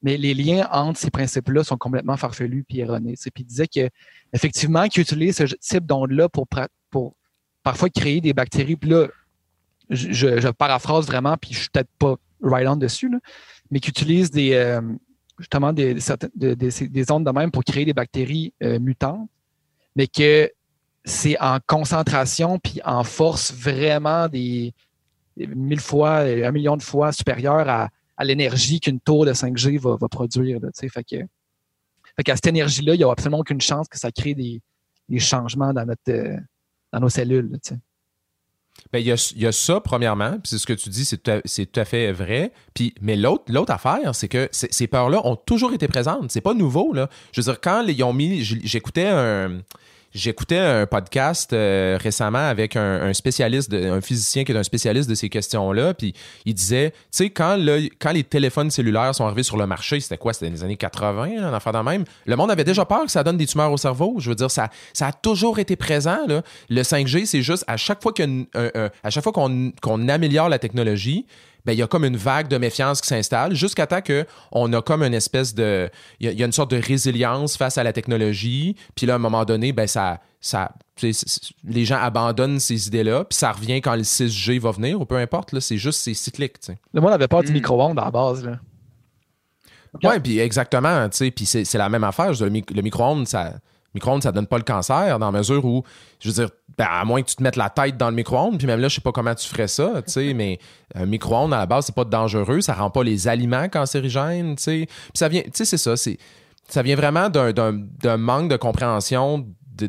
[0.02, 3.14] mais les liens entre ces principes-là sont complètement farfelus puis erronés.
[3.14, 3.88] Puis il disait que
[4.32, 6.46] effectivement, qu'ils utilisent ce type d'onde-là pour,
[7.62, 8.76] parfois créer des bactéries.
[8.76, 9.08] Puis là,
[9.90, 13.10] je, paraphrase vraiment, puis je suis peut-être pas right on dessus,
[13.70, 14.80] mais qu'ils utilisent des, euh,
[15.40, 15.94] justement des,
[16.34, 19.28] des, ondes de même pour créer des bactéries euh, mutantes,
[19.96, 20.50] mais que
[21.04, 24.72] c'est en concentration puis en force vraiment des,
[25.36, 27.88] mille fois, un million de fois supérieur à,
[28.22, 30.60] l'énergie qu'une tour de 5G va, produire.
[30.60, 34.60] Là, fait qu'à cette énergie-là, il n'y a absolument aucune chance que ça crée des,
[35.18, 36.36] changements dans, notre, euh,
[36.92, 37.50] dans nos cellules.
[38.98, 42.10] Il, y a, ça, premièrement, puis c'est ce que tu dis, c'est tout, à fait
[42.12, 42.52] vrai.
[42.74, 46.30] Puis, mais l'autre, l'autre affaire, c'est que ces peurs-là ont toujours été présentes.
[46.30, 46.92] C'est pas nouveau.
[46.92, 47.08] Là.
[47.32, 48.42] Je veux dire, quand ils ont mis.
[48.42, 49.60] J'écoutais un
[50.12, 55.14] J'écoutais un podcast euh, récemment avec un, spécialiste, un physicien qui est un spécialiste de
[55.14, 56.14] ces questions-là, puis
[56.44, 60.32] il disait, tu sais, quand, les téléphones cellulaires sont arrivés sur le marché, c'était quoi?
[60.32, 62.04] C'était dans les années 80, un enfant de même?
[62.26, 64.16] Le monde avait déjà peur que ça donne des tumeurs au cerveau.
[64.18, 64.68] Je veux dire, ça,
[65.00, 66.18] a toujours été présent.
[66.68, 71.24] Le 5G, c'est juste à chaque fois qu'on améliore la technologie,
[71.66, 75.02] il y a comme une vague de méfiance qui s'installe jusqu'à temps qu'on a comme
[75.02, 75.90] une espèce de.
[76.20, 78.76] Il y, a une sorte de résilience face à la technologie.
[78.94, 80.20] Puis là, à un moment donné, ben, ça.
[80.40, 80.72] ça
[81.64, 85.16] les gens abandonnent ces idées-là, puis ça revient quand le 6G va venir, ou peu
[85.16, 86.56] importe, c'est juste, c'est cyclique.
[86.92, 87.54] Le monde avait peur du hmm.
[87.54, 88.44] micro-ondes à la base.
[88.44, 88.58] Là.
[90.02, 92.32] Oui, puis exactement, puis c'est la même affaire.
[92.40, 93.54] Le micro-ondes, ça,
[93.94, 95.82] micro-ondes, ça donne pas le cancer dans la mesure où,
[96.20, 98.58] je veux dire, ben, à moins que tu te mettes la tête dans le micro-ondes,
[98.58, 100.58] puis même là, je sais pas comment tu ferais ça, tu sais, mais
[100.94, 104.62] un micro-ondes, à la base, c'est pas dangereux, ça rend pas les aliments cancérigènes, tu
[104.62, 104.86] sais.
[104.86, 106.18] Puis ça vient, tu sais, c'est ça, c'est,
[106.68, 109.46] ça vient vraiment d'un manque de compréhension
[109.76, 109.86] de,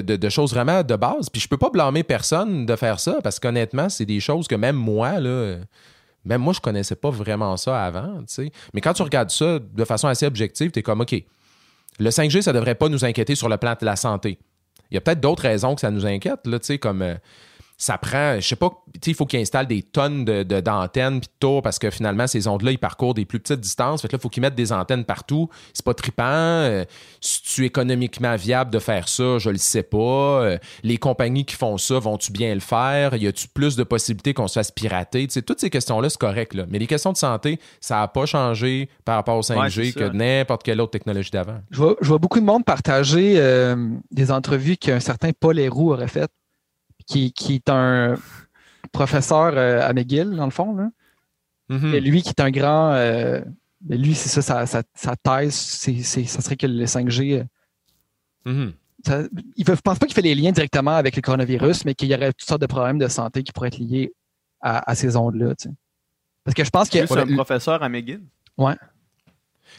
[0.00, 1.28] de, choses vraiment de base.
[1.28, 4.54] Puis je peux pas blâmer personne de faire ça, parce qu'honnêtement, c'est des choses que
[4.54, 5.56] même moi, là,
[6.24, 8.52] même moi, je connaissais pas vraiment ça avant, tu sais.
[8.74, 11.14] Mais quand tu regardes ça de façon assez objective, tu es comme, OK,
[12.00, 14.38] le 5G, ça ne devrait pas nous inquiéter sur le plan de la santé.
[14.90, 17.14] Il y a peut-être d'autres raisons que ça nous inquiète, là, comme euh,
[17.80, 18.70] ça prend, je sais pas,
[19.06, 22.46] il faut qu'ils installent des tonnes d'antennes de, puis de tours parce que finalement, ces
[22.46, 24.02] ondes-là, ils parcourent des plus petites distances.
[24.02, 25.48] Fait que là, il faut qu'ils mettent des antennes partout.
[25.72, 26.24] C'est pas trippant.
[26.26, 26.84] Euh,
[27.22, 29.96] si tu es économiquement viable de faire ça, je le sais pas.
[29.96, 33.16] Euh, les compagnies qui font ça, vont-tu bien le faire?
[33.16, 35.26] Y a-tu plus de possibilités qu'on se fasse pirater?
[35.28, 36.52] toutes ces questions-là, c'est correct.
[36.52, 36.66] Là.
[36.68, 40.64] Mais les questions de santé, ça n'a pas changé par rapport au 5G que n'importe
[40.64, 41.60] quelle autre technologie d'avant.
[41.70, 46.30] Je vois, beaucoup de monde partager euh, des entrevues qu'un certain Paul Héroux aurait faites
[47.10, 48.16] qui, est un
[48.92, 50.74] professeur euh, à McGill, dans le fond.
[50.74, 50.90] Là.
[51.70, 51.94] Mm-hmm.
[51.94, 52.92] Et lui qui est un grand.
[52.92, 53.40] Euh,
[53.88, 57.46] lui, c'est ça, sa, thèse, c'est, ça serait que le 5G.
[58.46, 58.72] Euh,
[59.06, 59.28] mm-hmm.
[59.56, 62.14] il ne pense pas qu'il fait les liens directement avec le coronavirus, mais qu'il y
[62.14, 64.12] aurait toutes sortes de problèmes de santé qui pourraient être liés
[64.60, 65.54] à, ces ondes-là.
[66.44, 67.06] Parce que je pense que.
[67.06, 68.22] C'est un professeur à McGill?
[68.58, 68.74] Ouais.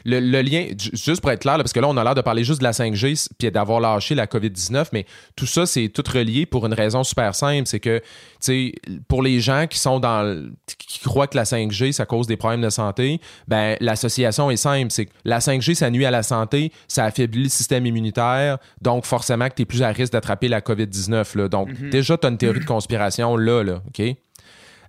[0.04, 2.60] Le, lien, juste pour être clair, parce que là, on a l'air de parler juste
[2.60, 5.06] de la 5G puis d'avoir lâché la COVID-19, mais
[5.36, 7.66] tout ça, c'est tout relié pour une raison super simple.
[7.66, 8.04] C'est que, tu
[8.40, 8.72] sais,
[9.08, 10.50] pour les gens qui sont dans.
[10.78, 14.90] qui croient que la 5G, ça cause des problèmes de santé, ben, l'association est simple.
[14.90, 19.04] C'est que la 5G, ça nuit à la santé, ça affaiblit le système immunitaire, donc
[19.04, 21.38] forcément que tu es plus à risque d'attraper la COVID-19.
[21.38, 21.48] Là.
[21.48, 21.90] Donc, mm-hmm.
[21.90, 24.16] déjà, tu as une théorie de conspiration là, là, OK?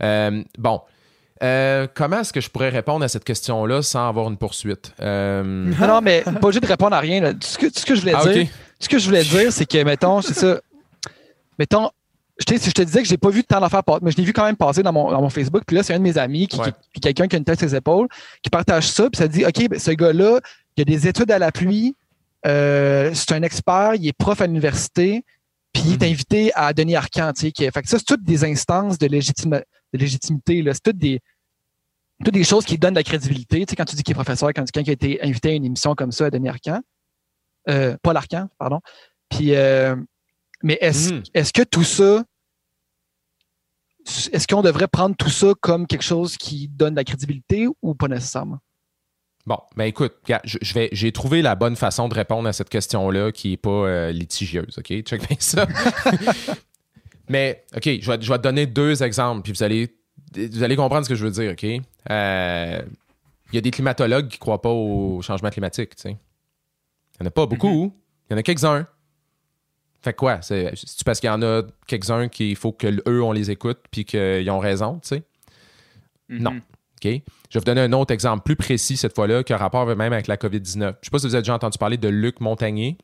[0.01, 0.81] Euh, bon,
[1.43, 4.93] euh, comment est-ce que je pourrais répondre à cette question-là sans avoir une poursuite?
[5.01, 5.43] Euh,
[5.79, 7.33] non, mais pas obligé de répondre à rien.
[7.33, 8.47] Tout, ce que, je voulais ah, dire,
[8.79, 10.61] ce que je voulais dire, c'est que, mettons, c'est ça.
[11.59, 11.89] Mettons,
[12.39, 14.31] je, je te disais que j'ai pas vu tant d'affaires passer, mais je l'ai vu
[14.31, 15.63] quand même passer dans mon, dans mon Facebook.
[15.67, 16.59] Puis là, c'est un de mes amis, qui,
[17.01, 18.07] quelqu'un qui a une tête sur ses épaules,
[18.41, 19.09] qui partage ça.
[19.09, 20.39] Puis ça dit OK, ben, ce gars-là,
[20.77, 21.95] il a des études à la pluie.
[22.45, 25.23] Euh, c'est un expert, il est prof à l'université,
[25.73, 26.11] puis il est mhm.
[26.11, 27.31] invité à Denis Arcand.
[27.35, 30.63] Fait que ça, c'est toutes des instances de, de légitimité.
[30.73, 31.21] C'est toutes des,
[32.23, 33.65] toutes des choses qui donnent de la crédibilité.
[33.65, 35.53] Tu sais, quand tu dis qu'il est professeur, quand quelqu'un qui a été invité à
[35.53, 36.81] une émission comme ça à Denis Arcan,
[37.69, 38.79] euh, Paul Arcan, pardon.
[39.29, 39.95] Puis, euh,
[40.63, 41.23] mais est-ce hmm.
[41.33, 42.23] est que tout ça,
[44.31, 47.95] est-ce qu'on devrait prendre tout ça comme quelque chose qui donne de la crédibilité ou
[47.95, 48.59] pas nécessairement?
[49.45, 50.13] Bon, ben écoute,
[50.45, 53.69] je, vais, j'ai trouvé la bonne façon de répondre à cette question-là qui n'est pas
[53.69, 55.01] euh, litigieuse, OK?
[55.01, 55.67] Check bien ça.
[57.29, 59.97] Mais, OK, je vais, je vais te donner deux exemples, puis vous allez
[60.35, 61.65] vous allez comprendre ce que je veux dire, OK?
[62.09, 62.81] Euh,
[63.51, 66.17] il y a des climatologues qui ne croient pas au changement climatique, Il n'y
[67.21, 67.85] en a pas beaucoup.
[67.85, 67.91] Mhm.
[68.29, 68.87] Il y en a quelques-uns.
[70.01, 70.41] Fait quoi?
[70.41, 70.73] C'est
[71.05, 74.49] parce qu'il y en a quelques-uns qu'il faut que eux, on les écoute puis qu'ils
[74.49, 75.23] ont raison, tu sais?
[76.29, 76.39] Mhm.
[76.39, 76.51] Non.
[76.57, 76.61] OK?
[77.03, 80.13] Je vais vous donner un autre exemple plus précis cette fois-là qui a rapport même
[80.13, 80.73] avec la COVID-19.
[80.73, 82.97] Je ne sais pas si vous avez déjà entendu parler de Luc Montagnier.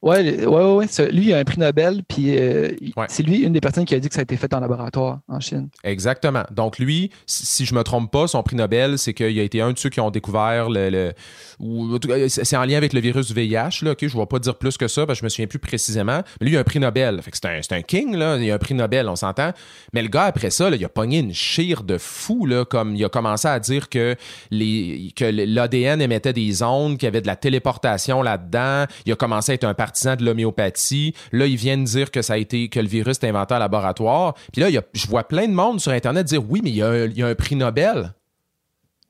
[0.00, 3.06] Ouais, ouais, ouais, lui, il a un prix Nobel, puis euh, Ouais.
[3.08, 5.18] c'est lui une des personnes qui a dit que ça a été fait en laboratoire
[5.26, 5.68] en Chine.
[5.82, 6.44] Exactement.
[6.52, 9.72] Donc lui, si je me trompe pas, son prix Nobel, c'est qu'il a été un
[9.72, 13.82] de ceux qui ont découvert le, le- c'est en lien avec le virus du VIH
[13.82, 13.90] là.
[13.92, 16.22] Ok, je vais pas dire plus que ça parce que je me souviens plus précisément.
[16.40, 17.20] Mais lui, il a un prix Nobel.
[17.22, 18.36] Fait que c'est un, king là.
[18.38, 19.52] Il a un prix Nobel, on s'entend.
[19.92, 22.94] Mais le gars après ça, là, il a pogné une chire de fou là, comme
[22.94, 24.14] il a commencé à dire que
[24.52, 28.84] les que l'ADN émettait des ondes, qu'il y avait de la téléportation là-dedans.
[29.06, 31.14] Il a commencé à être un partisan de l'homéopathie.
[31.32, 34.34] Là, ils viennent dire que ça a été que le virus est inventé en laboratoire.
[34.52, 36.88] Puis là, je vois plein de monde sur Internet dire oui, mais il y a
[36.88, 37.96] un, il y a un prix Nobel.
[37.96, 38.12] Là,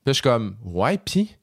[0.06, 1.37] je suis comme ouais, puis?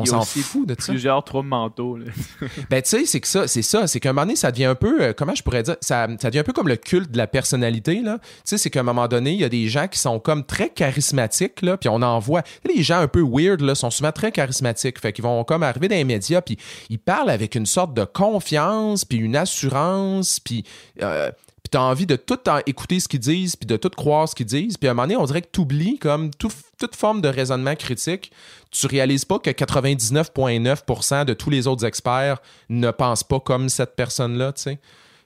[0.00, 0.92] On s'en fout de ça.
[0.92, 1.96] Plusieurs troubles mentaux.
[1.96, 2.06] là.
[2.70, 3.86] Ben, tu sais, c'est que ça, c'est ça.
[3.86, 6.06] C'est qu'à un moment donné, ça devient un peu, euh, comment je pourrais dire, ça,
[6.20, 8.18] ça devient un peu comme le culte de la personnalité, là.
[8.18, 10.44] Tu sais, c'est qu'à un moment donné, il y a des gens qui sont comme
[10.44, 12.42] très charismatiques, là, puis on en voit.
[12.64, 15.00] Les gens un peu weird, là, sont souvent très charismatiques.
[15.00, 16.58] Fait qu'ils vont comme arriver dans les médias, puis
[16.90, 20.64] ils parlent avec une sorte de confiance, puis une assurance, puis.
[21.02, 21.30] euh,
[21.68, 24.46] puis t'as envie de tout écouter ce qu'ils disent, puis de tout croire ce qu'ils
[24.46, 24.78] disent.
[24.78, 27.74] Puis à un moment donné, on dirait que t'oublies comme tout- toute forme de raisonnement
[27.74, 28.32] critique.
[28.70, 32.38] Tu réalises pas que 99,9% de tous les autres experts
[32.70, 34.78] ne pensent pas comme cette personne-là, tu sais.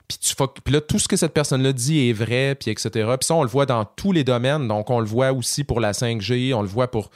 [0.08, 0.18] Puis,
[0.64, 2.90] puis là, tout ce que cette personne-là dit est vrai, puis etc.
[2.90, 4.66] Puis ça, on le voit dans tous les domaines.
[4.66, 7.10] Donc, on le voit aussi pour la 5G, on le voit pour,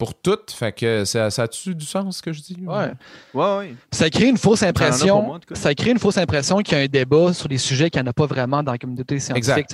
[0.00, 0.38] pour tout.
[0.48, 2.56] Fait que ça, ça a-tu du sens, ce que je dis?
[2.64, 2.90] Ouais.
[3.34, 3.74] Ouais, ouais.
[3.92, 5.22] Ça crée une fausse impression.
[5.22, 5.40] moi.
[5.52, 8.08] Ça crée une fausse impression qu'il y a un débat sur des sujets qu'il n'y
[8.08, 9.66] en a pas vraiment dans la communauté scientifique.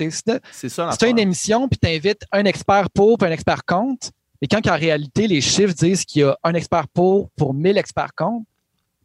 [0.51, 3.31] C'est ça si tu as une émission puis tu invites un expert pour puis un
[3.31, 4.09] expert contre,
[4.41, 7.77] mais quand en réalité les chiffres disent qu'il y a un expert pour pour 1000
[7.77, 8.45] experts contre,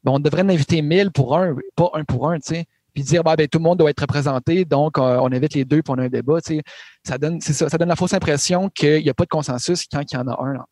[0.03, 2.65] ben, on devrait en inviter 1000 pour un, pas un pour un, tu sais.
[2.95, 5.65] Puis dire bah, ben, tout le monde doit être représenté, donc euh, on invite les
[5.65, 6.41] deux pour on a un débat.
[6.41, 6.63] tu sais.
[7.05, 9.85] Ça donne, c'est ça, ça donne la fausse impression qu'il n'y a pas de consensus
[9.91, 10.55] quand il y en a un.
[10.55, 10.65] là.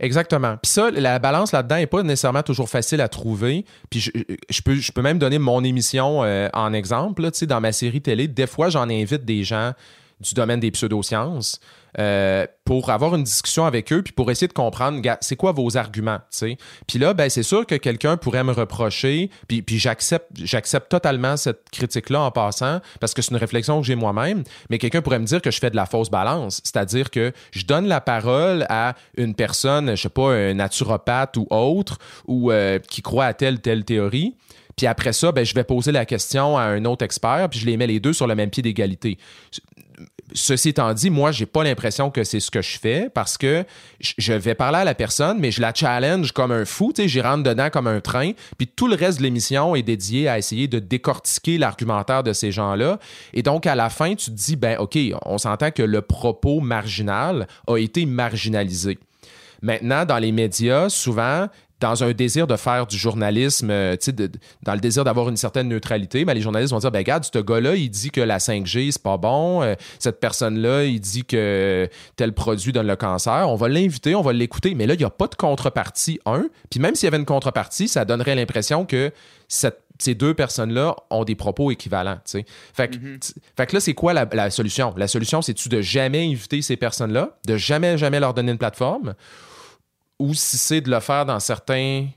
[0.00, 0.56] Exactement.
[0.62, 3.64] Puis ça, la balance là-dedans n'est pas nécessairement toujours facile à trouver.
[3.90, 4.10] Puis je,
[4.48, 7.22] je peux, je peux même donner mon émission euh, en exemple.
[7.22, 7.30] là.
[7.42, 9.72] Dans ma série télé, des fois, j'en invite des gens
[10.20, 11.60] du domaine des pseudosciences
[11.98, 15.76] euh, pour avoir une discussion avec eux puis pour essayer de comprendre c'est quoi vos
[15.76, 16.18] arguments
[16.86, 21.36] puis là ben c'est sûr que quelqu'un pourrait me reprocher puis, puis j'accepte j'accepte totalement
[21.36, 25.00] cette critique là en passant parce que c'est une réflexion que j'ai moi-même mais quelqu'un
[25.00, 28.00] pourrait me dire que je fais de la fausse balance c'est-à-dire que je donne la
[28.00, 33.24] parole à une personne je sais pas un naturopathe ou autre ou euh, qui croit
[33.24, 34.36] à telle telle théorie
[34.78, 37.66] puis après ça, ben, je vais poser la question à un autre expert, puis je
[37.66, 39.18] les mets les deux sur le même pied d'égalité.
[40.34, 43.64] Ceci étant dit, moi, j'ai pas l'impression que c'est ce que je fais parce que
[43.98, 47.08] je- vais parler à la personne, mais je la challenge comme un fou, tu sais,
[47.08, 50.36] j'y rentre dedans comme un train, puis tout le reste de l'émission est dédié à
[50.36, 52.98] essayer de décortiquer l'argumentaire de ces gens-là.
[53.32, 56.60] Et donc, à la fin, tu te dis, ben, OK, on s'entend que le propos
[56.60, 58.98] marginal a été marginalisé.
[59.62, 61.48] Maintenant, dans les médias, souvent,
[61.80, 64.30] dans un désir de faire du journalisme, euh, de-
[64.64, 67.38] dans le désir d'avoir une certaine neutralité, ben, les journalistes vont dire, ben regarde, ce
[67.38, 69.62] gars-là, il dit que la 5G, c'est pas bon.
[69.62, 73.48] euh, cette personne-là, il dit que tel produit donne le cancer.
[73.48, 74.74] On va l'inviter, on va l'écouter.
[74.74, 76.46] Mais là, il n'y a pas de contrepartie, un.
[76.70, 79.12] Puis même s'il y avait une contrepartie, ça donnerait l'impression que
[79.48, 82.18] cette- ces deux personnes-là ont des propos équivalents.
[82.72, 84.94] Fait, que, t- fait que là, c'est quoi la, la solution?
[84.96, 89.14] La solution, c'est-tu de jamais inviter ces personnes-là, de jamais, jamais leur donner une plateforme,
[90.18, 92.08] ou si c'est de le faire dans certains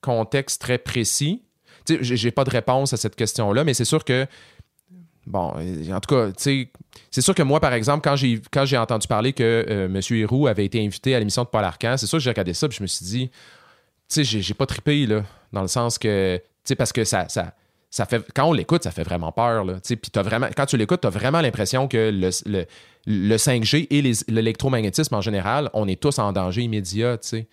[0.00, 1.42] contextes très précis.
[1.88, 4.26] J'ai- pas de réponse à cette question-là, mais c'est sûr que
[5.24, 9.64] Bon, en tout cas, c'est sûr que moi, par exemple, quand j'ai entendu parler que
[9.68, 10.00] euh, M.
[10.10, 12.66] Héroux avait été invité à l'émission de Paul Arcan, c'est sûr que j'ai regardé ça
[12.66, 13.30] et je me suis dit,
[14.08, 17.28] tu sais, j'ai pas trippé, là, dans le sens que, tu sais, parce que ça,
[17.28, 17.54] ça,
[17.94, 20.78] ça fait, quand on l'écoute, ça fait vraiment peur, là, tu puis vraiment, quand tu
[20.78, 22.64] l'écoutes, t'as vraiment l'impression que le, le,
[23.06, 24.00] le 5G et
[24.32, 27.44] l'électromagnétisme en général, on est tous en danger immédiat, tu.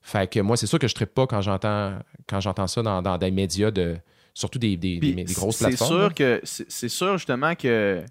[0.00, 3.02] Fait que moi, c'est sûr que je trippe pas quand j'entends quand j'entends ça dans,
[3.02, 3.96] dans des médias de
[4.34, 5.98] surtout des, des, Puis des- des grosses c'est plateformes.
[5.98, 6.04] là.
[6.06, 8.02] sûr que c'est c'est sûr justement que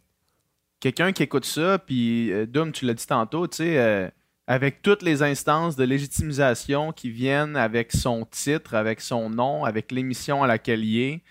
[0.80, 4.08] quelqu'un qui écoute ça, puis euh, Doom, tu l'as dit tantôt, tu sais, euh,
[4.48, 9.92] avec toutes les instances de légitimisation qui viennent avec son titre, avec son nom, avec
[9.92, 11.22] l'émission à laquelle il est.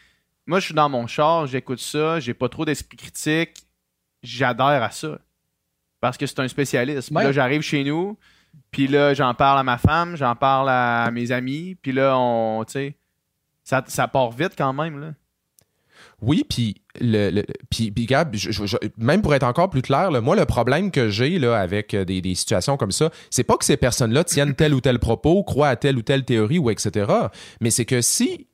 [0.50, 3.50] Moi, je suis dans mon char, j'écoute ça, j'ai pas trop d'esprit critique,
[4.24, 5.20] j'adhère à ça.
[6.00, 7.12] Parce que c'est un spécialiste.
[7.12, 7.22] Ouais.
[7.22, 8.18] là, j'arrive chez nous,
[8.72, 12.64] puis là, j'en parle à ma femme, j'en parle à mes amis, puis là, on,
[12.64, 12.96] tu sais,
[13.62, 15.12] ça, ça part vite quand même, là.
[16.20, 19.82] Oui, puis le, le- puis, puis, Gab, je- je- je- même pour être encore plus
[19.82, 23.10] clair, là, moi, le problème que j'ai là, avec euh, des, des situations comme ça,
[23.30, 26.24] c'est pas que ces personnes-là tiennent tel ou tel propos, croient à telle ou telle
[26.24, 27.08] théorie ou etc.
[27.60, 28.48] Mais c'est que si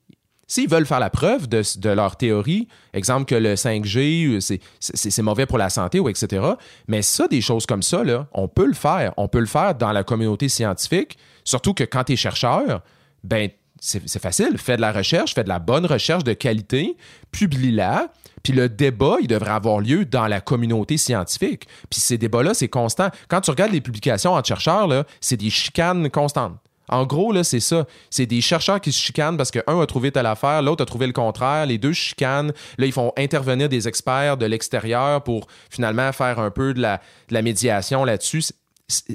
[0.48, 5.22] S'ils veulent faire la preuve de, de leur théorie, exemple que le 5G, euh, c'est-
[5.22, 6.44] mauvais pour la santé ou etc.,
[6.86, 8.02] mais ça, des choses comme ça,
[8.32, 9.12] on peut le faire.
[9.16, 12.82] On peut le faire dans la communauté scientifique, surtout que quand tu es chercheur,
[13.24, 13.48] ben,
[13.80, 14.56] c'est facile.
[14.56, 16.96] Fais de la recherche, fais de la bonne recherche de qualité,
[17.32, 18.08] publie-la.
[18.42, 21.66] Puis le débat, il devrait avoir lieu dans la communauté scientifique.
[21.90, 23.08] Puis ces débats-là, c'est constant.
[23.28, 24.88] Quand tu regardes les publications en chercheurs,
[25.20, 26.56] c'est des chicanes constantes.
[26.88, 27.86] En gros, là, c'est ça.
[28.10, 31.06] C'est des chercheurs qui se chicanent parce qu'un a trouvé telle affaire, l'autre a trouvé
[31.06, 32.52] le contraire, les deux chicanent.
[32.78, 36.98] Là, ils font intervenir des experts de l'extérieur pour finalement faire un peu de la,
[37.28, 38.42] de la médiation là-dessus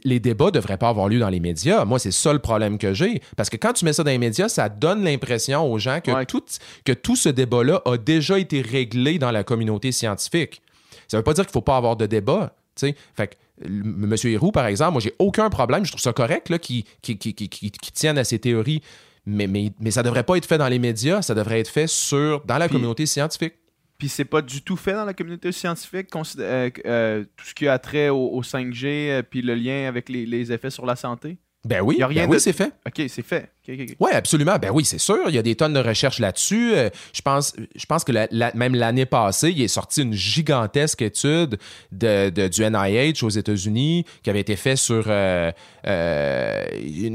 [0.03, 1.85] les débats ne devraient pas avoir lieu dans les médias.
[1.85, 3.21] Moi, c'est ça le problème que j'ai.
[3.37, 6.25] Parce que quand tu mets ça dans les médias, ça donne l'impression aux gens que,
[6.25, 6.43] tout,
[6.83, 10.61] que tout ce débat-là a déjà été réglé dans la communauté scientifique.
[11.07, 12.53] Ça ne veut pas dire qu'il ne faut pas avoir de débat.
[12.77, 12.93] Fait
[13.27, 13.35] que,
[13.65, 14.15] M.
[14.23, 15.85] Héroux, par exemple, moi, j'ai aucun problème.
[15.85, 18.81] Je trouve ça correct qu'il qui, qui, qui, tienne à ses théories.
[19.25, 21.21] Mais, mais, mais ça ne devrait pas être fait dans les médias.
[21.21, 23.53] Ça devrait être fait sur, dans la communauté scientifique.
[24.01, 26.07] Puis c'est pas du tout fait dans la communauté scientifique,
[26.39, 30.51] euh, euh, tout ce qui a trait au, 5G, euh, puis le lien avec les,
[30.51, 31.37] effets sur la santé?
[31.63, 32.73] Ben oui, rien ben oui, c'est fait.
[32.87, 33.51] OK, c'est fait.
[33.99, 34.57] Oui, absolument.
[34.59, 35.19] Ben oui, c'est sûr.
[35.27, 36.73] Il y a des tonnes de recherches là-dessus.
[37.13, 38.11] je, pense, je pense que
[38.57, 41.59] même l'année passée, il est sorti une gigantesque étude
[41.91, 45.51] de, du NIH aux États-Unis qui avait été faite sur une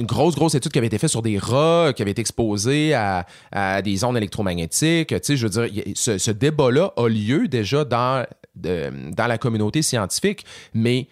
[0.07, 3.27] grosse, grosse étude qui avait été faite sur des rats qui avaient été exposés à,
[3.83, 5.09] des ondes électromagnétiques.
[5.09, 8.25] Tu sais, je veux dire, ce, ce débat-là a lieu déjà dans,
[8.55, 11.09] dans la communauté scientifique, mais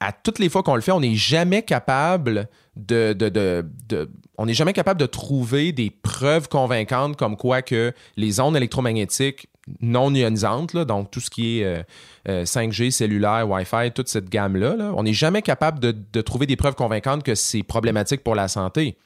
[0.00, 2.48] à toutes les fois qu'on le fait, on n'est jamais capable
[2.78, 8.40] de, de, on n'est jamais capable de trouver des preuves convaincantes comme quoi que les
[8.40, 9.48] ondes électromagnétiques
[9.80, 11.84] non ionisantes, donc tout ce qui est
[12.26, 16.56] 5G, euh, euh, cellulaire, Wi-Fi, toute cette gamme-là, on n'est jamais capable de, trouver des
[16.56, 18.96] preuves convaincantes que c'est problématique pour la santé.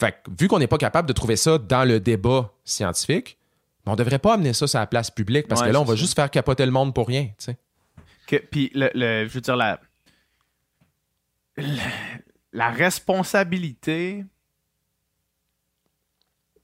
[0.00, 3.38] Fait vu qu'on n'est pas capable de trouver ça dans le débat scientifique,
[3.86, 5.94] on ne devrait pas amener ça sur la place publique parce que là, on va
[5.94, 7.28] juste faire capoter le monde pour rien.
[8.50, 9.78] puis, le, je veux dire, la,
[12.54, 14.24] la responsabilité.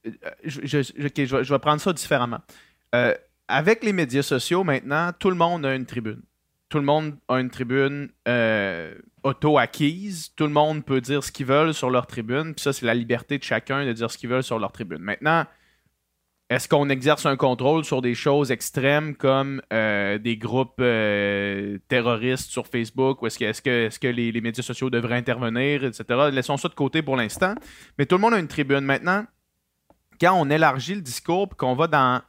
[0.07, 0.11] Euh,
[0.43, 2.39] je, vais, prendre ça différemment.
[2.95, 3.13] Euh,
[3.47, 6.23] avec les médias sociaux, maintenant, tout le monde a une tribune.
[6.69, 10.33] Tout le monde a une tribune euh, auto-acquise.
[10.35, 12.55] Tout le monde peut dire ce qu'ils veulent sur leur tribune.
[12.55, 14.99] Puis ça, c'est la liberté de chacun de dire ce qu'ils veulent sur leur tribune.
[14.99, 15.45] Maintenant,
[16.51, 22.51] est-ce qu'on exerce un contrôle sur des choses extrêmes comme euh, des groupes euh, terroristes
[22.51, 23.21] sur Facebook?
[23.21, 26.03] Ou est-ce que, les, médias sociaux devraient intervenir, etc.
[26.29, 27.55] Laissons ça de côté pour l'instant.
[27.97, 28.81] Mais tout le monde a une tribune.
[28.81, 29.23] Maintenant,
[30.19, 32.21] quand on élargit le discours qu'on va dans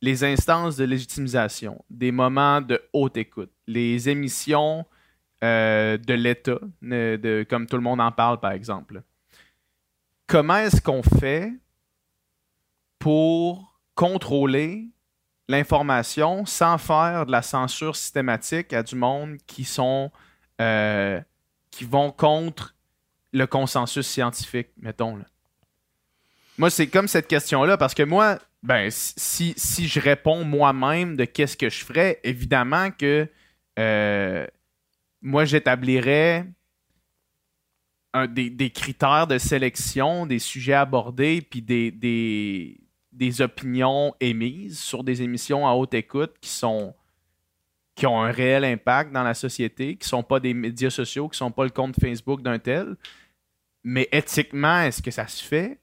[0.00, 4.84] les instances de légitimisation, des moments de haute écoute, les émissions
[5.44, 6.58] euh, de l'État,
[7.48, 9.04] comme tout le monde en parle par exemple,
[10.26, 11.52] comment est-ce qu'on fait
[13.02, 14.86] pour contrôler
[15.48, 20.12] l'information sans faire de la censure systématique à du monde qui sont
[20.60, 21.20] euh,
[21.72, 22.76] qui vont contre
[23.32, 25.18] le consensus scientifique, mettons.
[26.58, 31.24] Moi, c'est comme cette question-là, parce que moi, ben, si, si je réponds moi-même de
[31.24, 33.26] qu'est-ce que je ferais, évidemment que
[33.80, 34.46] euh,
[35.22, 36.46] moi, j'établirais
[38.28, 42.78] des, critères de sélection, des sujets abordés, puis des,
[43.12, 46.94] des opinions émises sur des émissions à haute écoute qui sont
[47.94, 51.36] qui ont un réel impact dans la société, qui sont pas des médias sociaux, qui
[51.36, 52.96] sont pas le compte Facebook d'un tel.
[53.84, 55.78] Mais éthiquement, est-ce que ça se fait?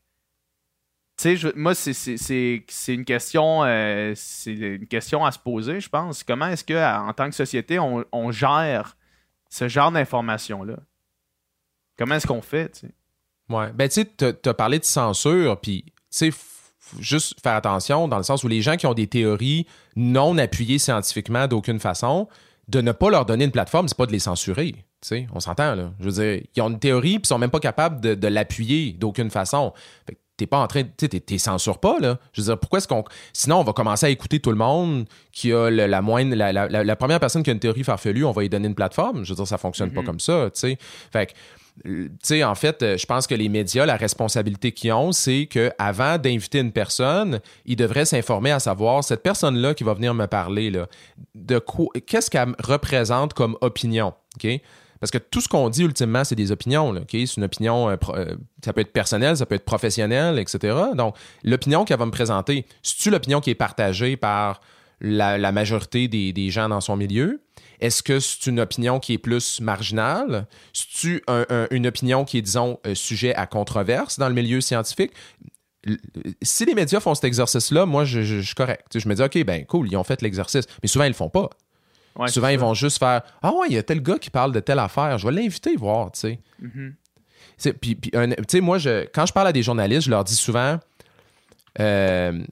[1.17, 4.15] Tu sais, moi, c'est une question euh,
[4.45, 6.23] une question à se poser, je pense.
[6.23, 8.95] Comment est-ce que, en tant que société, on, gère
[9.49, 10.77] ce genre d'informations-là?
[11.97, 12.87] Comment est-ce qu'on fait, tu?
[13.49, 13.71] Ouais.
[13.73, 16.31] Ben, tu sais, as parlé de censure, puis, tu sais,
[16.99, 20.79] juste faire attention dans le sens où les gens qui ont des théories non appuyées
[20.79, 22.27] scientifiquement d'aucune façon,
[22.67, 24.75] de ne pas leur donner une plateforme, c'est pas de les censurer.
[25.33, 25.91] on s'entend, là.
[25.99, 29.31] Je veux dire, ils ont une théorie puis sont même pas capables de, l'appuyer d'aucune
[29.31, 29.73] façon.
[30.37, 31.07] t'es pas en train de.
[31.07, 32.19] T'es censures pas, là.
[32.31, 33.03] Je veux dire, pourquoi est-ce qu'on.
[33.33, 36.35] Sinon, on va commencer à écouter tout le monde qui a la moindre.
[36.35, 39.23] La, première personne qui a une théorie farfelue, on va lui donner une plateforme?
[39.25, 40.05] Je veux dire, ça fonctionne pas mm-hmm.
[40.05, 40.77] comme ça, tu sais.
[41.11, 41.31] Fait que
[41.83, 45.47] tu sais, en fait, euh, je pense que les médias, la responsabilité qu'ils ont, c'est
[45.47, 50.25] qu'avant d'inviter une personne, ils devraient s'informer à savoir cette personne-là qui va venir me
[50.25, 50.87] parler, là,
[51.35, 54.61] de quoi, qu'est-ce qu'elle représente comme opinion, OK?
[54.99, 56.93] Parce que tout ce qu'on dit ultimement, c'est des opinions.
[57.09, 60.77] C'est une opinion, euh, euh, ça peut être personnel, ça peut être professionnel, etc.
[60.95, 64.59] Donc, l'opinion qu'elle va me présenter, c'est-tu l'opinion qui est partagée par
[64.99, 67.41] la, majorité des, gens dans son milieu?
[67.79, 70.47] Est-ce que c'est une opinion qui est plus marginale?
[70.73, 71.23] C'est-tu
[71.71, 75.11] une opinion qui est, disons, sujet à controverse dans le milieu scientifique?
[76.41, 78.99] Si les médias font cet exercice-là, moi, je, suis correct.
[78.99, 80.65] Je me dis, OK, ben cool, ils ont fait l'exercice.
[80.83, 81.49] Mais souvent, ils le font pas.
[82.27, 84.59] souvent, ils vont juste faire Ah ouais, il y a tel gars qui parle de
[84.59, 86.39] telle affaire, je vais l'inviter voir, tu sais.
[86.61, 87.73] Mm-hmm.
[87.73, 87.97] Puis,
[88.47, 90.79] tu moi, je, quand je parle à des journalistes, je leur dis souvent
[91.79, 92.43] euh,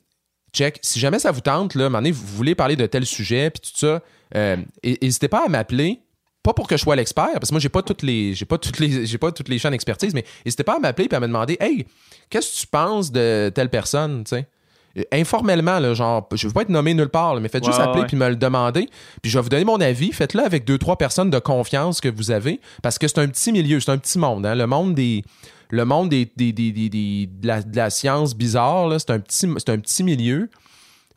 [0.53, 2.85] check, si jamais ça vous tente, là, à un moment donné, vous voulez parler de
[2.85, 3.99] tel sujet, puis tout ça, euh,
[4.33, 6.01] n'hésitez pas à m'appeler.
[6.43, 8.57] Pas pour que je sois l'expert, parce que moi, j'ai pas toutes les, j'ai pas
[8.57, 11.19] toutes les, j'ai pas toutes les champs d'expertise, mais n'hésitez pas à m'appeler et à
[11.19, 11.85] me demander, hey,
[12.29, 14.47] qu'est-ce que tu penses de telle personne, tu sais?
[14.97, 17.79] Euh, Informellement, là, genre, je veux pas être nommé nulle part, là, mais faites juste
[17.83, 18.87] appeler puis me le demander.
[19.21, 20.13] Puis je vais vous donner mon avis.
[20.13, 22.61] Faites-le avec deux, trois personnes de confiance que vous avez.
[22.81, 24.45] Parce que c'est un petit milieu, c'est un petit monde.
[24.45, 24.55] hein.
[24.55, 25.23] Le monde des.
[25.69, 29.47] Le monde des, des- des- des- de, la, de la science bizarre, c'est un, petit,
[29.57, 30.49] c'est un petit milieu.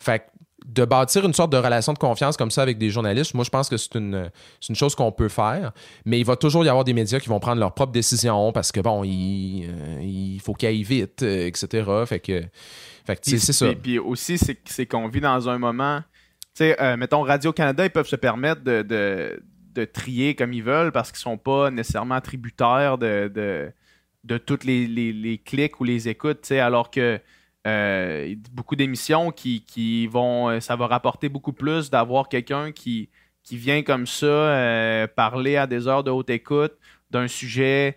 [0.01, 0.24] Fait que
[0.73, 3.51] de bâtir une sorte de relation de confiance comme ça avec des journalistes, moi, je
[3.51, 4.31] pense que c'est une,
[4.61, 5.73] c'est une chose qu'on peut faire.
[6.05, 8.71] Mais il va toujours y avoir des médias qui vont prendre leurs propres décisions parce
[8.71, 11.91] que, bon, il, euh, il faut qu'ils aillent vite, euh, etc.
[12.07, 12.43] Fait que,
[13.05, 13.67] fait que tu sais, Puis- c'est ça.
[13.67, 16.01] Puis, puis aussi, c'est c'est qu'on vit dans un moment.
[16.55, 19.43] Tu sais, euh, mettons, Radio-Canada, ils peuvent se permettre de, de,
[19.75, 23.73] de trier comme ils veulent parce qu'ils sont pas nécessairement tributaires de, de,
[24.25, 27.21] de toutes les, les, les clics ou les écoutes, tu sais, alors que
[27.66, 30.49] euh, beaucoup d'émissions qui, qui vont.
[30.49, 33.11] euh, Ça va rapporter beaucoup plus d'avoir quelqu'un qui,
[33.43, 36.73] qui vient comme ça euh, parler à des heures de haute écoute
[37.11, 37.97] d'un sujet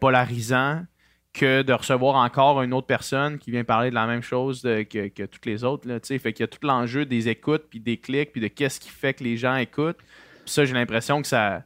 [0.00, 0.84] polarisant
[1.32, 5.08] que de recevoir encore une autre personne qui vient parler de la même chose que,
[5.08, 5.88] que toutes les autres.
[5.88, 8.80] Là, fait qu'il y a tout l'enjeu des écoutes, puis des clics, puis de qu'est-ce
[8.80, 9.98] qui fait que les gens écoutent.
[9.98, 11.62] Puis ça, j'ai l'impression que ça,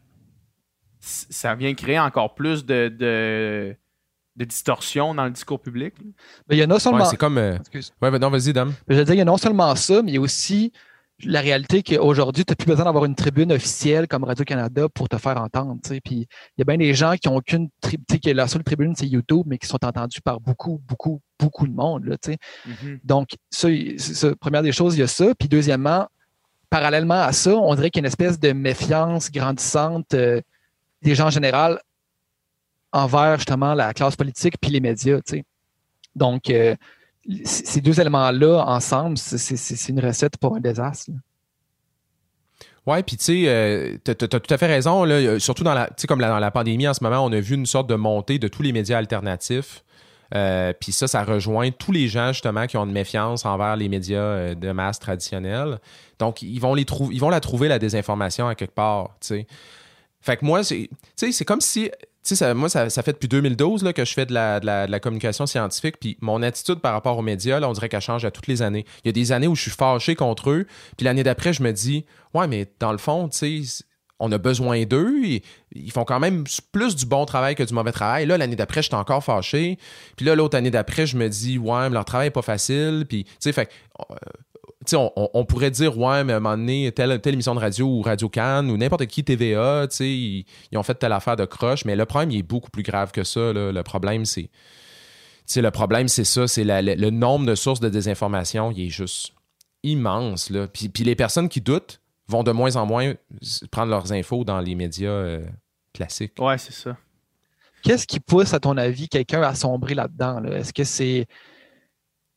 [1.00, 3.74] ça vient créer encore plus de,
[4.36, 5.94] de distorsion dans le discours public.
[6.48, 7.00] Mais il y a non seulement.
[7.00, 7.38] Ouais, c'est comme.
[7.38, 7.92] euh, Excuse.
[8.02, 8.74] Ouais, ben non, vas-y, Dame.
[8.88, 10.72] Je veux dire, il y a non seulement ça, mais il y a aussi
[11.24, 15.16] la réalité qu'aujourd'hui, tu n'as plus besoin d'avoir une tribune officielle comme Radio-Canada pour te
[15.16, 15.80] faire entendre.
[15.82, 16.26] Puis il
[16.58, 18.94] y a bien des gens qui ont aucune tribune, tu sais, que la seule tribune,
[18.94, 22.04] c'est YouTube, mais qui sont entendus par beaucoup, beaucoup, beaucoup de monde.
[22.04, 22.36] Là, sais.
[23.02, 24.36] Donc, ça, c'est ça.
[24.36, 25.34] première des choses, il y a ça.
[25.38, 26.06] Puis deuxièmement,
[26.68, 30.42] parallèlement à ça, on dirait qu'il y a une espèce de méfiance grandissante euh,
[31.00, 31.80] des gens en général
[32.92, 35.18] envers justement la classe politique puis les médias.
[36.14, 36.74] Donc, euh,
[37.44, 41.10] ces deux éléments-là ensemble, c'est- une recette pour un désastre.
[41.10, 41.16] là.
[42.86, 45.02] Ouais, puis tu sais, euh, t'as tout à fait raison.
[45.04, 47.56] Là, Euh, surtout dans la, comme dans la pandémie en ce moment, on a vu
[47.56, 49.82] une sorte de montée de tous les médias alternatifs.
[50.80, 54.54] Puis ça, ça rejoint tous les gens justement qui ont une méfiance envers les médias
[54.54, 55.78] de masse traditionnels.
[56.20, 59.16] Donc, ils vont les ils vont la trouver la désinformation à quelque part.
[60.20, 60.88] Fait que moi, c'est,
[61.44, 61.90] comme si,
[62.54, 65.46] moi, ça, ça fait depuis 2012 là, que je fais de la, de la- communication
[65.46, 65.96] scientifique.
[66.00, 68.62] Puis mon attitude par rapport aux médias, là, on dirait qu'elle change à toutes les
[68.62, 68.84] années.
[69.04, 70.66] Il y a des années où je suis fâché contre eux.
[70.96, 73.84] Puis l'année d'après, je me dis, ouais, mais dans le fond, tu sais,
[74.18, 75.20] on a besoin d'eux.
[75.72, 78.26] Ils, font quand même plus du bon travail que du mauvais travail.
[78.26, 79.78] Là, l'année d'après, j'étais encore fâché.
[80.16, 83.04] Puis là, l'autre année d'après, je me dis, ouais, mais leur travail n'est pas facile.
[83.08, 83.70] Puis, tu sais, fait
[84.94, 87.60] on, on- on pourrait dire, ouais, mais à un moment donné, telle, telle émission de
[87.60, 91.12] radio ou Radio Cannes ou n'importe qui, TVA, tu sais, ils, ils ont fait telle
[91.12, 91.84] affaire de croche.
[91.84, 93.52] Mais le problème, il est beaucoup plus grave que ça.
[93.52, 93.72] là.
[93.72, 94.42] Le problème, c'est.
[94.44, 94.50] Tu
[95.46, 98.86] sais, le problème, c'est ça, c'est la- le, le nombre de sources de désinformation, il
[98.86, 99.32] est juste
[99.82, 100.50] immense.
[100.50, 100.66] Là.
[100.66, 103.14] Puis, puis les personnes qui doutent vont de moins en moins
[103.70, 105.44] prendre leurs infos dans les médias euh,
[105.94, 106.32] classiques.
[106.40, 106.96] Ouais, c'est ça.
[107.82, 110.40] Qu'est-ce qui pousse, à ton avis, quelqu'un à sombrer là-dedans?
[110.40, 110.58] là?
[110.58, 111.26] Est-ce que c'est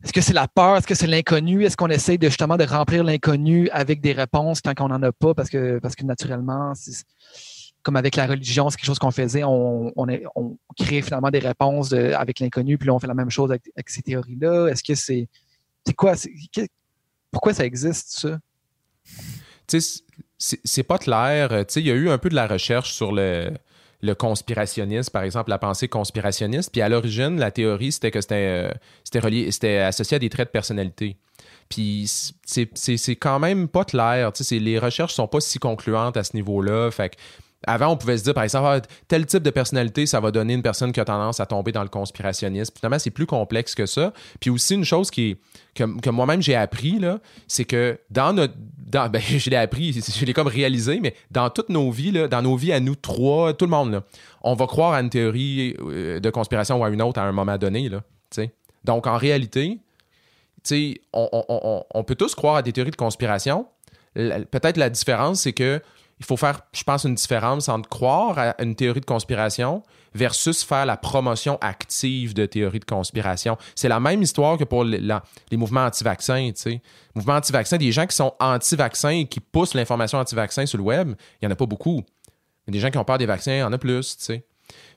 [0.03, 0.77] est-ce que c'est la peur?
[0.77, 1.65] Est-ce que c'est l'inconnu?
[1.65, 5.11] Est-ce qu'on essaye de justement de remplir l'inconnu avec des réponses quand on n'en a
[5.11, 5.34] pas?
[5.34, 6.73] Parce que, parce que naturellement,
[7.84, 11.91] comme avec la religion, c'est quelque chose qu'on faisait, on, on, crée finalement des réponses
[11.91, 14.67] avec l'inconnu, puis là, on fait la même chose avec, ces théories-là.
[14.67, 15.27] Est-ce que c'est.
[15.85, 16.13] C'est quoi?
[17.31, 18.39] pourquoi ça existe, ça?
[19.67, 20.01] Tu sais,
[20.38, 21.49] c'est- c'est pas clair.
[21.49, 23.51] Tu sais, il y a eu un peu de la recherche sur le,
[24.01, 26.71] le conspirationnisme, par exemple, la pensée conspirationniste.
[26.71, 28.69] Puis à l'origine, la théorie, c'était que c'était
[29.15, 31.17] euh, relié, c'était associé à des traits de personnalité.
[31.69, 32.09] Puis
[32.45, 34.31] c'est- quand même pas clair.
[34.51, 36.89] Les recherches sont pas si concluantes à ce niveau-là.
[36.91, 37.15] Fait que
[37.68, 40.53] avant, on pouvait se dire, par exemple, ah, tel type de personnalité, ça va donner
[40.53, 42.73] une personne qui a tendance à tomber dans le conspirationnisme.
[42.77, 44.14] Finalement, c'est plus complexe que ça.
[44.40, 45.38] Puis aussi, une chose qui
[45.76, 46.99] que, moi-même j'ai appris,
[47.48, 48.53] c'est que dans notre.
[48.56, 52.56] Ben, je l'ai appris, je l'ai comme réalisé, mais dans toutes nos vies, dans nos
[52.56, 54.02] vies à nous trois, tout le monde,
[54.41, 57.31] on va croire à une théorie euh, de conspiration ou à une autre à un
[57.31, 57.90] moment donné.
[58.86, 59.80] Donc, en réalité,
[61.14, 63.68] on, on- peut tous croire à des théories de conspiration.
[64.15, 65.81] Peut-être la différence, c'est que
[66.19, 69.83] il faut faire, je pense, une différence entre croire à une théorie de conspiration
[70.13, 73.57] versus faire la promotion active de théories de conspiration.
[73.75, 76.51] C'est la même histoire que pour les, les mouvements anti-vaccins.
[76.55, 76.81] sais.
[77.15, 81.13] Mouvements anti-vaccins, des gens qui sont anti-vaccins et qui poussent l'information anti-vaccin sur le web,
[81.41, 82.03] il n'y en a pas beaucoup.
[82.67, 84.17] Mais des gens qui ont peur des vaccins, il y en a plus.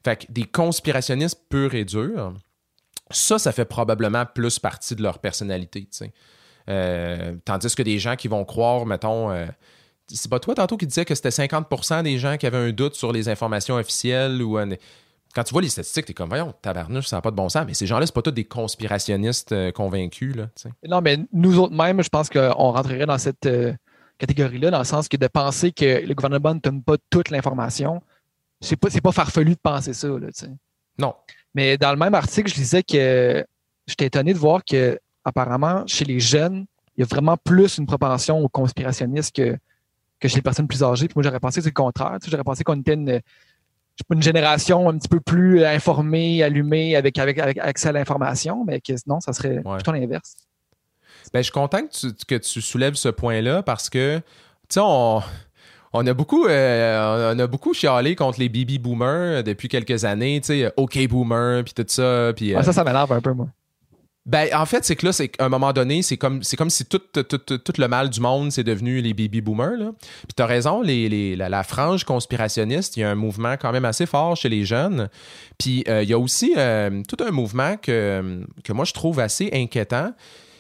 [0.05, 2.35] Fait que des conspirationnistes purs et durs,
[3.11, 5.89] ça, ça fait probablement plus partie de leur personnalité.
[6.69, 9.47] Euh, tandis que des gens qui vont croire, mettons, euh,
[10.09, 12.95] c'est pas toi tantôt qui disais que c'était 50% des gens qui avaient un doute
[12.95, 14.69] sur les informations officielles ou un-
[15.35, 17.65] quand tu vois les statistiques, t'es comme, voyons, tabarnouche, ça n'a pas de bon sens.
[17.67, 20.49] Mais ces gens-là, c'est pas tous des conspirationnistes euh, convaincus, là.
[20.87, 23.73] Non, mais nous autres même, je pense qu'on rentrerait dans cette euh,
[24.19, 28.03] catégorie-là, dans le sens que de penser que le gouvernement ne donne pas toute l'information,
[28.61, 30.29] c'est pas, c'est pas farfelu de penser ça, là.
[30.99, 31.15] Non.
[31.55, 33.43] Mais dans le même article, je disais que
[33.87, 36.67] j'étais étonné de voir que apparemment, chez les jeunes,
[36.97, 39.57] il y a vraiment plus une propension aux conspirationnistes que,
[40.23, 41.07] que chez les personnes plus âgées.
[41.09, 42.17] Puis moi, j'aurais pensé que c'est le contraire.
[42.21, 43.21] Tu sais, j'aurais pensé qu'on était une,
[44.11, 48.81] une génération un petit peu plus informée, allumée, avec, avec, avec accès à l'information, mais
[48.81, 49.75] que non, ça serait Ouais.
[49.75, 50.35] plutôt l'inverse.
[51.33, 54.23] Ben, je suis content que tu, que tu soulèves ce point-là parce que, tu
[54.71, 55.23] sais, on,
[55.93, 60.41] on a beaucoup, euh, on a beaucoup chialé contre les baby boomers depuis quelques années,
[60.41, 62.55] tu sais, OK boomer, puis tout ça, puis...
[62.55, 63.49] euh, ça, ça m'énerve un peu, moi.
[64.25, 66.71] Ben, en fait, c'est que là, c'est qu'à un moment donné, c'est comme, c'est comme
[66.71, 69.77] si tout, tout, tout, le mal du monde, c'est devenu les baby boomers.
[69.77, 69.91] Là.
[70.01, 73.85] Puis t'as raison, les, les- la, frange conspirationniste, il y a un mouvement quand même
[73.85, 75.09] assez fort chez les jeunes.
[75.59, 79.19] Puis euh, il y a aussi euh, tout un mouvement que, que moi, je trouve
[79.19, 80.13] assez inquiétant.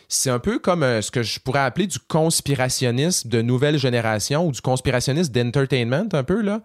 [0.08, 4.44] C'est un peu comme euh, ce que je pourrais appeler du conspirationnisme de nouvelle génération
[4.44, 6.62] ou du conspirationnisme d'entertainment, un peu, là.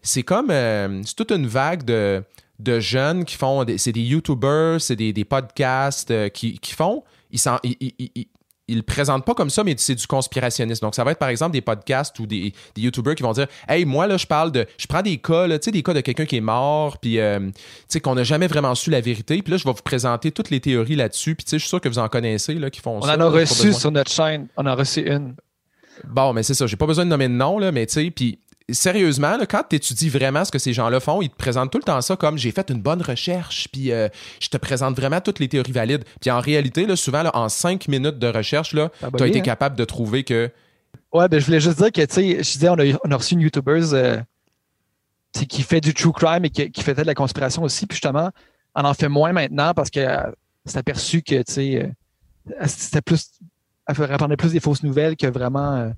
[0.00, 0.48] C'est comme,
[1.04, 2.22] c'est toute une vague de,
[2.58, 6.72] de jeunes qui font, des- c'est des YouTubers, c'est des, des podcasts euh, qui, qui
[6.74, 8.28] font, ils s'en- ils, ils- ils-
[8.76, 10.84] le présentent pas comme ça, mais c'est du conspirationnisme.
[10.84, 13.46] Donc, ça va être par exemple des podcasts ou des, des YouTubers qui vont dire
[13.66, 14.66] Hey, moi, là, je parle de.
[14.76, 17.18] Je prends des cas, là, tu sais, des cas de quelqu'un qui est mort, puis,
[17.18, 17.52] euh, tu
[17.88, 19.40] sais, qu'on n'a jamais vraiment su la vérité.
[19.40, 21.34] Puis là, je vais vous présenter toutes les théories là-dessus.
[21.34, 23.08] Puis, tu sais, je suis sûr que vous en connaissez, là, qui font On ça.
[23.12, 24.48] en a là, reçu sur notre chaîne.
[24.58, 25.34] On en a reçu une.
[26.06, 28.10] Bon, mais c'est ça, j'ai pas besoin de nommer de nom, là, mais tu sais,
[28.10, 28.38] puis
[28.70, 31.78] sérieusement, là, quand tu étudies vraiment ce que ces gens-là font, ils te présentent tout
[31.78, 34.08] le temps ça comme j'ai fait une bonne recherche, puis euh,
[34.40, 36.04] je te présente vraiment toutes les théories valides.
[36.20, 39.42] Puis en réalité, là, souvent, là, en cinq minutes de recherche, tu as été hein?
[39.42, 40.50] capable de trouver que.
[41.12, 43.16] Ouais, ben je voulais juste dire que, tu sais, je disais, on a, on a
[43.16, 44.20] reçu une YouTuber euh,
[45.32, 47.86] qui fait du true crime et qui, qui faisait de la conspiration aussi.
[47.86, 48.30] Puis justement,
[48.74, 50.30] on en fait moins maintenant parce que euh,
[50.66, 51.90] c'est aperçu que, tu sais,
[52.66, 53.30] c'était plus.
[53.86, 55.88] Elle fait- répandait plus des fausses nouvelles que vraiment euh,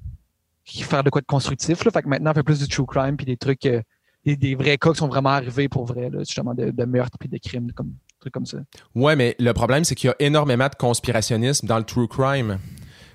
[0.79, 1.85] faire de quoi de constructif.
[1.85, 1.91] Là.
[1.91, 3.83] Fait que maintenant, on fait plus du true crime puis des trucs, euh,
[4.25, 7.39] des, vrais cas qui sont vraiment arrivés pour vrai, justement, de, de meurtres puis de
[7.39, 8.59] crimes, comme, trucs comme ça.
[8.95, 12.59] Ouais, mais le problème, c'est qu'il y a énormément de conspirationnisme dans le true crime.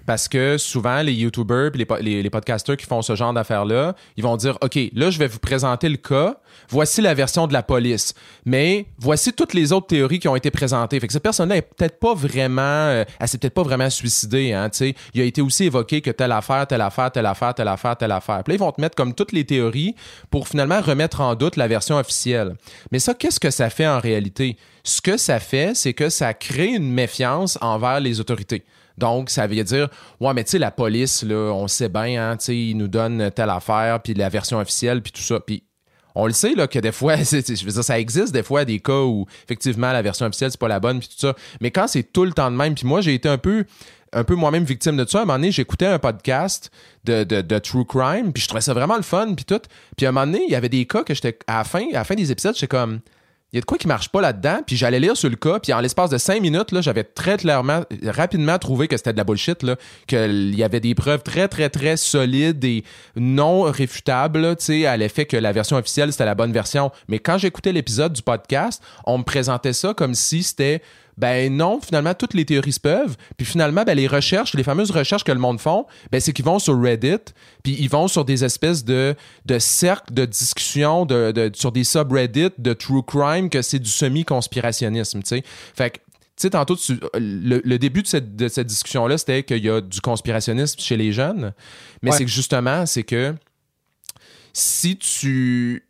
[0.06, 4.24] Parce que souvent, les YouTubers les, les, les podcasters qui font ce genre d'affaires-là, ils
[4.24, 6.38] vont dire OK, là, je vais vous présenter le cas.
[6.70, 8.14] Voici la version de la police.
[8.46, 11.00] Mais voici toutes les autres théories qui ont été présentées.
[11.00, 12.62] Fait que cette personne-là est peut-être pas vraiment.
[12.62, 14.54] euh, elle s'est peut-être pas vraiment suicidée.
[14.54, 14.70] Hein.
[15.14, 18.12] Il a été aussi évoqué que telle affaire, telle affaire, telle affaire, telle affaire, telle
[18.12, 18.44] affaire.
[18.44, 19.96] Puis là, ils vont te mettre comme toutes les théories
[20.30, 22.56] pour finalement remettre en doute la version officielle.
[22.92, 24.58] Mais ça, qu'est-ce que ça fait en réalité?
[24.84, 28.64] Ce que ça fait, c'est que ça crée une méfiance envers les autorités.
[28.98, 29.90] Donc, ça veut dire,
[30.20, 32.88] ouais, mais tu sais, la police, là, on sait bien, hein, tu sais, ils nous
[32.88, 35.40] donnent telle affaire, puis la version officielle, puis tout ça.
[35.40, 35.64] Puis
[36.16, 39.26] on le sait, là, que des fois, je ça existe des fois des cas où,
[39.44, 41.36] effectivement, la version officielle, c'est pas la bonne, puis tout ça.
[41.62, 43.66] Mais quand c'est tout le temps de même, puis moi, j'ai été un peu
[44.14, 45.20] un peu moi-même victime de ça.
[45.20, 46.72] À un moment donné, j'écoutais un podcast
[47.04, 49.60] de, True Crime, puis je trouvais ça vraiment le fun, puis tout.
[49.98, 51.96] Puis à un moment donné, il y avait des cas que j'étais, à fin, à
[51.96, 53.02] la fin des épisodes, j'étais comme,
[53.56, 55.60] il y a de quoi qui marche pas là-dedans, puis j'allais lire sur le cas,
[55.60, 59.24] puis en l'espace de cinq minutes, j'avais très clairement, rapidement trouvé que c'était de la
[59.24, 59.66] bullshit,
[60.08, 62.84] qu'il y avait des preuves très, très, très solides et
[63.16, 66.92] non réfutables, tu sais, à l'effet que la version officielle, c'était la bonne version.
[67.08, 70.82] Mais quand j'écoutais l'épisode du podcast, on me présentait ça comme si c'était
[71.18, 73.16] ben non, finalement, toutes les théories se peuvent.
[73.38, 76.46] Puis finalement, ben, les recherches, les fameuses recherches que le monde font, ben, c'est qu'ils
[76.46, 77.18] vont sur Reddit,
[77.64, 79.16] puis ils vont sur des espèces de,
[79.46, 83.90] de cercles de discussion, de, de- sur des subreddits de true crime, que c'est du
[83.90, 85.44] semi-conspirationnisme, tu sais.
[85.76, 86.02] Fait que, tu
[86.38, 89.80] sais, tantôt, tu- le, le début de cette, de cette discussion-là, c'était qu'il y a
[89.80, 91.54] du conspirationnisme chez les jeunes.
[92.02, 92.18] Mais Ouais.
[92.18, 93.34] c'est que justement, c'est que
[94.54, 95.84] si tu tu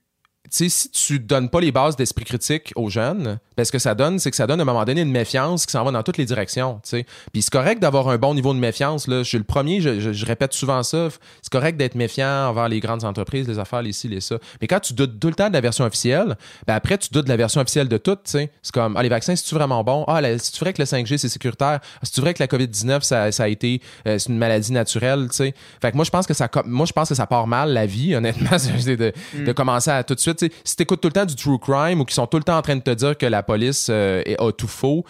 [0.51, 3.95] sais, si tu donnes pas les bases d'esprit critique aux jeunes, ben, ce que ça
[3.95, 6.03] donne, c'est que ça donne à un moment donné une méfiance qui s'en va dans
[6.03, 6.75] toutes les directions.
[6.83, 7.05] tu sais.
[7.33, 9.07] Puis c'est correct d'avoir un bon niveau de méfiance.
[9.07, 9.19] Là.
[9.23, 11.07] Je suis le premier, je, je- je répète souvent ça.
[11.41, 14.37] C'est correct d'être méfiant envers les grandes entreprises, les affaires, les ci, les ça.
[14.61, 17.25] Mais quand tu doutes tout le temps de la version officielle, ben après, tu doutes
[17.25, 18.15] de la version officielle de tout.
[18.15, 18.51] tu sais.
[18.61, 20.03] C'est comme, ah, les vaccins, c'est-tu vraiment bon?
[20.07, 21.79] Ah, c'est-tu vrai que le 5G, c'est sécuritaire?
[21.81, 25.27] Ah, c'est-tu vrai que la COVID-19, ça, ça a été, euh, c'est une maladie naturelle?
[25.29, 25.53] tu sais?
[25.81, 27.85] Fait que moi, je pense que ça, moi, je pense que ça part mal, la
[27.85, 30.34] vie, honnêtement, c'est de, de commencer à tout de suite.
[30.35, 32.43] Tu sais, Si t'écoutes tout le temps du true crime ou qui sont tout le
[32.43, 35.03] temps en train de te dire que la police euh, a tout faux,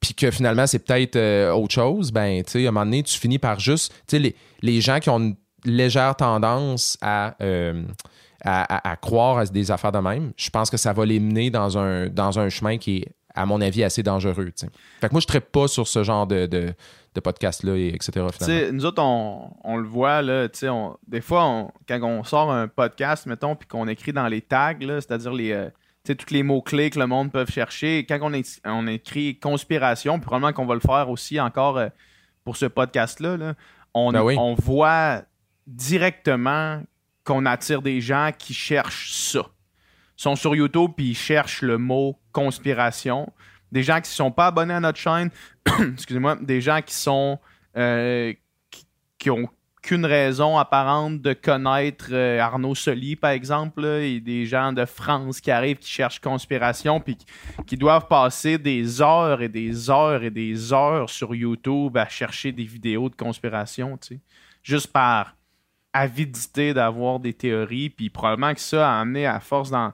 [0.00, 3.02] puis que finalement c'est peut-être euh, autre chose, ben tu sais, à un moment donné,
[3.02, 7.82] tu finis par juste, les, les gens qui ont une légère tendance à, euh,
[8.42, 11.50] à, à- croire à des affaires de même, je pense que ça va les mener
[11.50, 14.50] dans un, dans un chemin qui est, à mon avis, assez dangereux.
[14.56, 16.46] Fait que moi, je ne pas sur ce genre de,
[17.14, 18.24] de podcast-là, et etc.
[18.72, 22.68] Nous autres, on, on le voit, là, on- des fois, on- quand on sort un
[22.68, 25.70] podcast, mettons, puis qu'on écrit dans les tags, c'est-à-dire les, euh,
[26.04, 28.06] tous les mots-clés que le monde peut chercher.
[28.08, 31.88] Quand on, est, on écrit conspiration, puis probablement qu'on va le faire aussi encore euh,
[32.44, 33.54] pour ce podcast-là, là,
[33.92, 34.36] on, Ben oui.
[34.38, 35.22] on voit
[35.66, 36.82] directement
[37.24, 39.40] qu'on attire des gens qui cherchent ça.
[40.18, 43.32] Ils sont sur YouTube puis ils cherchent le mot conspiration.
[43.72, 45.30] Des gens qui ne sont pas abonnés à notre chaîne,
[45.92, 47.38] excusez-moi, des gens qui sont
[47.76, 48.32] euh,
[49.18, 49.48] qui, ont
[49.82, 55.40] qu'une raison apparente de connaître euh, Arnaud Soli, par exemple, et des gens de France
[55.40, 57.26] qui arrivent, qui cherchent conspiration, puis qui,
[57.66, 62.52] qui doivent passer des heures et des heures et des heures sur YouTube à chercher
[62.52, 64.20] des vidéos de conspiration, tu sais.
[64.62, 65.36] Juste par
[65.92, 69.92] avidité d'avoir des théories, puis probablement que ça a amené à force dans,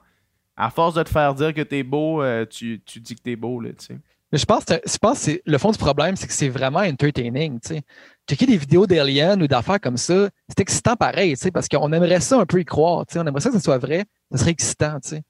[0.57, 3.35] à force de te faire dire que t'es beau, euh, tu, tu dis que t'es
[3.35, 3.97] beau, là, tu sais.
[4.31, 6.79] Mais je pense, que- je pense que le fond du problème, c'est que c'est vraiment
[6.79, 7.59] entertaining.
[7.61, 7.81] tu sais.
[8.29, 11.93] Checker des vidéos d'aliens ou d'affaires comme ça, c'est excitant pareil, tu sais, parce qu'on
[11.93, 13.05] aimerait ça un peu y croire.
[13.05, 13.19] tu sais.
[13.19, 14.03] On aimerait ça que ce soit vrai.
[14.31, 14.99] Ça serait excitant.
[14.99, 15.21] tu sais.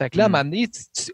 [0.00, 0.32] Fait que là, à un Mm.
[0.32, 0.68] moment donné,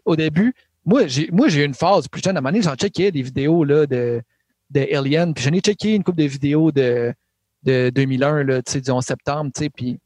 [0.05, 0.53] au début,
[0.85, 2.37] moi, j'ai moi, j'ai eu une phase plus jeune.
[2.37, 4.21] À un moment donné, j'en checkais des vidéos là, de,
[4.69, 5.33] de Alien.
[5.33, 7.11] Puis j'en ai checké une couple de vidéos de,
[7.63, 9.51] de 2001, là, tu sais, du 11 septembre.
[9.53, 9.97] tu sais, Puis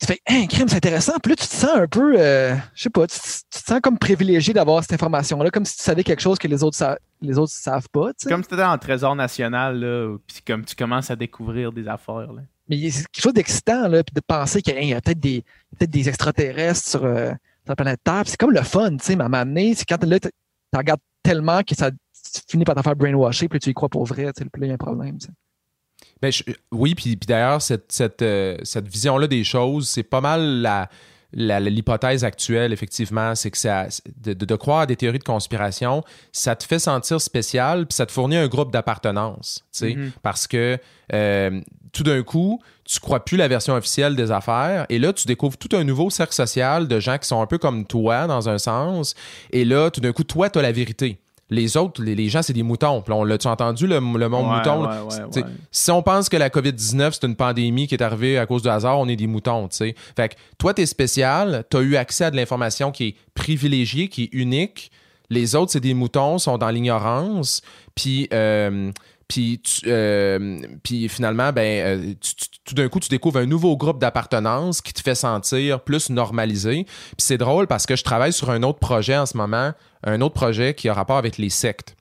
[0.00, 1.12] tu fais, un crime, c'est intéressant.
[1.22, 3.80] Puis là, tu te sens un peu, euh, je sais pas, tu, tu te sens
[3.82, 6.98] comme privilégié d'avoir cette information-là, comme si tu savais quelque chose que les autres, sa-
[7.20, 8.08] les autres savent pas.
[8.08, 8.28] tu sais.
[8.28, 11.86] Comme si t'étais dans le trésor national, là, puis comme tu commences à découvrir des
[11.88, 12.42] affaires, là.
[12.68, 15.44] Mais c'est quelque chose d'excitant, là, puis de penser qu'il y a peut-être des,
[15.78, 18.22] peut des extraterrestres sur, euh, sur la planète Terre.
[18.26, 20.28] C'est comme le fun, tu sais, mais à un moment donné, c'est quand là, tu
[20.28, 23.88] tu regardes tellement que ça tu finis par t'en faire brainwasher, puis tu y crois
[23.88, 25.18] pour vrai, tu puis là, il y a un problème.
[25.18, 25.28] tu.
[26.22, 26.42] Ben, je-
[26.72, 30.88] oui, puis, puis d'ailleurs, cette, cette, euh, cette vision-là des choses, c'est pas mal la,
[31.60, 33.34] l'hypothèse actuelle, effectivement.
[33.34, 33.86] C'est que ça,
[34.16, 38.12] de, croire à des théories de conspiration, ça te fait sentir spécial, puis ça te
[38.12, 39.64] fournit un groupe d'appartenance.
[39.72, 40.12] tu sais, Mhm.
[40.22, 40.78] Parce que
[41.12, 41.60] euh,
[41.92, 45.56] tout d'un coup, tu crois plus la version officielle des affaires, et là, tu découvres
[45.58, 48.58] tout un nouveau cercle social de gens qui sont un peu comme toi, dans un
[48.58, 49.14] sens,
[49.50, 51.18] et là, tout d'un coup, toi, tu as la vérité.
[51.54, 53.00] Les autres, les, les gens, c'est des moutons.
[53.02, 54.82] Puis on l'a-tu entendu, le, le monde Ouais, mouton?
[54.86, 55.42] ouais, ouais.
[55.70, 58.68] si on pense que la COVID-19, c'est une pandémie qui est arrivée à cause du
[58.68, 59.94] hasard, on est des moutons, tu sais.
[60.16, 64.24] Fait que toi, t'es spécial, t'as eu accès à de l'information qui est privilégiée, qui
[64.24, 64.90] est unique.
[65.30, 67.62] Les autres, c'est des moutons, sont dans l'ignorance.
[67.94, 68.90] Puis, euh,
[69.86, 72.14] euh, puis finalement, ben, euh,
[72.64, 76.84] tout d'un coup, tu découvres un nouveau groupe d'appartenance qui te fait sentir plus normalisé.
[76.84, 80.20] Puis c'est drôle parce que je travaille sur un autre projet en ce moment, un
[80.20, 81.96] autre projet qui a rapport avec les sectes.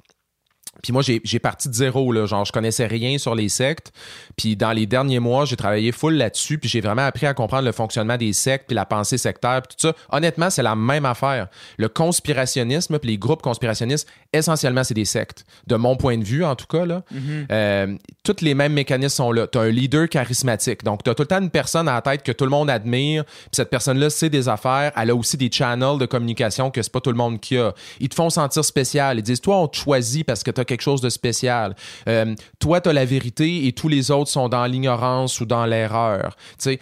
[0.83, 2.25] Puis moi, j'ai parti de zéro, là.
[2.25, 3.93] Genre, je connaissais rien sur les sectes.
[4.35, 6.57] Puis dans les derniers mois, j'ai travaillé full là-dessus.
[6.57, 9.77] Puis j'ai vraiment appris à comprendre le fonctionnement des sectes, puis la pensée sectaire, puis
[9.77, 9.95] tout ça.
[10.11, 11.47] Honnêtement, c'est la même affaire.
[11.77, 15.45] Le conspirationnisme, puis les groupes conspirationnistes, essentiellement, c'est des sectes.
[15.67, 17.03] De mon point de vue, en tout cas, là.
[17.11, 17.47] Mhm.
[17.49, 19.47] Euh, tous les mêmes mécanismes sont là.
[19.47, 20.83] Tu as un leader charismatique.
[20.83, 22.69] Donc, tu as tout le temps une personne à la tête que tout le monde
[22.69, 23.23] admire.
[23.23, 24.91] Puis cette personne-là sait des affaires.
[24.97, 27.73] Elle a aussi des channels de communication que c'est pas tout le monde qui a.
[28.01, 29.17] Ils te font sentir spécial.
[29.17, 31.75] Ils disent, toi, on te choisit parce que tu as quelque chose de spécial.
[32.07, 35.65] Euh, toi, tu as la vérité et tous les autres sont dans l'ignorance ou dans
[35.65, 36.35] l'erreur.
[36.57, 36.79] C'est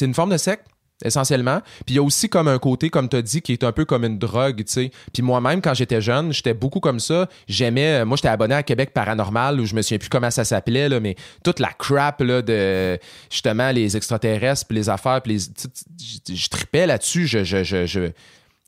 [0.00, 0.66] une forme de secte
[1.04, 1.60] essentiellement.
[1.84, 3.72] Puis il y a aussi comme un côté, comme tu as dit, qui est un
[3.72, 4.62] peu comme une drogue.
[4.64, 7.28] Puis moi-même, quand j'étais jeune, j'étais beaucoup comme ça.
[7.48, 10.44] J'aimais, euh, moi, j'étais abonné à Québec Paranormal, où je me souviens plus comment ça
[10.44, 12.98] s'appelait, mais toute la crap, là, de,
[13.30, 16.34] justement, les extraterrestres, puis les affaires, puis les...
[16.34, 18.10] Je tripais là-dessus, je, je, je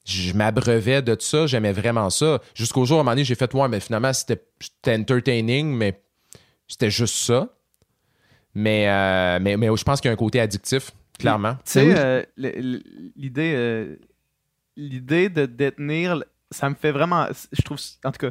[0.07, 2.41] je m'abreuvais de ça, j'aimais vraiment ça.
[2.55, 6.01] Jusqu'au jour, à un moment donné, j'ai fait, ouais, mais finalement, c'était c'était entertaining, mais
[6.69, 7.49] c'était juste ça.
[8.55, 11.57] Mais, euh, mais, mais je pense qu'il y a un côté addictif, clairement.
[11.57, 12.49] Tu sais, Ben oui.
[12.49, 12.81] euh,
[13.16, 13.97] l'idée, euh,
[14.77, 18.31] l'idée de détenir, ça me fait vraiment, je trouve, en tout cas,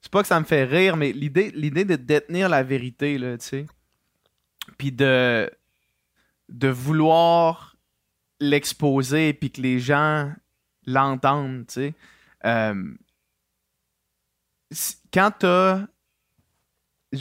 [0.00, 3.36] c'est pas que ça me fait rire, mais l'idée, l'idée de détenir la vérité, là,
[3.38, 3.66] tu sais,
[4.78, 5.50] puis de,
[6.50, 7.76] de vouloir
[8.40, 10.30] l'exposer, puis que les gens
[10.86, 11.94] l'entendent, tu sais.
[12.44, 12.94] Euh,
[15.12, 15.86] quand t'as,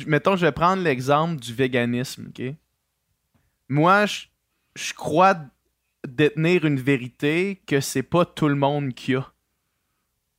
[0.07, 2.55] mettons, je vais prendre l'exemple du véganisme, ok?
[3.69, 4.25] Moi, je,
[4.75, 5.35] je crois
[6.07, 9.31] détenir une vérité que c'est pas tout le monde qui a.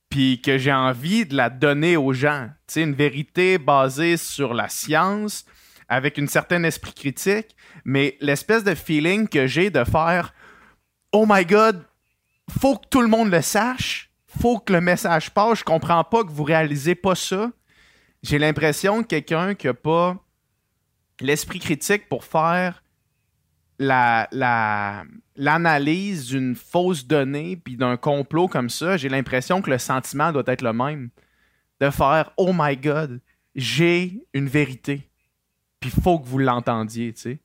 [0.09, 2.49] Puis que j'ai envie de la donner aux gens.
[2.67, 5.45] Tu sais, une vérité basée sur la science,
[5.89, 10.33] avec une certaine esprit critique, mais l'espèce de feeling que j'ai de faire
[11.11, 11.83] Oh my god,
[12.49, 16.23] faut que tout le monde le sache, faut que le message passe, je comprends pas
[16.23, 17.51] que vous réalisez pas ça.
[18.23, 20.17] J'ai l'impression que quelqu'un qui a pas
[21.21, 22.83] l'esprit critique pour faire
[23.79, 25.03] la, la,
[25.35, 30.43] l'analyse d'une fausse donnée puis d'un complot comme ça, j'ai l'impression que le sentiment doit
[30.47, 31.09] être le même.
[31.81, 33.19] De faire Oh my god,
[33.53, 35.09] j'ai une vérité.
[35.79, 37.39] Puis faut que vous l'entendiez, tu sais.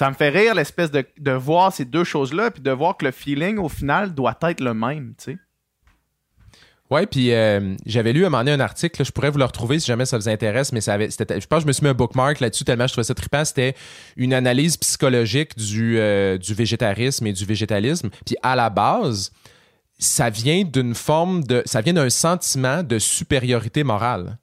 [0.00, 3.04] Ça me fait rire l'espèce de, de voir ces deux choses-là, puis de voir que
[3.04, 5.38] le feeling, au final, doit être le même, tu sais.
[6.90, 9.36] Ouais, puis euh, j'avais lu à un moment donné un article, là, je pourrais vous
[9.38, 11.66] le retrouver si jamais ça vous intéresse, mais ça avait, c'était- je pense que je
[11.66, 13.44] me suis mis un bookmark là-dessus tellement je trouvais ça trippant.
[13.44, 13.74] C'était
[14.16, 18.08] une analyse psychologique du, euh, du végétarisme et du végétalisme.
[18.24, 19.30] Puis à la base,
[19.98, 21.62] ça vient d'une forme de.
[21.66, 24.38] Ça vient d'un sentiment de supériorité morale.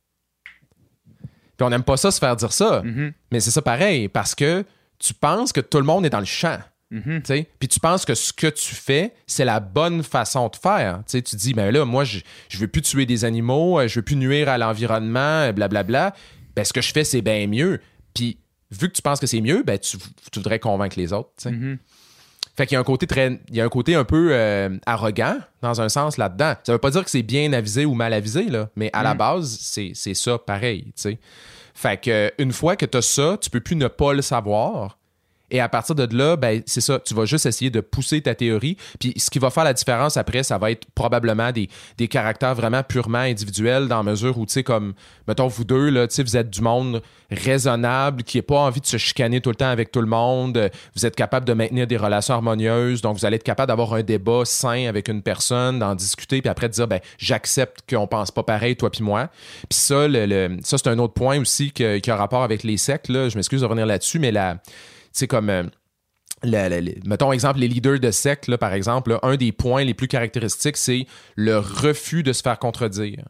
[1.58, 3.12] Puis on n'aime pas ça se faire dire ça, Mhm.
[3.32, 4.64] mais c'est ça pareil, parce que
[5.00, 6.60] tu penses que tout le monde est dans le champ.
[6.90, 7.22] Mhm.
[7.22, 10.56] Tu sais, Puis tu penses que ce que tu fais, c'est la bonne façon de
[10.56, 11.00] faire.
[11.00, 13.88] Tu sais, tu dis, ben là, moi, je, je veux plus tuer des animaux, euh,
[13.88, 16.16] je veux plus nuire à l'environnement, euh, blablabla.
[16.56, 17.82] Ben, ce que je fais, c'est bien mieux.
[18.14, 18.38] Puis,
[18.72, 21.30] vu que tu penses que c'est mieux, ben, tu, tu voudrais convaincre les autres.
[21.38, 21.52] tu sais.
[21.52, 21.78] Mhm.
[22.56, 24.76] Fait qu'il y a un côté très, il y a un côté un peu euh,
[24.88, 26.56] arrogant dans un sens là-dedans.
[26.64, 29.14] Ça veut pas dire que c'est bien avisé ou mal avisé là, mais à la
[29.14, 31.20] base c'est c'est ça pareil, tu sais.
[31.78, 34.97] Fait que une fois que tu as ça, tu peux plus ne pas le savoir.
[35.50, 38.36] Et à partir de là, ben, c'est ça, tu vas juste essayer de pousser ta
[38.36, 38.78] théorie.
[39.00, 42.54] Puis ce qui va faire la différence après, ça va être probablement des, des caractères
[42.54, 44.94] vraiment purement individuels dans la mesure où, tu sais, comme,
[45.28, 47.02] mettons, vous deux, là, tu sais, vous êtes du monde
[47.32, 50.70] raisonnable, qui n'a pas envie de se chicaner tout le temps avec tout le monde.
[50.96, 53.02] Vous êtes capable de maintenir des relations harmonieuses.
[53.02, 56.50] Donc, vous allez être capable d'avoir un débat sain avec une personne, d'en discuter, puis
[56.50, 59.30] après de dire, ben, j'accepte qu'on pense pas pareil, toi puis moi.
[59.70, 63.10] Puis ça, le, ça c'est un autre point aussi qui a rapport avec les sectes,
[63.10, 63.30] là.
[63.30, 64.58] Je m'excuse de revenir là-dessus, mais la
[65.20, 65.50] sais, comme.
[65.50, 65.64] euh,
[66.44, 66.70] la-
[67.06, 71.08] mettons exemple les leaders de secte, par exemple, un des points les plus caractéristiques, c'est
[71.36, 73.26] le refus de se faire contredire.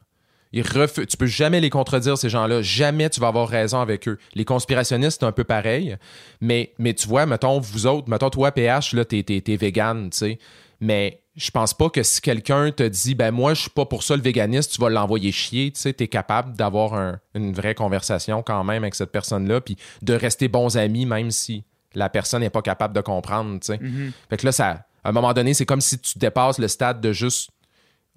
[0.53, 2.61] Ils refu- tu peux jamais les contredire, ces gens-là.
[2.61, 4.17] Jamais tu vas avoir raison avec eux.
[4.33, 5.97] Les conspirationnistes, c'est un peu pareil.
[6.41, 9.23] Mais, mais tu vois, mettons, vous autres, mettons, toi, PH, là, t'es,
[9.59, 10.39] vegan, tu sais.
[10.79, 14.03] Mais je pense pas que si quelqu'un te dit, ben moi, je suis pas pour
[14.03, 15.93] ça le véganisme, tu vas l'envoyer chier, tu sais.
[15.93, 20.47] T'es capable d'avoir un- une vraie conversation quand même avec cette personne-là, puis de rester
[20.47, 21.63] bons amis, même si
[21.97, 23.77] la personne n'est pas capable de comprendre, tu sais.
[23.79, 24.11] Mhm.
[24.29, 27.01] Fait que là, ça, à un moment donné, c'est comme si tu dépasses le stade
[27.01, 27.49] de juste,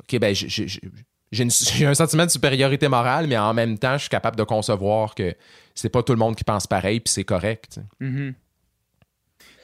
[0.00, 0.34] OK, ben,
[1.32, 5.14] j'ai- un sentiment de supériorité morale, mais en même temps, je suis capable de concevoir
[5.14, 5.34] que
[5.74, 7.68] c'est pas tout le monde qui pense pareil, puis c'est correct.
[7.74, 7.86] tu sais.
[8.00, 8.34] Mhm.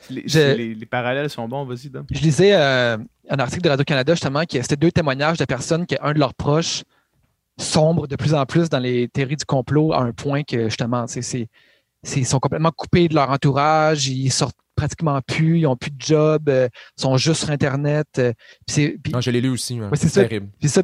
[0.09, 2.07] Les, Je- les- les parallèles sont bons, vas-y, Dom.
[2.13, 2.97] Je lisais euh,
[3.29, 6.85] un article de Radio-Canada justement qui c'était deux témoignages de personnes qu'un de leurs proches
[7.59, 11.07] sombre de plus en plus dans les théories du complot à un point que justement,
[11.09, 11.49] c'est-
[12.15, 16.01] ils sont complètement coupés de leur entourage, ils sortent pratiquement plus, ils n'ont plus de
[16.01, 18.07] job, euh, sont juste sur Internet.
[18.19, 18.33] euh,
[18.67, 19.79] puis c'est, puis- Non, je l'ai lu aussi.
[19.79, 19.89] hein.
[19.91, 20.29] Ouais, c'est c'est ça.
[20.29, 20.49] terrible.
[20.61, 20.83] puis ça,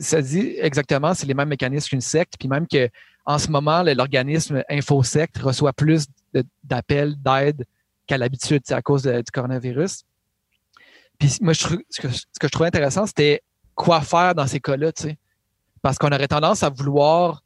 [0.00, 2.88] ça dit exactement, c'est les mêmes mécanismes qu'une secte, puis même que
[3.26, 6.06] en ce moment, l'organisme InfoSect reçoit plus
[6.64, 7.64] d'appels d'aide
[8.06, 10.02] qu'à l'habitude, à cause de- du coronavirus.
[11.18, 11.60] Puis moi, je,
[11.90, 13.42] ce, que, ce que je trouvais intéressant, c'était
[13.74, 15.18] quoi faire dans ces cas-là, tu sais.
[15.82, 17.42] Parce qu'on aurait tendance à vouloir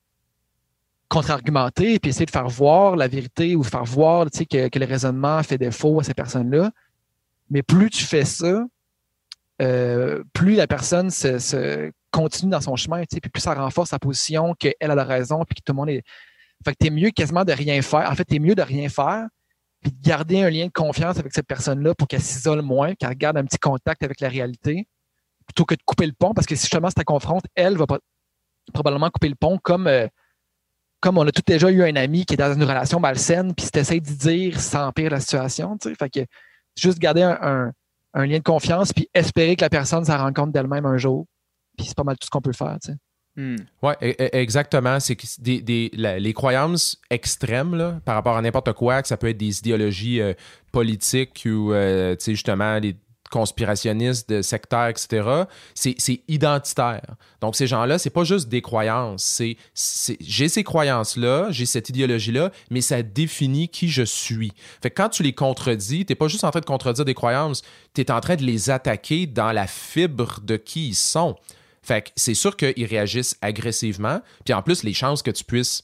[1.09, 4.79] contre-argumenter puis essayer de faire voir la vérité ou faire voir tu sais, que, que
[4.79, 6.71] le raisonnement fait défaut à ces personnes-là.
[7.51, 8.65] Mais plus tu fais ça,
[9.63, 14.55] euh, plus la personne se, continue dans son chemin, puis plus ça renforce sa position,
[14.55, 16.03] qu'elle a la raison, puis que tout le monde est.
[16.65, 18.11] Fait que t'es mieux quasiment de rien faire.
[18.11, 19.27] En fait, t'es mieux de rien faire,
[19.83, 23.15] puis de garder un lien de confiance avec cette personne-là pour qu'elle s'isole moins, qu'elle
[23.15, 24.89] garde un petit contact avec la réalité,
[25.47, 27.87] plutôt que de couper le pont, parce que si justement si tu confrontes, elle va
[27.87, 28.01] pas-
[28.73, 29.87] probablement couper le pont comme.
[29.87, 30.09] euh,
[31.05, 33.67] comme on a tous déjà eu un ami qui est dans une relation malsaine, puis
[33.67, 35.77] si tu essaies d'y dire, ça empire la situation.
[35.79, 35.95] tu sais.
[35.95, 36.21] Fait que
[36.77, 37.73] juste garder un, un-
[38.15, 41.27] un lien de confiance, puis espérer que la personne s'en rende compte d'elle-même un jour.
[41.77, 42.77] Puis c'est pas mal tout ce qu'on peut faire.
[42.83, 42.99] tu sais.
[43.37, 43.57] Hmm.
[43.83, 45.01] Ouais, e- e- exactement.
[45.01, 49.09] C'est que des, des- la- les croyances extrêmes là, par rapport à n'importe quoi, que
[49.09, 50.35] ça peut être des idéologies euh,
[50.71, 52.95] politiques ou euh, tu sais, justement les
[53.35, 55.43] conspirationnistes, de sectaires, etc.
[55.75, 57.17] C'est identitaire.
[57.41, 59.25] Donc ces gens-là, c'est pas juste des croyances.
[59.25, 59.57] C'est
[60.21, 64.53] j'ai ces croyances-là, j'ai cette idéologie-là, mais ça définit qui je suis.
[64.81, 67.63] Fait que quand tu les contredis, t'es pas juste en train de contredire des croyances,
[67.93, 71.35] t'es en train de les attaquer dans la fibre de qui ils sont.
[71.83, 74.21] Fait que c'est sûr qu'ils réagissent agressivement.
[74.45, 75.83] Puis en plus, les chances que tu puisses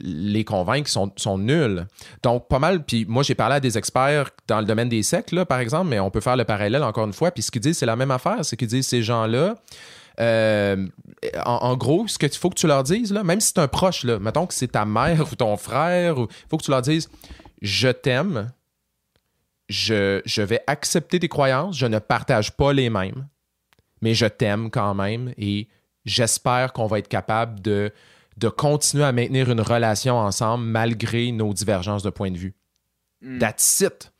[0.00, 1.86] les convaincre sont, nulles.
[2.22, 2.84] Donc, pas mal.
[2.84, 5.88] Puis moi, j'ai parlé à des experts dans le domaine des sectes, là, par exemple,
[5.88, 7.30] mais on peut faire le parallèle encore une fois.
[7.30, 8.44] Puis ce qu'ils disent, c'est la même affaire.
[8.44, 9.56] C'est qu'ils disent ces gens-là.
[10.20, 10.86] euh,
[11.44, 14.04] en, gros, ce qu'il faut que tu leur dises, là, même si c'est un proche,
[14.04, 17.08] là, mettons que c'est ta mère ou ton frère, il faut que tu leur dises
[17.62, 18.52] Je t'aime,
[19.68, 23.28] je, je vais accepter tes croyances, je ne partage pas les mêmes,
[24.02, 25.68] mais je t'aime quand même et
[26.04, 27.92] j'espère qu'on va être capable de,
[28.40, 32.54] de continuer à maintenir une relation ensemble malgré nos divergences de point de vue.
[33.22, 33.38] Hmm.
[33.38, 34.12] That's it.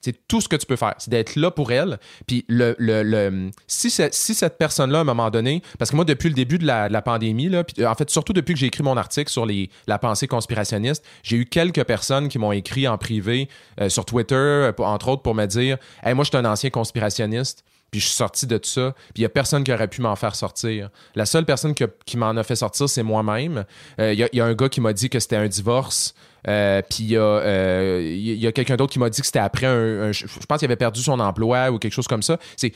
[0.00, 1.98] C'est tout ce que tu peux faire, c'est d'être là pour elle.
[2.26, 6.04] Puis le, le, le- si, si cette personne-là, à un moment donné, parce que moi,
[6.04, 8.52] depuis le début de la, de la pandémie, là, puis, euh, en fait, surtout depuis
[8.52, 12.38] que j'ai écrit mon article sur les, la pensée conspirationniste, j'ai eu quelques personnes qui
[12.38, 13.48] m'ont écrit en privé
[13.80, 16.68] euh, sur Twitter, euh, entre autres, pour me dire Hey, moi, je suis un ancien
[16.68, 17.64] conspirationniste.
[17.94, 18.92] Puis je suis sorti de tout ça.
[18.92, 20.90] Puis il n'y a personne qui aurait pu m'en faire sortir.
[21.14, 23.64] La seule personne qui, m'en a fait sortir, c'est moi-même.
[24.00, 25.46] Euh, Il y, a- il y a un gars qui m'a dit que c'était un
[25.46, 26.12] divorce.
[26.48, 29.66] Euh, puis il y a, euh, a quelqu'un d'autre qui m'a dit que c'était après
[29.66, 32.36] un, Je pense qu'il avait perdu son emploi ou quelque chose comme ça.
[32.56, 32.72] C'est,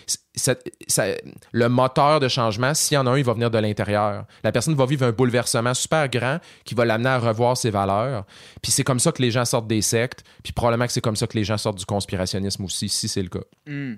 [1.53, 4.25] le moteur de changement, s'il y en a un, il va venir de l'intérieur.
[4.45, 8.25] La personne va vivre un bouleversement super grand qui va l'amener à revoir ses valeurs.
[8.63, 10.23] Puis c'est comme ça que les gens sortent des sectes.
[10.45, 13.23] Puis probablement que c'est comme ça que les gens sortent du conspirationnisme aussi, si c'est
[13.23, 13.41] le cas.
[13.67, 13.95] Hmm.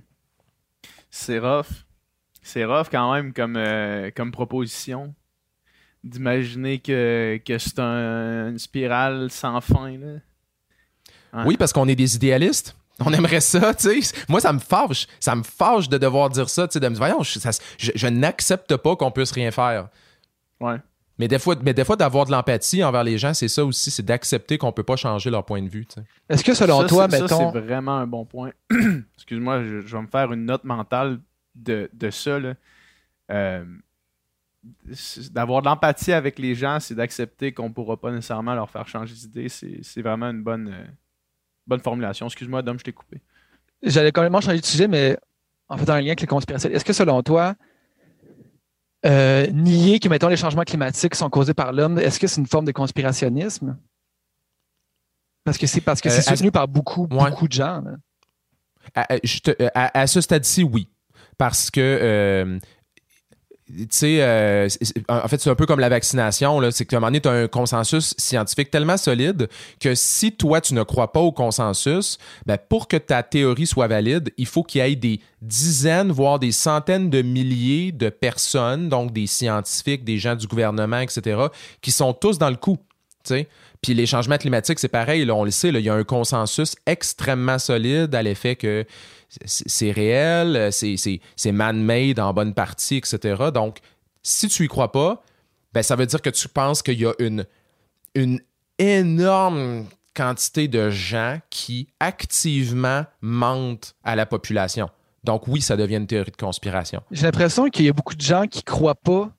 [1.10, 1.66] C'est rough.
[2.42, 5.14] C'est rough quand même comme, euh, comme proposition.
[6.02, 9.90] D'imaginer que, que c'est un- une spirale sans fin.
[9.98, 10.06] Là.
[11.32, 11.42] Ouais.
[11.46, 12.74] Oui, parce qu'on est des idéalistes.
[13.04, 14.14] On aimerait ça, tu sais.
[14.28, 15.06] Moi, ça me fâche.
[15.20, 18.06] Ça me fâche de devoir dire ça, tu sais, de me dire, voyons, je- je
[18.06, 19.88] n'accepte pas qu'on puisse rien faire.
[20.60, 20.76] Ouais.
[21.20, 23.90] Mais des fois, mais des fois d'avoir de l'empathie envers les gens, c'est ça aussi,
[23.90, 25.86] c'est d'accepter qu'on peut pas changer leur point de vue.
[26.28, 27.52] Est-ce que selon Ça, toi, c'est- ça, mettons.
[27.52, 28.50] c'est vraiment un bon point.
[29.16, 31.20] Excuse-moi, je, je vais me faire une note mentale
[31.54, 32.40] de, de ça.
[32.40, 32.54] là.
[33.30, 33.64] Euh,
[35.30, 38.86] D'avoir de l'empathie avec les gens, c'est d'accepter qu'on ne pourra pas nécessairement leur faire
[38.86, 39.48] changer d'idée.
[39.48, 40.84] C'est c'est vraiment une bonne, euh,
[41.66, 42.26] bonne formulation.
[42.26, 43.22] Excuse-moi, Dom, je t'ai coupé.
[43.82, 45.16] J'allais complètement changer de sujet, mais
[45.70, 46.68] en faisant un lien avec les conspirations.
[46.68, 47.54] Est-ce que selon toi,
[49.06, 52.46] euh, nier que, mettons, les changements climatiques sont causés par l'homme, est-ce que c'est une
[52.46, 53.76] forme de conspirationnisme?
[55.44, 57.30] Parce que c'est parce que Euh, c'est à- soutenu par beaucoup, Ouais.
[57.30, 57.80] beaucoup de gens.
[57.82, 57.92] là.
[58.94, 60.88] À, à- je te- à- à ce stade-ci, oui.
[61.38, 62.58] Parce que, euh,
[63.76, 64.68] tu sais, euh,
[65.08, 66.60] en fait, c'est un peu comme la vaccination.
[66.70, 69.48] C'est qu'à un moment donné, as un consensus scientifique tellement solide
[69.80, 73.88] que si toi, tu ne crois pas au consensus, ben, pour que ta théorie soit
[73.88, 78.88] valide, il faut qu'il y ait des dizaines, voire des centaines de milliers de personnes,
[78.88, 81.46] donc des scientifiques, des gens du gouvernement, etc.,
[81.80, 82.78] qui sont tous dans le coup.
[83.24, 86.74] Puis les changements climatiques, c'est pareil, là, on le sait, il y a un consensus
[86.86, 88.84] extrêmement solide à l'effet que
[89.44, 93.50] c'est réel, c'est man-made en bonne partie, etc.
[93.54, 93.78] Donc,
[94.22, 95.22] si tu y crois pas,
[95.72, 97.46] ben, ça veut dire que tu penses qu'il y a une,
[98.14, 98.40] une
[98.78, 104.90] énorme quantité de gens qui activement mentent à la population.
[105.22, 107.02] Donc oui, ça devient une théorie de conspiration.
[107.10, 109.30] J'ai l'impression qu'il y a beaucoup de gens qui croient pas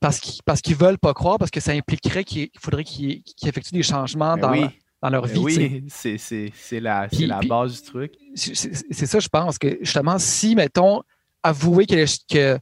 [0.00, 3.22] parce qu'ils parce qu'ils veulent pas croire, parce que ça impliquerait qu'il il faudrait qu'ils
[3.22, 4.66] qu'ils effectuent des changements Ben dans, oui,
[5.02, 5.38] dans leur ben vie.
[5.38, 8.12] oui c'est- c'est c'est la, c'est Puis- la puis- base du truc.
[8.34, 11.02] c'est ça, je pense, que justement, si, mettons,
[11.42, 12.58] avouer que, les- que,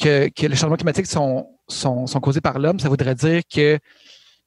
[0.00, 3.78] que, que les changements climatiques sont, sont, sont causés par l'homme, ça voudrait dire que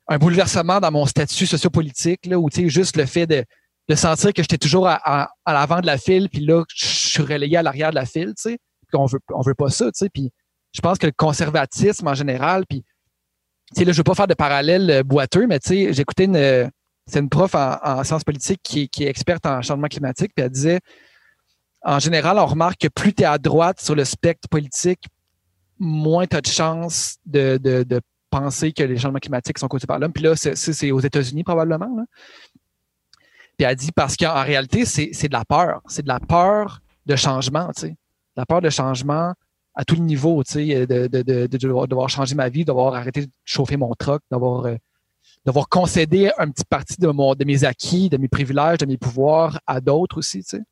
[0.07, 3.45] un bouleversement dans mon statut sociopolitique, là, ou tu sais, juste le fait de,
[3.87, 6.85] de sentir que j'étais toujours à, à, à l'avant de la file, puis là, je
[6.85, 9.69] suis relayé à l'arrière de la file, tu sais, puis on veut, on veut pas
[9.69, 10.31] ça, tu sais, puis
[10.73, 12.83] je pense que le conservatisme en général, puis,
[13.77, 16.67] là, je veux pas faire de parallèle euh, boiteux, mais j'écoutais une, euh,
[17.07, 20.45] c'est une prof en, en sciences politiques qui, qui est experte en changement climatique, puis
[20.45, 20.79] elle disait,
[21.83, 25.03] en général, on remarque que plus tu es à droite sur le spectre politique,
[25.79, 29.87] moins tu as de chances de, de, de penser que les changements climatiques sont causés
[29.87, 30.13] par l'homme.
[30.13, 32.05] Puis là, c'est- c'est aux États-Unis probablement.
[33.57, 35.81] Puis elle dit parce qu'en réalité, c'est c'est de la peur.
[35.87, 37.95] C'est de la peur de changement, tu sais.
[38.35, 39.33] La peur de changement
[39.73, 41.57] à tout le niveau, tu sais, de, de, de, de
[41.87, 44.75] devoir, changer ma vie, devoir arrêter de chauffer mon truck, d'avoir euh,
[45.45, 48.97] d'avoir concédé un petit partie de, mon, de mes acquis, de mes privilèges, de mes
[48.97, 50.63] pouvoirs à d'autres aussi, tu sais.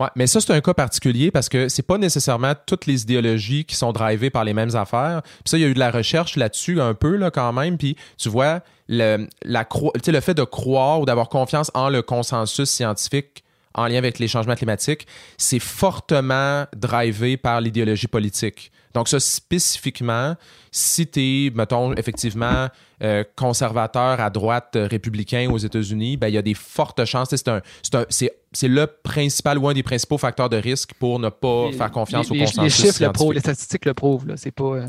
[0.00, 3.64] Ouais, mais ça, c'est un cas particulier parce que c'est pas nécessairement toutes les idéologies
[3.64, 5.22] qui sont drivées par les mêmes affaires.
[5.22, 7.78] Puis ça, il y a eu de la recherche là-dessus un peu, là, quand même.
[7.78, 9.66] Puis tu vois, le, la
[10.06, 13.42] le fait de croire ou d'avoir confiance en le consensus scientifique
[13.74, 18.70] en lien avec les changements climatiques, c'est fortement drivé par l'idéologie politique.
[18.94, 20.34] Donc ça, spécifiquement,
[20.70, 22.68] si tu es, mettons, effectivement,
[23.02, 27.28] euh, conservateur à droite euh, républicain aux États-Unis, ben, il y a des fortes chances.
[27.30, 30.94] C'est un- c'est un- c'est- c'est le principal ou un des principaux facteurs de risque
[30.98, 33.34] pour ne pas Les- faire confiance les, au les- consensus Les chiffres le prouvent, scientifique.
[33.34, 34.26] les statistiques le prouvent.
[34.26, 34.34] Là.
[34.36, 34.64] C'est pas.
[34.64, 34.86] euh,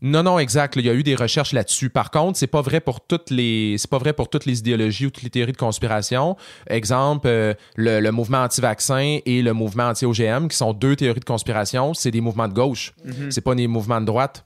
[0.00, 0.76] Non, non, exact.
[0.76, 1.90] là, Il y a eu des recherches là-dessus.
[1.90, 5.06] Par contre, c'est pas vrai pour toutes les, c'est pas vrai pour toutes les idéologies
[5.06, 6.36] ou toutes les théories de conspiration.
[6.68, 11.24] Exemple, euh, le, le mouvement anti-vaccin et le mouvement anti-OGM, qui sont deux théories de
[11.24, 12.92] conspiration, c'est des mouvements de gauche.
[13.04, 13.30] Mhm.
[13.32, 14.44] C'est pas des mouvements de droite.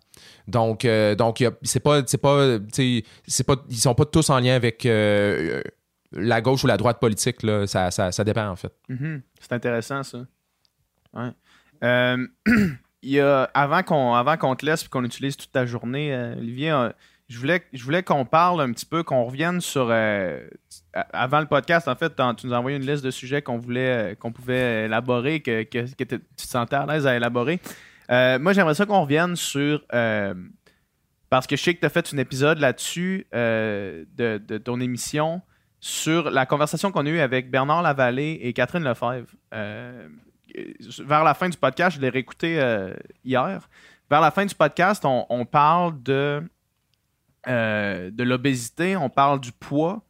[0.48, 2.58] Donc, euh, donc, il y a- c'est pas, c'est pas,
[3.26, 5.62] c'est pas, ils sont pas tous en lien avec euh, euh,
[6.12, 7.42] la gauche ou la droite politique.
[7.42, 7.66] Là.
[7.66, 8.72] Ça, ça, ça dépend en fait.
[8.88, 9.22] Mhm.
[9.40, 10.24] C'est intéressant, ça.
[11.14, 11.30] Ouais.
[13.02, 16.36] Y a, avant qu'on avant qu'on te laisse et qu'on utilise toute ta journée, euh,
[16.36, 16.90] Olivier, euh,
[17.28, 19.88] je voulais, je voulais qu'on parle un petit peu, qu'on revienne sur.
[19.90, 20.40] euh,
[21.12, 24.16] avant le podcast, en fait, tu nous as envoyé une liste de sujets qu'on voulait,
[24.20, 27.60] qu'on pouvait élaborer, que, que, tu te sentais à l'aise à élaborer.
[28.08, 29.84] Moi, j'aimerais ça qu'on revienne sur.
[29.88, 35.40] parce que je sais que tu as fait un épisode là-dessus de, de ton émission
[35.80, 39.26] sur la conversation qu'on a eue avec Bernard Lavallée et Catherine Lefebvre.
[40.56, 43.68] Euh, vers la fin du podcast, je l'ai réécouté euh, hier.
[44.10, 46.42] Vers la fin du podcast, on, parle de,
[47.48, 50.02] euh, de l'obésité, on parle du poids,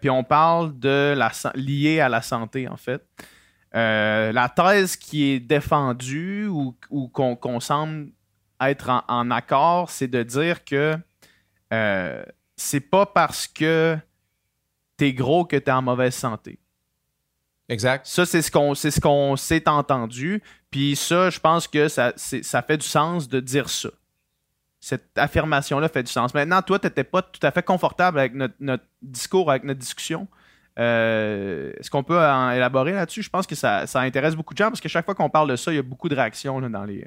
[0.00, 3.04] puis on parle de la lié à la santé, en fait.
[3.72, 8.12] La thèse qui est défendue ou, ou qu'on semble
[8.60, 10.96] être en, en accord, c'est de dire que
[12.54, 13.98] c'est pas parce que
[14.96, 16.60] t'es gros que t'es en mauvaise santé.
[17.68, 18.06] Exact.
[18.06, 20.42] Ça, c'est ce qu'on c'est ce qu'on s'est entendu.
[20.70, 23.88] Puis ça, je pense que ça, ça fait du sens de dire ça.
[24.78, 26.32] Cette affirmation-là fait du sens.
[26.32, 29.80] Maintenant, toi, tu n'étais pas tout à fait confortable avec notre, notre discours, avec notre
[29.80, 30.28] discussion.
[30.78, 33.22] Euh, Est-ce qu'on peut en élaborer là-dessus?
[33.22, 35.50] Je pense que ça, ça intéresse beaucoup de gens parce que chaque fois qu'on parle
[35.50, 37.06] de ça, il y a beaucoup de réactions là, dans, les,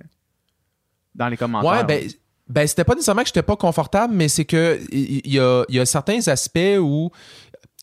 [1.16, 1.72] dans les commentaires.
[1.72, 2.10] Ouais, ben,
[2.48, 5.80] ben c'était pas nécessairement que j'étais pas confortable, mais c'est que il y, a, y
[5.80, 7.12] a certains aspects où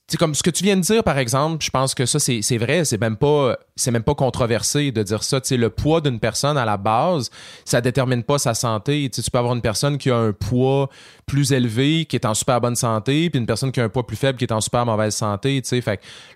[0.08, 2.58] c'est comme ce que tu viens de dire, par exemple, je pense que ça, c'est
[2.58, 5.40] vrai, c'est même pas c'est même pas controversé de dire ça.
[5.40, 7.30] Tu sais, le poids d'une personne à la base,
[7.64, 9.10] ça détermine pas sa santé.
[9.10, 10.88] Tu sais, tu peux avoir une personne qui a un poids
[11.26, 14.06] plus élevé, qui est en super bonne santé, puis une personne qui a un poids
[14.06, 15.60] plus faible, qui est en super mauvaise santé.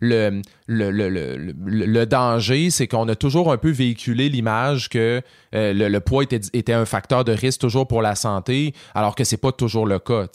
[0.00, 5.22] Le, le, le, le, le, danger, c'est qu'on a toujours un peu véhiculé l'image que
[5.54, 9.14] euh, le, le poids était, était un facteur de risque toujours pour la santé, alors
[9.14, 10.26] que c'est pas toujours le cas.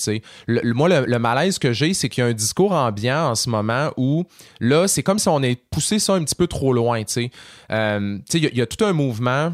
[0.48, 3.50] Le- moi, le, malaise que j'ai, c'est qu'il y a un discours ambiant en ce
[3.50, 4.24] moment où
[4.62, 7.02] là, c'est comme si on ait poussé ça un petit peu trop loin.
[7.72, 9.54] Euh, il y, a tout un mouvement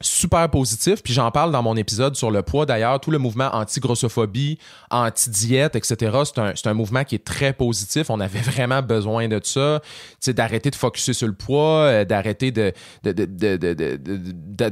[0.00, 2.64] super positif, puis j'en parle dans mon épisode sur le poids.
[2.64, 4.58] D'ailleurs, tout le mouvement anti-grossophobie,
[4.90, 6.18] anti-diète, etc.,
[6.54, 9.80] c'est un, mouvement qui est très positif, on avait vraiment besoin de ça,
[10.28, 12.72] d'arrêter de focuser sur le poids, euh, d'arrêter de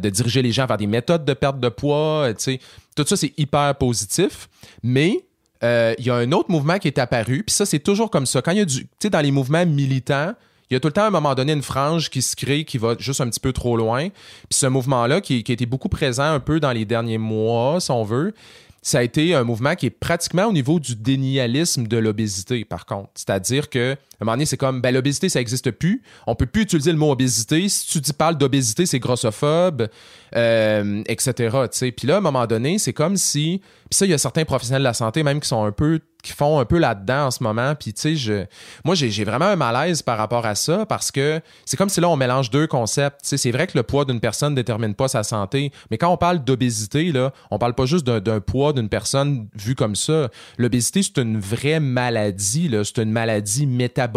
[0.09, 2.59] diriger les gens vers des méthodes de perte de poids, euh,
[2.97, 4.49] tout ça c'est hyper positif,
[4.83, 5.25] mais
[5.63, 8.27] euh, il y a un autre mouvement qui est apparu, puis ça c'est toujours comme
[8.27, 10.33] ça, quand il y a du, tu sais, dans les mouvements militants,
[10.71, 12.65] il y a tout le temps à un moment donné une frange qui se crée
[12.65, 14.09] qui va juste un petit peu trop loin.
[14.09, 17.81] Puis ce mouvement-là, qui, qui a été beaucoup présent un peu dans les derniers mois,
[17.81, 18.35] si on veut,
[18.83, 22.87] ça a été un mouvement qui est pratiquement au niveau du dénialisme de l'obésité, par
[22.87, 23.11] contre.
[23.15, 26.03] C'est-à-dire que, un moment donné, c'est comme, ben, l'obésité, ça n'existe plus.
[26.27, 27.69] On peut plus utiliser le mot obésité.
[27.69, 29.89] Si tu dis parles d'obésité, c'est grossophobe,
[30.37, 31.33] euh, etc.
[31.35, 31.93] tu sais.
[31.93, 34.45] Puis là, à un moment donné, c'est comme si, puis ça, il y a certains
[34.45, 37.31] professionnels de la santé même qui sont un peu qui font un peu là-dedans en
[37.31, 37.77] ce moment.
[37.77, 38.45] Puis, tu sais, je,
[38.85, 42.09] moi, j'ai vraiment un malaise par rapport à ça parce que c'est comme si là,
[42.09, 43.21] on mélange deux concepts.
[43.23, 46.17] C'est vrai que le poids d'une personne ne détermine pas sa santé, mais quand on
[46.17, 50.29] parle d'obésité, là, on parle pas juste d'un- d'un poids d'une personne vue comme ça.
[50.59, 52.83] L'obésité, c'est une vraie maladie, là.
[52.83, 54.08] C'est une maladie métabolique.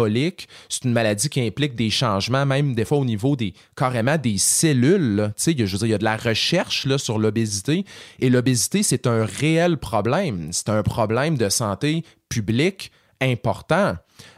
[0.68, 4.38] C'est une maladie qui implique des changements, même des fois au niveau des, carrément des
[4.38, 5.32] cellules.
[5.36, 7.84] Tu sais, je veux dire, il y a de la recherche, là, sur l'obésité.
[8.20, 10.48] Et l'obésité, c'est un réel problème.
[10.52, 12.90] C'est un problème de santé publique
[13.20, 13.94] important.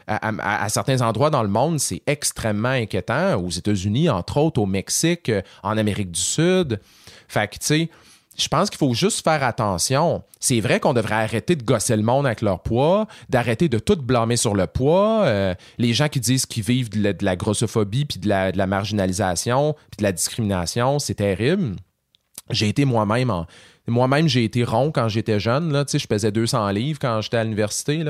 [0.07, 3.35] À, à- certains endroits dans le monde, c'est extrêmement inquiétant.
[3.35, 5.31] Aux États-Unis, entre autres, au Mexique,
[5.63, 6.79] en Amérique du Sud.
[7.27, 7.89] Fait que, tu sais,
[8.37, 10.23] je pense qu'il faut juste faire attention.
[10.39, 13.95] C'est vrai qu'on devrait arrêter de gosser le monde avec leur poids, d'arrêter de tout
[13.95, 15.23] blâmer sur le poids.
[15.23, 19.97] Euh, les gens qui disent qu'ils vivent de la, grossophobie, puis de la, marginalisation, puis
[19.99, 21.75] de la discrimination, c'est terrible.
[22.49, 23.47] J'ai été moi-même en...
[23.87, 25.71] Moi-même, j'ai été rond quand j'étais jeune.
[25.71, 28.03] Là, je pesais 200 livres quand j'étais à l'université.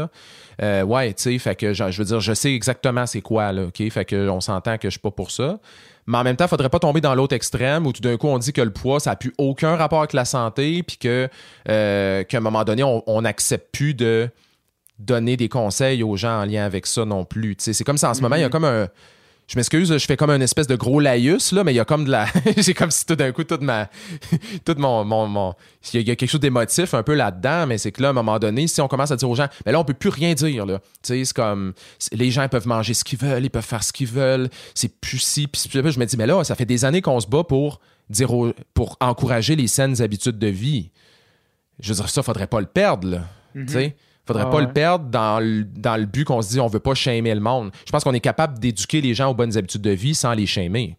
[0.61, 3.65] Euh, ouais, tu sais, fait que je veux dire, je sais exactement c'est quoi, là?
[3.91, 5.60] Fait que on s'entend que je suis pas pour ça.
[6.07, 8.27] Mais en même temps, il faudrait pas tomber dans l'autre extrême où tout d'un coup,
[8.27, 11.27] on dit que le poids, ça n'a plus aucun rapport avec la santé, puis que
[11.69, 14.30] euh, qu'à un moment donné, on n'accepte plus de
[14.99, 17.56] donner des conseils aux gens en lien avec ça non plus.
[17.60, 18.88] C'est comme ça en ce moment, il y a comme un.
[19.47, 21.85] Je m'excuse, je fais comme un espèce de gros laïus, là, mais il y a
[21.85, 22.26] comme de la.
[22.57, 23.89] J'ai comme si tout d'un coup, toute ma.
[24.65, 25.05] Tout mon.
[25.05, 25.53] mon, mon...
[25.93, 28.13] Il, y a, quelque chose d'émotif un peu là-dedans, mais c'est que là, à un
[28.13, 30.34] moment donné, si on commence à dire aux gens, mais là, on peut plus rien
[30.34, 30.80] dire, là.
[30.80, 31.73] Tu sais, c'est comme.
[31.99, 34.99] c'est- Les gens peuvent manger ce qu'ils veulent, ils peuvent faire ce qu'ils veulent, c'est
[34.99, 35.45] plus si.
[35.45, 38.34] Puis je me dis, mais là, ça fait des années qu'on se bat pour dire
[38.34, 40.89] aux- pour encourager les saines habitudes de vie.
[41.80, 43.22] Je veux dire, ça, faudrait pas le perdre, là.
[43.53, 43.95] Tu sais?
[44.27, 44.65] Faudrait Ah pas ouais.
[44.65, 47.41] le perdre dans le, dans le but qu'on se dit on veut pas shamer le
[47.41, 47.72] monde.
[47.85, 50.45] Je pense qu'on est capable d'éduquer les gens aux bonnes habitudes de vie sans les
[50.47, 50.97] shamer.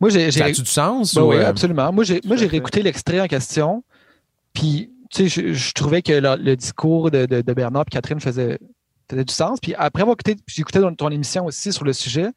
[0.00, 0.30] Moi, j'ai.
[0.30, 1.14] Ça a-tu du sens?
[1.14, 1.92] Ben ou, oui, euh, absolument.
[1.92, 3.82] Moi, j'ai, moi, j'ai réécouté l'extrait en question.
[4.52, 7.90] Puis, tu sais, je, je trouvais que le, le discours de, de- de Bernard et
[7.90, 8.58] Catherine faisait,
[9.10, 9.58] faisait du sens.
[9.60, 12.28] Puis après avoir écouté, écouté ton, ton émission aussi sur le sujet.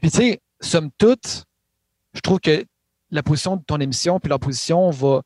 [0.00, 1.44] Puis, tu sais, somme toute,
[2.14, 2.64] je trouve que
[3.10, 5.22] la position de ton émission puis leur position va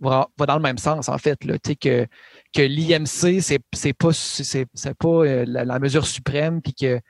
[0.00, 1.44] va, va dans le même sens, en fait.
[1.44, 2.06] Là, Tu sais, que
[2.54, 7.00] que l'IMC, c'est c'est pas, c'est c'est pas euh, la, la mesure suprême, puis que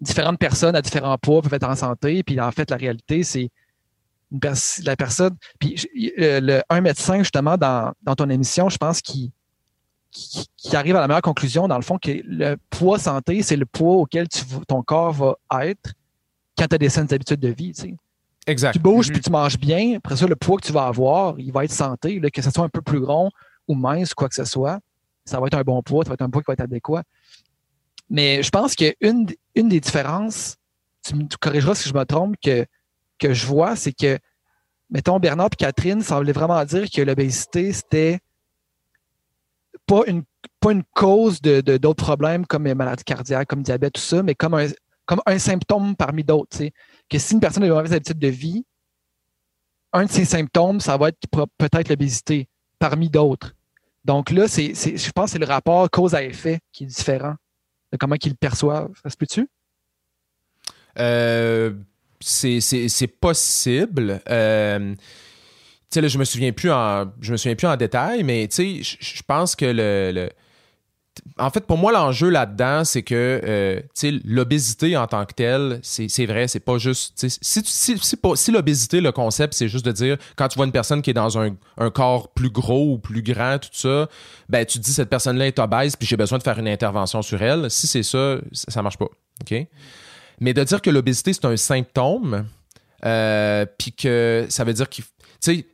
[0.00, 2.22] différentes personnes à différents poids peuvent être en santé.
[2.22, 3.50] Puis en fait, la réalité, c'est
[4.32, 5.36] une pers- la personne.
[5.58, 9.30] Puis le, le- un médecin, justement, dans, dans ton émission, je pense qu'il
[10.10, 13.56] qui, qui arrive à la meilleure conclusion, dans le fond, que le poids santé, c'est
[13.56, 15.92] le poids auquel tu, ton corps va être
[16.56, 17.72] quand tu as des saines habitudes de vie.
[17.74, 17.94] tu sais.
[18.46, 18.72] Exact.
[18.72, 19.12] Tu bouges Mhm.
[19.14, 19.96] puis tu manges bien.
[19.96, 22.50] Après ça, le poids que tu vas avoir, il va être santé, là, que ce
[22.50, 23.30] soit un peu plus rond
[23.68, 24.80] ou mince, quoi que ce soit.
[25.24, 27.02] Ça va être un bon poids, ça va être un poids qui va être adéquat.
[28.08, 30.56] Mais je pense qu'une une des différences,
[31.04, 32.66] tu me corrigeras si je me trompe, que,
[33.18, 34.18] que je vois, c'est que,
[34.90, 38.20] mettons, Bernard et Catherine semblaient vraiment dire que l'obésité, c'était
[39.86, 40.22] pas une,
[40.60, 44.34] pas une cause de, d'autres problèmes comme les maladies cardiaques, comme diabète, tout ça, mais
[44.34, 44.68] comme un,
[45.04, 46.58] comme un symptôme parmi d'autres.
[47.08, 48.64] Que si une personne a de mauvaises habitudes de vie,
[49.92, 51.18] un de ses symptômes, ça va être
[51.58, 52.48] peut-être l'obésité,
[52.78, 53.55] parmi d'autres.
[54.06, 57.34] Donc là, c'est, je pense que c'est le rapport cause à effet qui est différent
[57.92, 58.92] de comment qu'ils le perçoivent.
[59.02, 59.48] Ça se peut-tu?
[60.98, 61.72] Euh,
[62.20, 62.60] c'est,
[63.08, 64.20] possible.
[64.30, 64.94] Euh,
[65.92, 68.48] je me souviens plus en, je me souviens plus en détail, mais
[68.80, 69.66] je- pense que
[70.12, 70.30] le-
[71.38, 73.80] en fait, pour moi, l'enjeu là-dedans, c'est que euh,
[74.24, 77.12] l'obésité en tant que telle, c'est, vrai, c'est pas juste.
[77.16, 77.98] Si, si,
[78.34, 81.14] si, l'obésité, le concept, c'est juste de dire quand tu vois une personne qui est
[81.14, 81.56] dans un,
[81.90, 84.08] corps plus gros ou plus grand, tout ça,
[84.48, 87.22] ben tu te dis cette personne-là est obèse, puis j'ai besoin de faire une intervention
[87.22, 87.70] sur elle.
[87.70, 89.08] Si c'est ça, ça, marche pas.
[90.40, 92.46] Mais de dire que l'obésité, c'est un symptôme,
[93.04, 95.04] euh, puis que ça veut dire qu'il.
[95.42, 95.64] Tu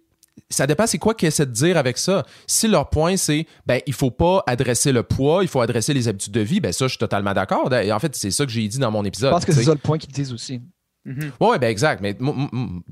[0.50, 2.24] ça dépend c'est quoi qu'ils essaient de dire avec ça.
[2.46, 6.08] Si leur point, c'est, ben, il faut pas adresser le poids, il faut adresser les
[6.08, 7.72] habitudes de vie, ben, ça, je suis totalement d'accord.
[7.74, 9.30] Et en fait, c'est ça que j'ai dit dans mon Je épisode.
[9.30, 10.60] pense que c'est ça le point qu'ils disent aussi.
[11.04, 11.32] Mhm.
[11.40, 12.00] Oui, ben exact.
[12.00, 12.16] Mais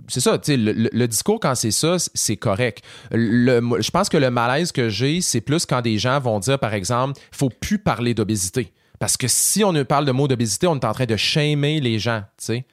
[0.09, 2.83] c'est ça, tu sais, le, le- le discours, quand c'est ça, c'est correct.
[3.13, 6.59] Le- je pense que le malaise que j'ai, c'est plus quand des gens vont dire,
[6.59, 8.73] par exemple, il faut plus parler d'obésité.
[8.99, 11.81] Parce que si on ne parle de mot d'obésité, on est en train de shamer
[11.81, 12.67] les gens, tu sais.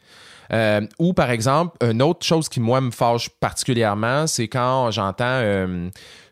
[0.53, 5.25] Euh, ou par exemple, une autre chose qui moi me fâche particulièrement, c'est quand j'entends,
[5.25, 5.89] euh,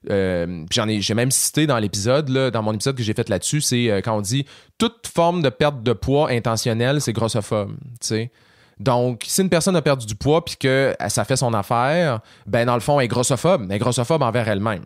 [0.09, 3.29] euh, j'en ai, j'ai même cité dans l'épisode, là, dans mon épisode que j'ai fait
[3.29, 4.45] là-dessus, c'est euh, quand on dit
[4.77, 7.75] toute forme de perte de poids intentionnelle, c'est grossophobe.
[8.79, 12.65] Donc, si une personne a perdu du poids puis que ça fait son affaire, ben
[12.65, 14.83] dans le fond, elle est grossophobe, elle est grossophobe envers elle-même.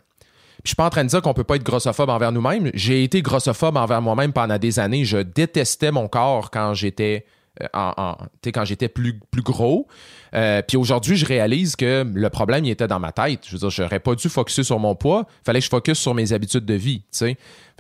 [0.62, 2.70] Puis je suis pas en train de dire qu'on peut pas être grossophobe envers nous-mêmes.
[2.74, 5.06] J'ai été grossophobe envers moi-même pendant des années.
[5.06, 7.26] Je détestais mon corps quand j'étais
[7.62, 9.88] sais, quand j'étais plus, plus gros.
[10.34, 13.42] Euh, puis aujourd'hui, je réalise que le problème, il était dans ma tête.
[13.46, 15.26] Je veux dire, j'aurais pas dû focuser sur mon poids.
[15.44, 17.04] fallait que je focus sur mes habitudes de vie.
[17.12, 17.36] Fait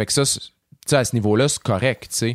[0.05, 0.23] que ça,
[0.91, 2.25] à ce niveau-là, c'est correct,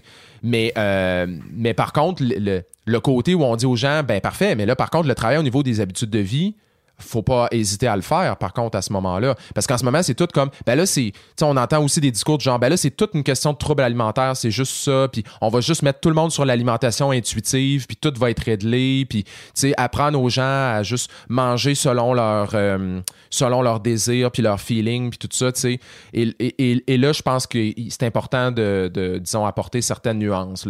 [0.44, 4.76] euh, mais par contre, le côté où on dit aux gens, ben parfait, mais là,
[4.76, 6.54] par contre, le travail au niveau des habitudes de vie,
[6.98, 9.34] faut pas hésiter à le faire, par contre, à ce moment-là.
[9.54, 11.12] Parce qu'en ce moment, c'est tout comme, ben là, c'est,
[11.42, 13.82] on entend aussi des discours de genre, ben là, c'est toute une question de trouble
[13.82, 17.86] alimentaire, c'est juste ça, puis on va juste mettre tout le monde sur l'alimentation intuitive,
[17.86, 22.14] puis tout va être réglé, puis, tu sais, apprendre aux gens à juste manger selon
[22.14, 23.00] leur, euh,
[23.30, 25.80] selon leurs désirs, puis leur feeling, puis tout ça, tu sais.
[26.12, 27.58] Et, là, je pense que
[27.88, 30.66] c'est important de, disons, apporter certaines nuances.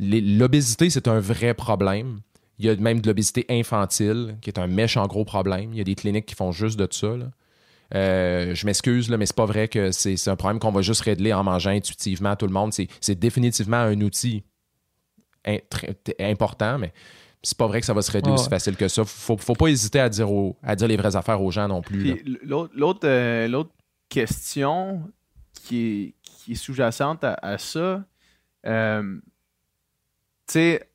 [0.00, 2.20] L'obésité, c'est un vrai problème.
[2.60, 5.72] Il y a même de l'obésité infantile, qui est un méchant gros problème.
[5.72, 7.16] Il y a des cliniques qui font juste de ça.
[7.16, 7.30] là.
[7.94, 11.32] Euh, je m'excuse, mais c'est pas vrai que c'est un problème qu'on va juste régler
[11.32, 12.72] en mangeant intuitivement à tout le monde.
[13.00, 14.44] C'est définitivement un outil
[15.46, 16.92] in- très- t- important, mais
[17.42, 18.50] c'est pas vrai que ça va se régler aussi ouais.
[18.50, 19.04] facile que ça.
[19.06, 21.80] Faut, faut pas hésiter à dire, aux- à dire les vraies affaires aux gens non
[21.80, 22.22] plus.
[22.42, 23.64] l'autre, l'autre, euh,
[24.10, 25.02] question
[25.54, 28.04] qui est, qui est sous-jacente à, à ça,
[28.66, 29.18] euh,
[30.46, 30.89] tu sais,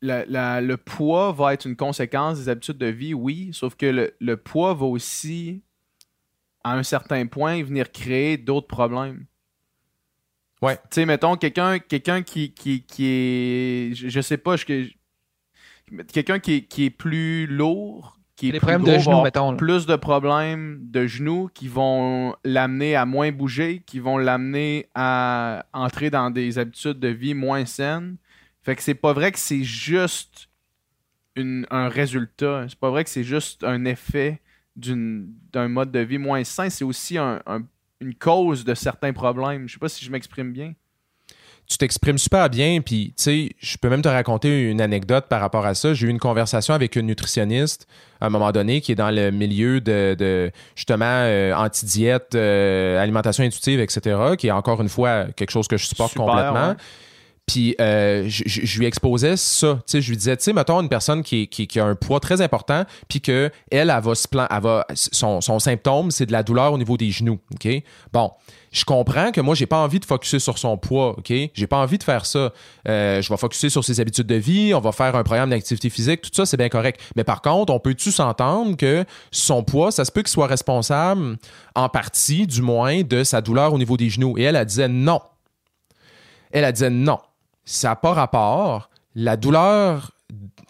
[0.00, 3.86] la- la- le poids va être une conséquence des habitudes de vie, oui, sauf que
[3.86, 5.62] le, le poids va aussi,
[6.64, 9.26] à un certain point, venir créer d'autres problèmes.
[10.60, 10.76] Ouais.
[10.76, 14.90] Tu sais, mettons, quelqu'un quelqu'un qui, qui, qui est, je, je sais pas, je-
[16.12, 19.22] quelqu'un qui, est- qui est plus lourd, qui est Les plus problèmes gros, de genoux,
[19.22, 19.56] mettons.
[19.56, 25.66] plus de problèmes de genoux qui vont l'amener à moins bouger, qui vont l'amener à
[25.72, 28.16] entrer dans des habitudes de vie moins saines.
[28.68, 30.50] Fait que c'est pas vrai que c'est juste
[31.36, 32.66] une- un résultat.
[32.68, 34.42] C'est pas vrai que c'est juste un effet
[34.76, 36.68] d'un mode de vie moins sain.
[36.68, 37.62] C'est aussi un- un-
[38.02, 39.66] une cause de certains problèmes.
[39.68, 40.74] Je sais pas si je m'exprime bien.
[41.70, 45.40] tu t'exprimes super bien, puis tu sais, je peux même te raconter une anecdote par
[45.42, 45.92] rapport à ça.
[45.92, 47.86] J'ai eu une conversation avec une nutritionniste
[48.22, 52.98] à un moment donné qui est dans le milieu de, de, justement euh, anti-diète, euh,
[52.98, 56.68] alimentation intuitive, etc., qui est encore une fois quelque chose que je supporte Super, complètement.
[56.70, 56.76] ouais.
[57.48, 59.80] Puis euh, je, lui exposais ça.
[59.90, 62.42] Je lui disais, tu sais, mettons une personne qui, qui, qui a un poids très
[62.42, 66.32] important, puis que elle, elle va se plan, elle va, son, son symptôme, c'est de
[66.32, 67.40] la douleur au niveau des genoux.
[67.54, 67.68] OK?
[68.12, 68.30] Bon.
[68.70, 71.32] Je comprends que moi, j'ai pas envie de focuser sur son poids, OK?
[71.54, 72.52] J'ai pas envie de faire ça.
[72.86, 75.88] Euh, je vais focuser sur ses habitudes de vie, on va faire un programme d'activité
[75.88, 77.00] physique, tout ça, c'est bien correct.
[77.16, 81.38] Mais par contre, on peut-tu s'entendre que son poids, ça se peut qu'il soit responsable,
[81.74, 84.36] en partie, du moins, de sa douleur au niveau des genoux?
[84.36, 85.20] Et elle, elle disait non.
[86.50, 87.18] Elle, elle disait non.
[87.70, 88.88] Ça n'a pas rapport.
[89.14, 90.12] La douleur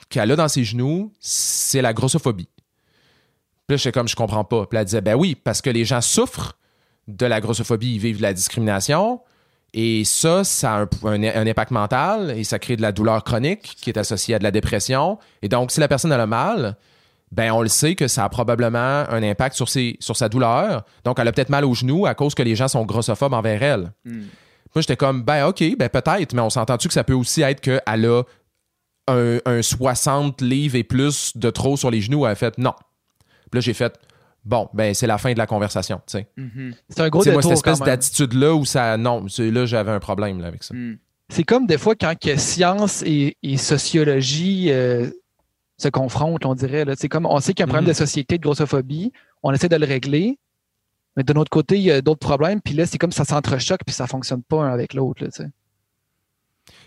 [0.08, 2.48] qu'elle a dans ses genoux, c'est la grossophobie.
[2.56, 4.66] Puis là, j'étais comme, je comprends pas.
[4.66, 6.58] Puis elle disait, ben oui, parce que les gens souffrent
[7.06, 9.20] de la grossophobie, ils vivent de la discrimination.
[9.74, 13.90] Et ça, ça a un, impact mental et ça crée de la douleur chronique qui
[13.90, 15.20] est associée à de la dépression.
[15.42, 16.76] Et donc, si la personne a le mal,
[17.30, 20.84] ben on le sait que ça a probablement un impact sur, ses, sur sa douleur.
[21.04, 23.62] Donc, elle a peut-être mal aux genoux à cause que les gens sont grossophobes envers
[23.62, 23.92] elle.
[24.74, 27.60] Moi, j'étais comme, ben OK, ben peut-être, mais on s'entend-tu que ça peut aussi être
[27.60, 28.22] qu'elle a
[29.08, 32.26] un, un 60 livres et plus de trop sur les genoux?
[32.26, 32.74] Elle a fait non.
[33.50, 33.98] Puis là, j'ai fait,
[34.44, 36.28] bon, ben c'est la fin de la conversation, tu sais.
[36.90, 38.96] C'est un gros C'est moi, cette espèce d'attitude-là où ça.
[38.98, 40.74] Non, c'est- là, j'avais un problème là, avec ça.
[41.30, 45.10] C'est comme des fois quand que science et, et sociologie euh,
[45.78, 46.84] se confrontent, on dirait.
[46.84, 46.94] Là.
[46.96, 47.90] C'est comme on sait qu'il y a un problème Mhm.
[47.92, 49.12] de société de grossophobie,
[49.42, 50.38] on essaie de le régler,
[51.18, 53.80] mais de notre côté, il y a d'autres problèmes, puis là, c'est comme ça s'entrechoque,
[53.84, 55.24] puis ça fonctionne pas un avec l'autre.
[55.24, 55.48] tu sais.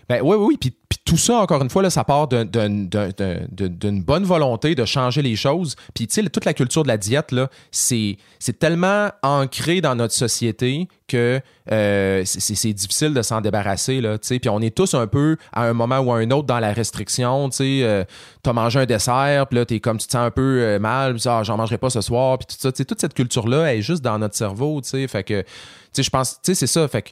[0.08, 0.56] Ben oui, oui, oui.
[0.58, 0.72] Puis,
[1.04, 4.24] tout ça, encore une fois, là, ça part d'un- d'un- d'un- d'un- d'un- d'une bonne
[4.24, 5.74] volonté de changer les choses.
[5.94, 7.34] Puis, tu sais, toute la culture de la diète,
[7.70, 8.16] c'est
[8.58, 14.38] tellement ancré dans notre société que euh, c'est- difficile de s'en débarrasser, là, tu sais.
[14.38, 16.72] Puis on est tous un peu, à un moment ou à un autre, dans la
[16.72, 17.80] restriction, tu sais.
[17.82, 18.04] euh,
[18.42, 21.14] T'as mangé un dessert, puis là, t'es comme, tu te sens un peu euh, mal,
[21.14, 22.72] puis ah, j'en mangerai pas ce soir, puis tout ça.
[22.72, 25.06] Toute cette culture-là, elle est juste dans notre cerveau, tu sais.
[25.08, 25.46] Fait que, tu
[25.92, 26.88] sais, je pense, tu sais, c'est ça.
[26.88, 27.10] Fait que,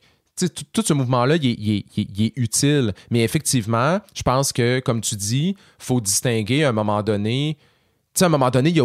[0.49, 2.93] tout, ce mouvement-là, il est, il il il utile.
[3.11, 7.57] Mais effectivement, je pense que, comme tu dis, faut distinguer à un moment donné.
[8.21, 8.83] À un moment donné, il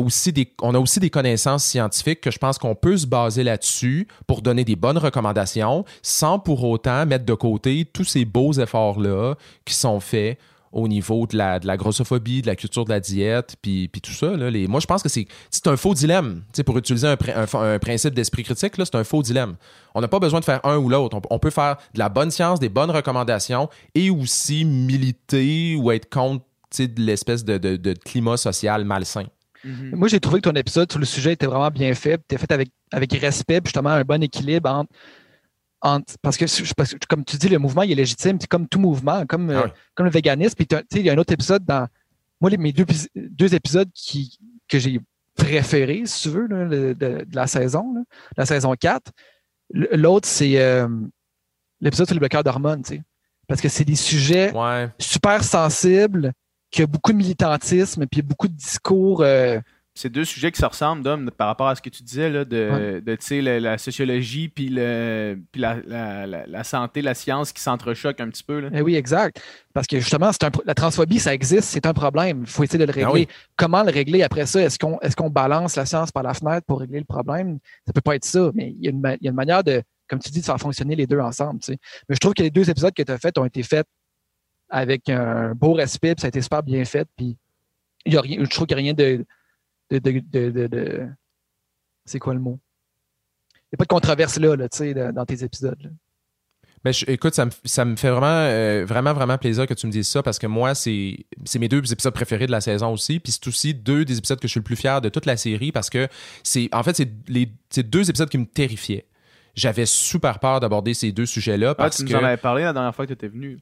[0.62, 4.42] on a aussi des connaissances scientifiques que je pense qu'on peut se baser là-dessus pour
[4.42, 9.34] donner des bonnes recommandations sans pour autant mettre de côté tous ces beaux efforts-là
[9.66, 10.38] qui sont faits
[10.76, 14.02] au niveau de la, de la grossophobie, de la culture de la diète, puis, puis
[14.02, 14.36] tout ça.
[14.36, 16.42] Là, les, moi, je pense que c'est c'est un faux dilemme.
[16.48, 19.56] Tu sais, pour utiliser un, principe d'esprit critique, là, c'est un faux dilemme.
[19.96, 21.18] On n'a pas besoin de faire un ou l'autre.
[21.18, 25.92] On, on peut faire de la bonne science, des bonnes recommandations et aussi militer ou
[25.92, 26.44] être contre
[26.78, 29.26] de l'espèce de, de- de climat social malsain.
[29.64, 32.22] Moi, j'ai trouvé que ton épisode sur le sujet était vraiment bien fait.
[32.28, 34.92] Tu fait avec, avec respect, puis justement un bon équilibre entre.
[35.86, 38.68] Entre- parce, que, parce que, comme tu dis, le mouvement il est légitime, c'est comme
[38.68, 39.72] tout mouvement, comme, euh, Ah oui.
[39.94, 40.56] comme le véganisme.
[40.56, 41.88] Puis t'as- tu sais, il y a un autre épisode dans.
[42.42, 42.86] Moi, les- mes deux,
[43.16, 44.38] deux épisodes qui,
[44.68, 45.00] que j'ai
[45.36, 48.02] préférés, si tu veux, là, de, de la saison, là,
[48.38, 49.12] la saison 4.
[49.74, 50.88] L- L'autre, c'est euh,
[51.82, 53.04] l'épisode sur les bloqueurs d'hormones, tu sais.
[53.48, 54.90] Parce que c'est des sujets Ouais.
[55.00, 56.32] super sensibles,
[56.72, 59.22] qui a beaucoup de militantisme, puis beaucoup de discours.
[59.22, 59.60] euh,
[59.98, 62.44] C'est deux sujets qui se ressemblent, Dom, par rapport à ce que tu disais, là,
[62.44, 63.42] de, Ouais.
[63.42, 68.20] la, la sociologie puis, le, puis la, la, la, la santé, la science qui s'entrechoquent
[68.20, 68.60] un petit peu.
[68.60, 68.70] Là.
[68.74, 69.42] Eh oui, exact.
[69.74, 72.42] Parce que justement, un la transphobie, ça existe, c'est un problème.
[72.42, 73.08] Il faut essayer de le régler.
[73.10, 73.28] Ah oui.
[73.56, 74.62] Comment le régler après ça?
[74.62, 77.60] Est-ce qu'on est qu'on balance la science par la fenêtre pour régler le problème?
[77.88, 79.36] Ça peut pas être ça, mais il y a une, ma- il y a une
[79.38, 81.62] manière de, comme tu dis, de faire fonctionner les deux ensemble.
[81.62, 81.78] tu sais.
[82.10, 83.88] Mais je trouve que les deux épisodes que tu as faits ont été faits
[84.70, 87.08] avec un beau respect, puis ça a été super bien fait.
[87.16, 87.38] Puis
[88.06, 89.26] il y a rien, je trouve qu'il n'y a rien de.
[89.92, 91.08] De, de, de- de- de-
[92.06, 92.60] c'est quoi le mot?
[93.54, 95.82] Il n'y a pas de controverse là, là tu sais, dans tes épisodes.
[95.82, 95.90] là.
[96.84, 99.88] Ben, je- écoute, ça me, ça me fait vraiment, euh, vraiment, vraiment plaisir que tu
[99.88, 102.94] me dises ça parce que moi, c'est c'est mes deux épisodes préférés de la saison
[102.94, 103.20] aussi.
[103.20, 105.36] Puis c'est aussi deux des épisodes que je suis le plus fier de toute la
[105.36, 106.08] série parce que
[106.44, 109.08] c'est, en fait, c'est les c'est deux épisodes qui me terrifiaient.
[109.56, 112.16] J'avais super peur d'aborder ces deux sujets-là Ah, parce tu nous que.
[112.16, 113.58] en avais parlé la dernière fois que tu étais venu.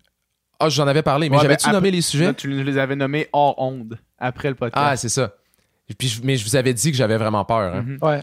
[0.59, 2.27] Ah, j'en avais parlé, mais Ouais, j'avais-tu ben, nommé les sujets?
[2.27, 5.01] Non, tu nous les avais nommés hors onde, après le Ah, podcast.
[5.01, 5.33] c'est ça.
[5.97, 7.73] Puis, je- mais je vous avais dit que j'avais vraiment peur.
[7.75, 7.83] hein.
[7.85, 7.97] Mhm.
[8.01, 8.21] Ouais.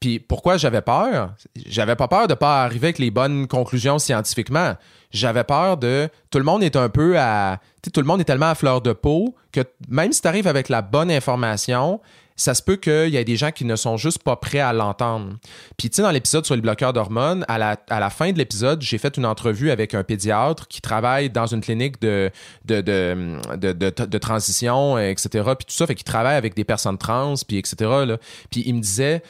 [0.00, 1.34] Puis pourquoi j'avais peur?
[1.66, 4.76] J'avais pas peur de pas arriver avec les bonnes conclusions scientifiquement.
[5.10, 6.08] J'avais peur de.
[6.30, 7.58] Tout le monde est un peu à.
[7.82, 10.28] tu sais, tout le monde est tellement à fleur de peau que même si tu
[10.28, 12.00] arrives avec la bonne information,
[12.38, 14.72] ça se peut qu'il y ait des gens qui ne sont juste pas prêts à
[14.72, 15.34] l'entendre.
[15.76, 18.38] Puis, tu sais, dans l'épisode sur les bloqueurs d'hormones, à la, à la fin de
[18.38, 22.30] l'épisode, j'ai fait une entrevue avec un pédiatre qui travaille dans une clinique de,
[22.64, 25.28] de, de, de, transition, etc.
[25.58, 27.74] Puis tout ça, fait qu'il travaille avec des personnes trans, puis etc.
[28.06, 28.18] Là.
[28.50, 29.22] Puis il me disait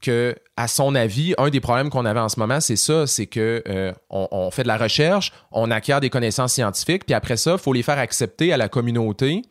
[0.00, 3.26] que, à son avis, un des problèmes qu'on avait en ce moment, c'est ça, c'est
[3.26, 7.52] que euh, on fait de la recherche, on acquiert des connaissances scientifiques, puis après ça,
[7.52, 9.42] il faut les faire accepter à la communauté.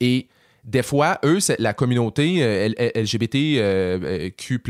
[0.00, 0.28] Et
[0.64, 4.60] des fois, eux, la communauté euh, L- L- LGBTQ+,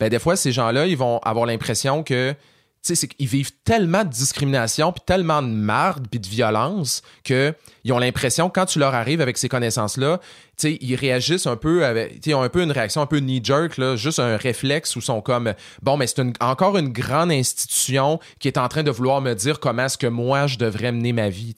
[0.00, 2.34] ben, des fois, ces gens-là, ils vont avoir l'impression que
[2.82, 7.54] tu c'est qu'ils vivent tellement de discrimination, puis tellement de marde, puis de violence, qu'ils
[7.90, 10.20] ont l'impression, quand tu leur arrives avec ces connaissances-là,
[10.64, 14.18] ils réagissent un peu avec, ils ont un peu une réaction un peu knee-jerk, juste
[14.18, 18.68] un réflexe où sont comme, bon, mais c'est encore une grande institution qui est en
[18.68, 21.54] train de vouloir me dire comment est-ce que moi, je devrais mener ma vie.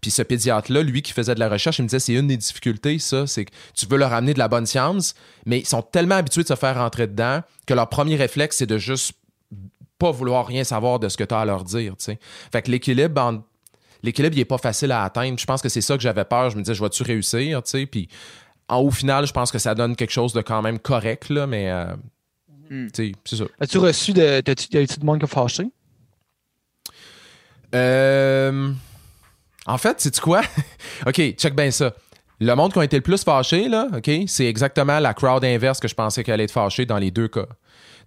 [0.00, 2.36] Puis ce pédiatre-là, lui qui faisait de la recherche, il me disait, c'est une des
[2.36, 5.14] difficultés, ça, c'est que tu veux leur amener de la bonne science,
[5.44, 8.66] mais ils sont tellement habitués de se faire rentrer dedans que leur premier réflexe, c'est
[8.66, 9.12] de juste
[9.98, 12.18] pas vouloir rien savoir de ce que tu as à leur dire, tu sais.
[12.52, 13.42] Fait que l'équilibre en-
[14.02, 15.38] l'équilibre il est pas facile à atteindre.
[15.38, 17.70] Je pense que c'est ça que j'avais peur, je me disais je vais-tu réussir, tu
[17.70, 18.08] sais, puis
[18.68, 21.46] en au final, je pense que ça donne quelque chose de quand même correct là,
[21.46, 21.86] mais euh,
[22.68, 23.44] tu sais, c'est ça.
[23.60, 24.42] As-tu reçu de.
[24.72, 25.64] Y a-tu de monde qui a fâché?
[27.74, 28.72] Euh,
[29.66, 30.42] En fait, c'est quoi?
[31.06, 31.92] OK, check bien ça.
[32.38, 35.80] Le monde qui a été le plus fâché là, OK, c'est exactement la crowd inverse
[35.80, 37.46] que je pensais qu'elle allait être fâchée dans les deux cas.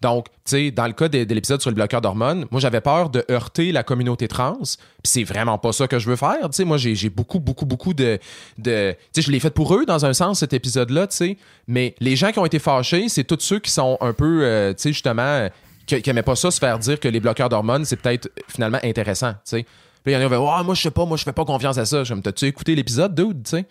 [0.02, 2.82] Donc, tu sais, dans le cas de, de l'épisode sur le bloqueur d'hormones, moi, j'avais
[2.82, 4.58] peur de heurter la communauté trans.
[4.58, 6.38] Puis c'est vraiment pas ça que je veux faire.
[6.44, 8.18] Tu sais, moi, j'ai beaucoup, beaucoup, beaucoup de.
[8.58, 11.38] de tu sais, je l'ai fait pour eux, dans un sens, cet épisode-là, tu sais.
[11.68, 14.74] Mais les gens qui ont été fâchés, c'est tous ceux qui sont un peu, euh,
[14.74, 15.50] tu sais, justement, euh,
[15.86, 18.42] qui, qui aimaient pas ça se faire dire que les bloqueurs d'hormones, c'est peut-être euh,
[18.48, 19.66] finalement intéressant, tu sais.
[20.04, 21.34] Puis il y en a qui avaient, Ouais, moi, je sais pas, moi, je fais
[21.34, 22.04] pas confiance à ça.
[22.04, 23.66] Je me t'as-tu écouté l'épisode, dude, tu sais?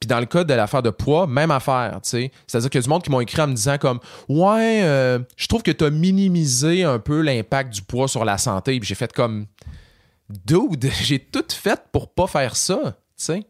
[0.00, 2.32] Puis dans le cas de l'affaire de poids, même affaire, tu sais.
[2.46, 3.98] C'est-à-dire qu'il y a du monde qui m'ont écrit en me disant comme
[4.28, 8.38] Ouais, euh, je trouve que tu as minimisé un peu l'impact du poids sur la
[8.38, 8.78] santé.
[8.80, 9.46] Puis j'ai fait comme
[10.46, 13.42] Dude, j'ai tout fait pour pas faire ça, tu sais.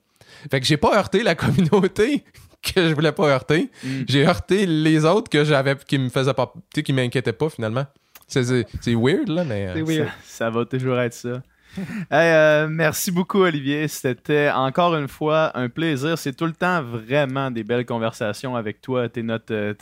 [0.51, 2.25] Fait que j'ai pas heurté la communauté
[2.63, 3.71] que je voulais pas heurter.
[3.83, 3.89] Mm.
[4.09, 7.49] J'ai heurté les autres que j'avais qui me faisaient pas, tu sais, qui m'inquiétaient pas
[7.51, 7.87] finalement.
[8.27, 8.65] C'est-
[8.95, 9.69] weird, là, mais.
[9.69, 10.09] euh, C'est weird.
[10.09, 10.13] Ça,
[10.45, 11.43] ça va toujours être ça.
[12.11, 13.87] Hey, euh, merci beaucoup, Olivier.
[13.89, 16.17] C'était encore une fois un plaisir.
[16.19, 19.09] C'est tout le temps vraiment des belles conversations avec toi.
[19.09, 19.75] T'es notre, euh,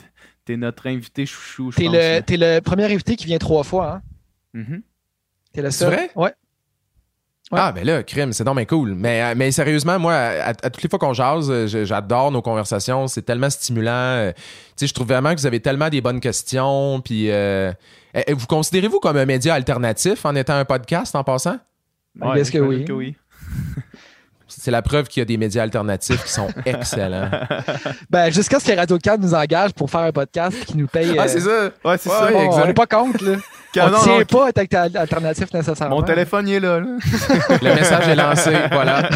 [0.45, 1.93] t'es notre invité chouchou, T'es pense.
[1.95, 4.01] le, t'es le premier invité qui vient trois fois, hein?
[4.53, 4.81] Mhm.
[5.53, 5.93] T'es le C'est seul.
[5.93, 6.09] vrai?
[6.15, 6.33] Ouais.
[7.49, 7.59] Ouais.
[7.61, 8.93] Ah, ben là, crime, c'est donc bien cool.
[8.93, 13.07] Mais, euh, mais sérieusement, moi, à, à toutes les fois qu'on jase, j'adore nos conversations.
[13.07, 14.33] C'est tellement stimulant.
[14.35, 14.41] Tu
[14.75, 16.99] sais, je trouve vraiment que vous avez tellement des bonnes questions.
[16.99, 17.71] Puis, euh,
[18.13, 21.57] eh, eh, vous considérez-vous comme un média alternatif en étant un podcast en passant?
[22.35, 23.15] Guess que j'imagine oui.
[24.49, 27.29] C'est la preuve qu'il y a des médias alternatifs qui sont excellents.
[28.09, 30.87] Ben, jusqu'à ce que Radio 4 nous engage pour faire un podcast et qu'ils nous
[30.87, 31.15] paye.
[31.19, 31.65] Ah, c'est ça.
[31.85, 32.25] Ouais, c'est Ouais, ça.
[32.31, 33.37] ouais, on n'est pas contre, là.
[33.79, 35.97] On non, tient non, pas à être alternatif nécessairement.
[35.97, 36.79] Mon téléphone il est là.
[36.79, 36.97] là.
[37.61, 38.53] Le message est lancé.
[38.71, 39.07] Voilà.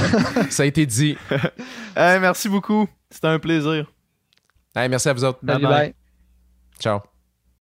[0.52, 1.18] Ça a été dit.
[1.96, 2.88] Hey, merci beaucoup.
[3.10, 3.86] C'était un plaisir.
[4.76, 5.40] Hey, merci à vous autres.
[5.44, 5.62] Bye-bye.
[5.62, 5.94] bye.
[6.80, 7.11] Ciao.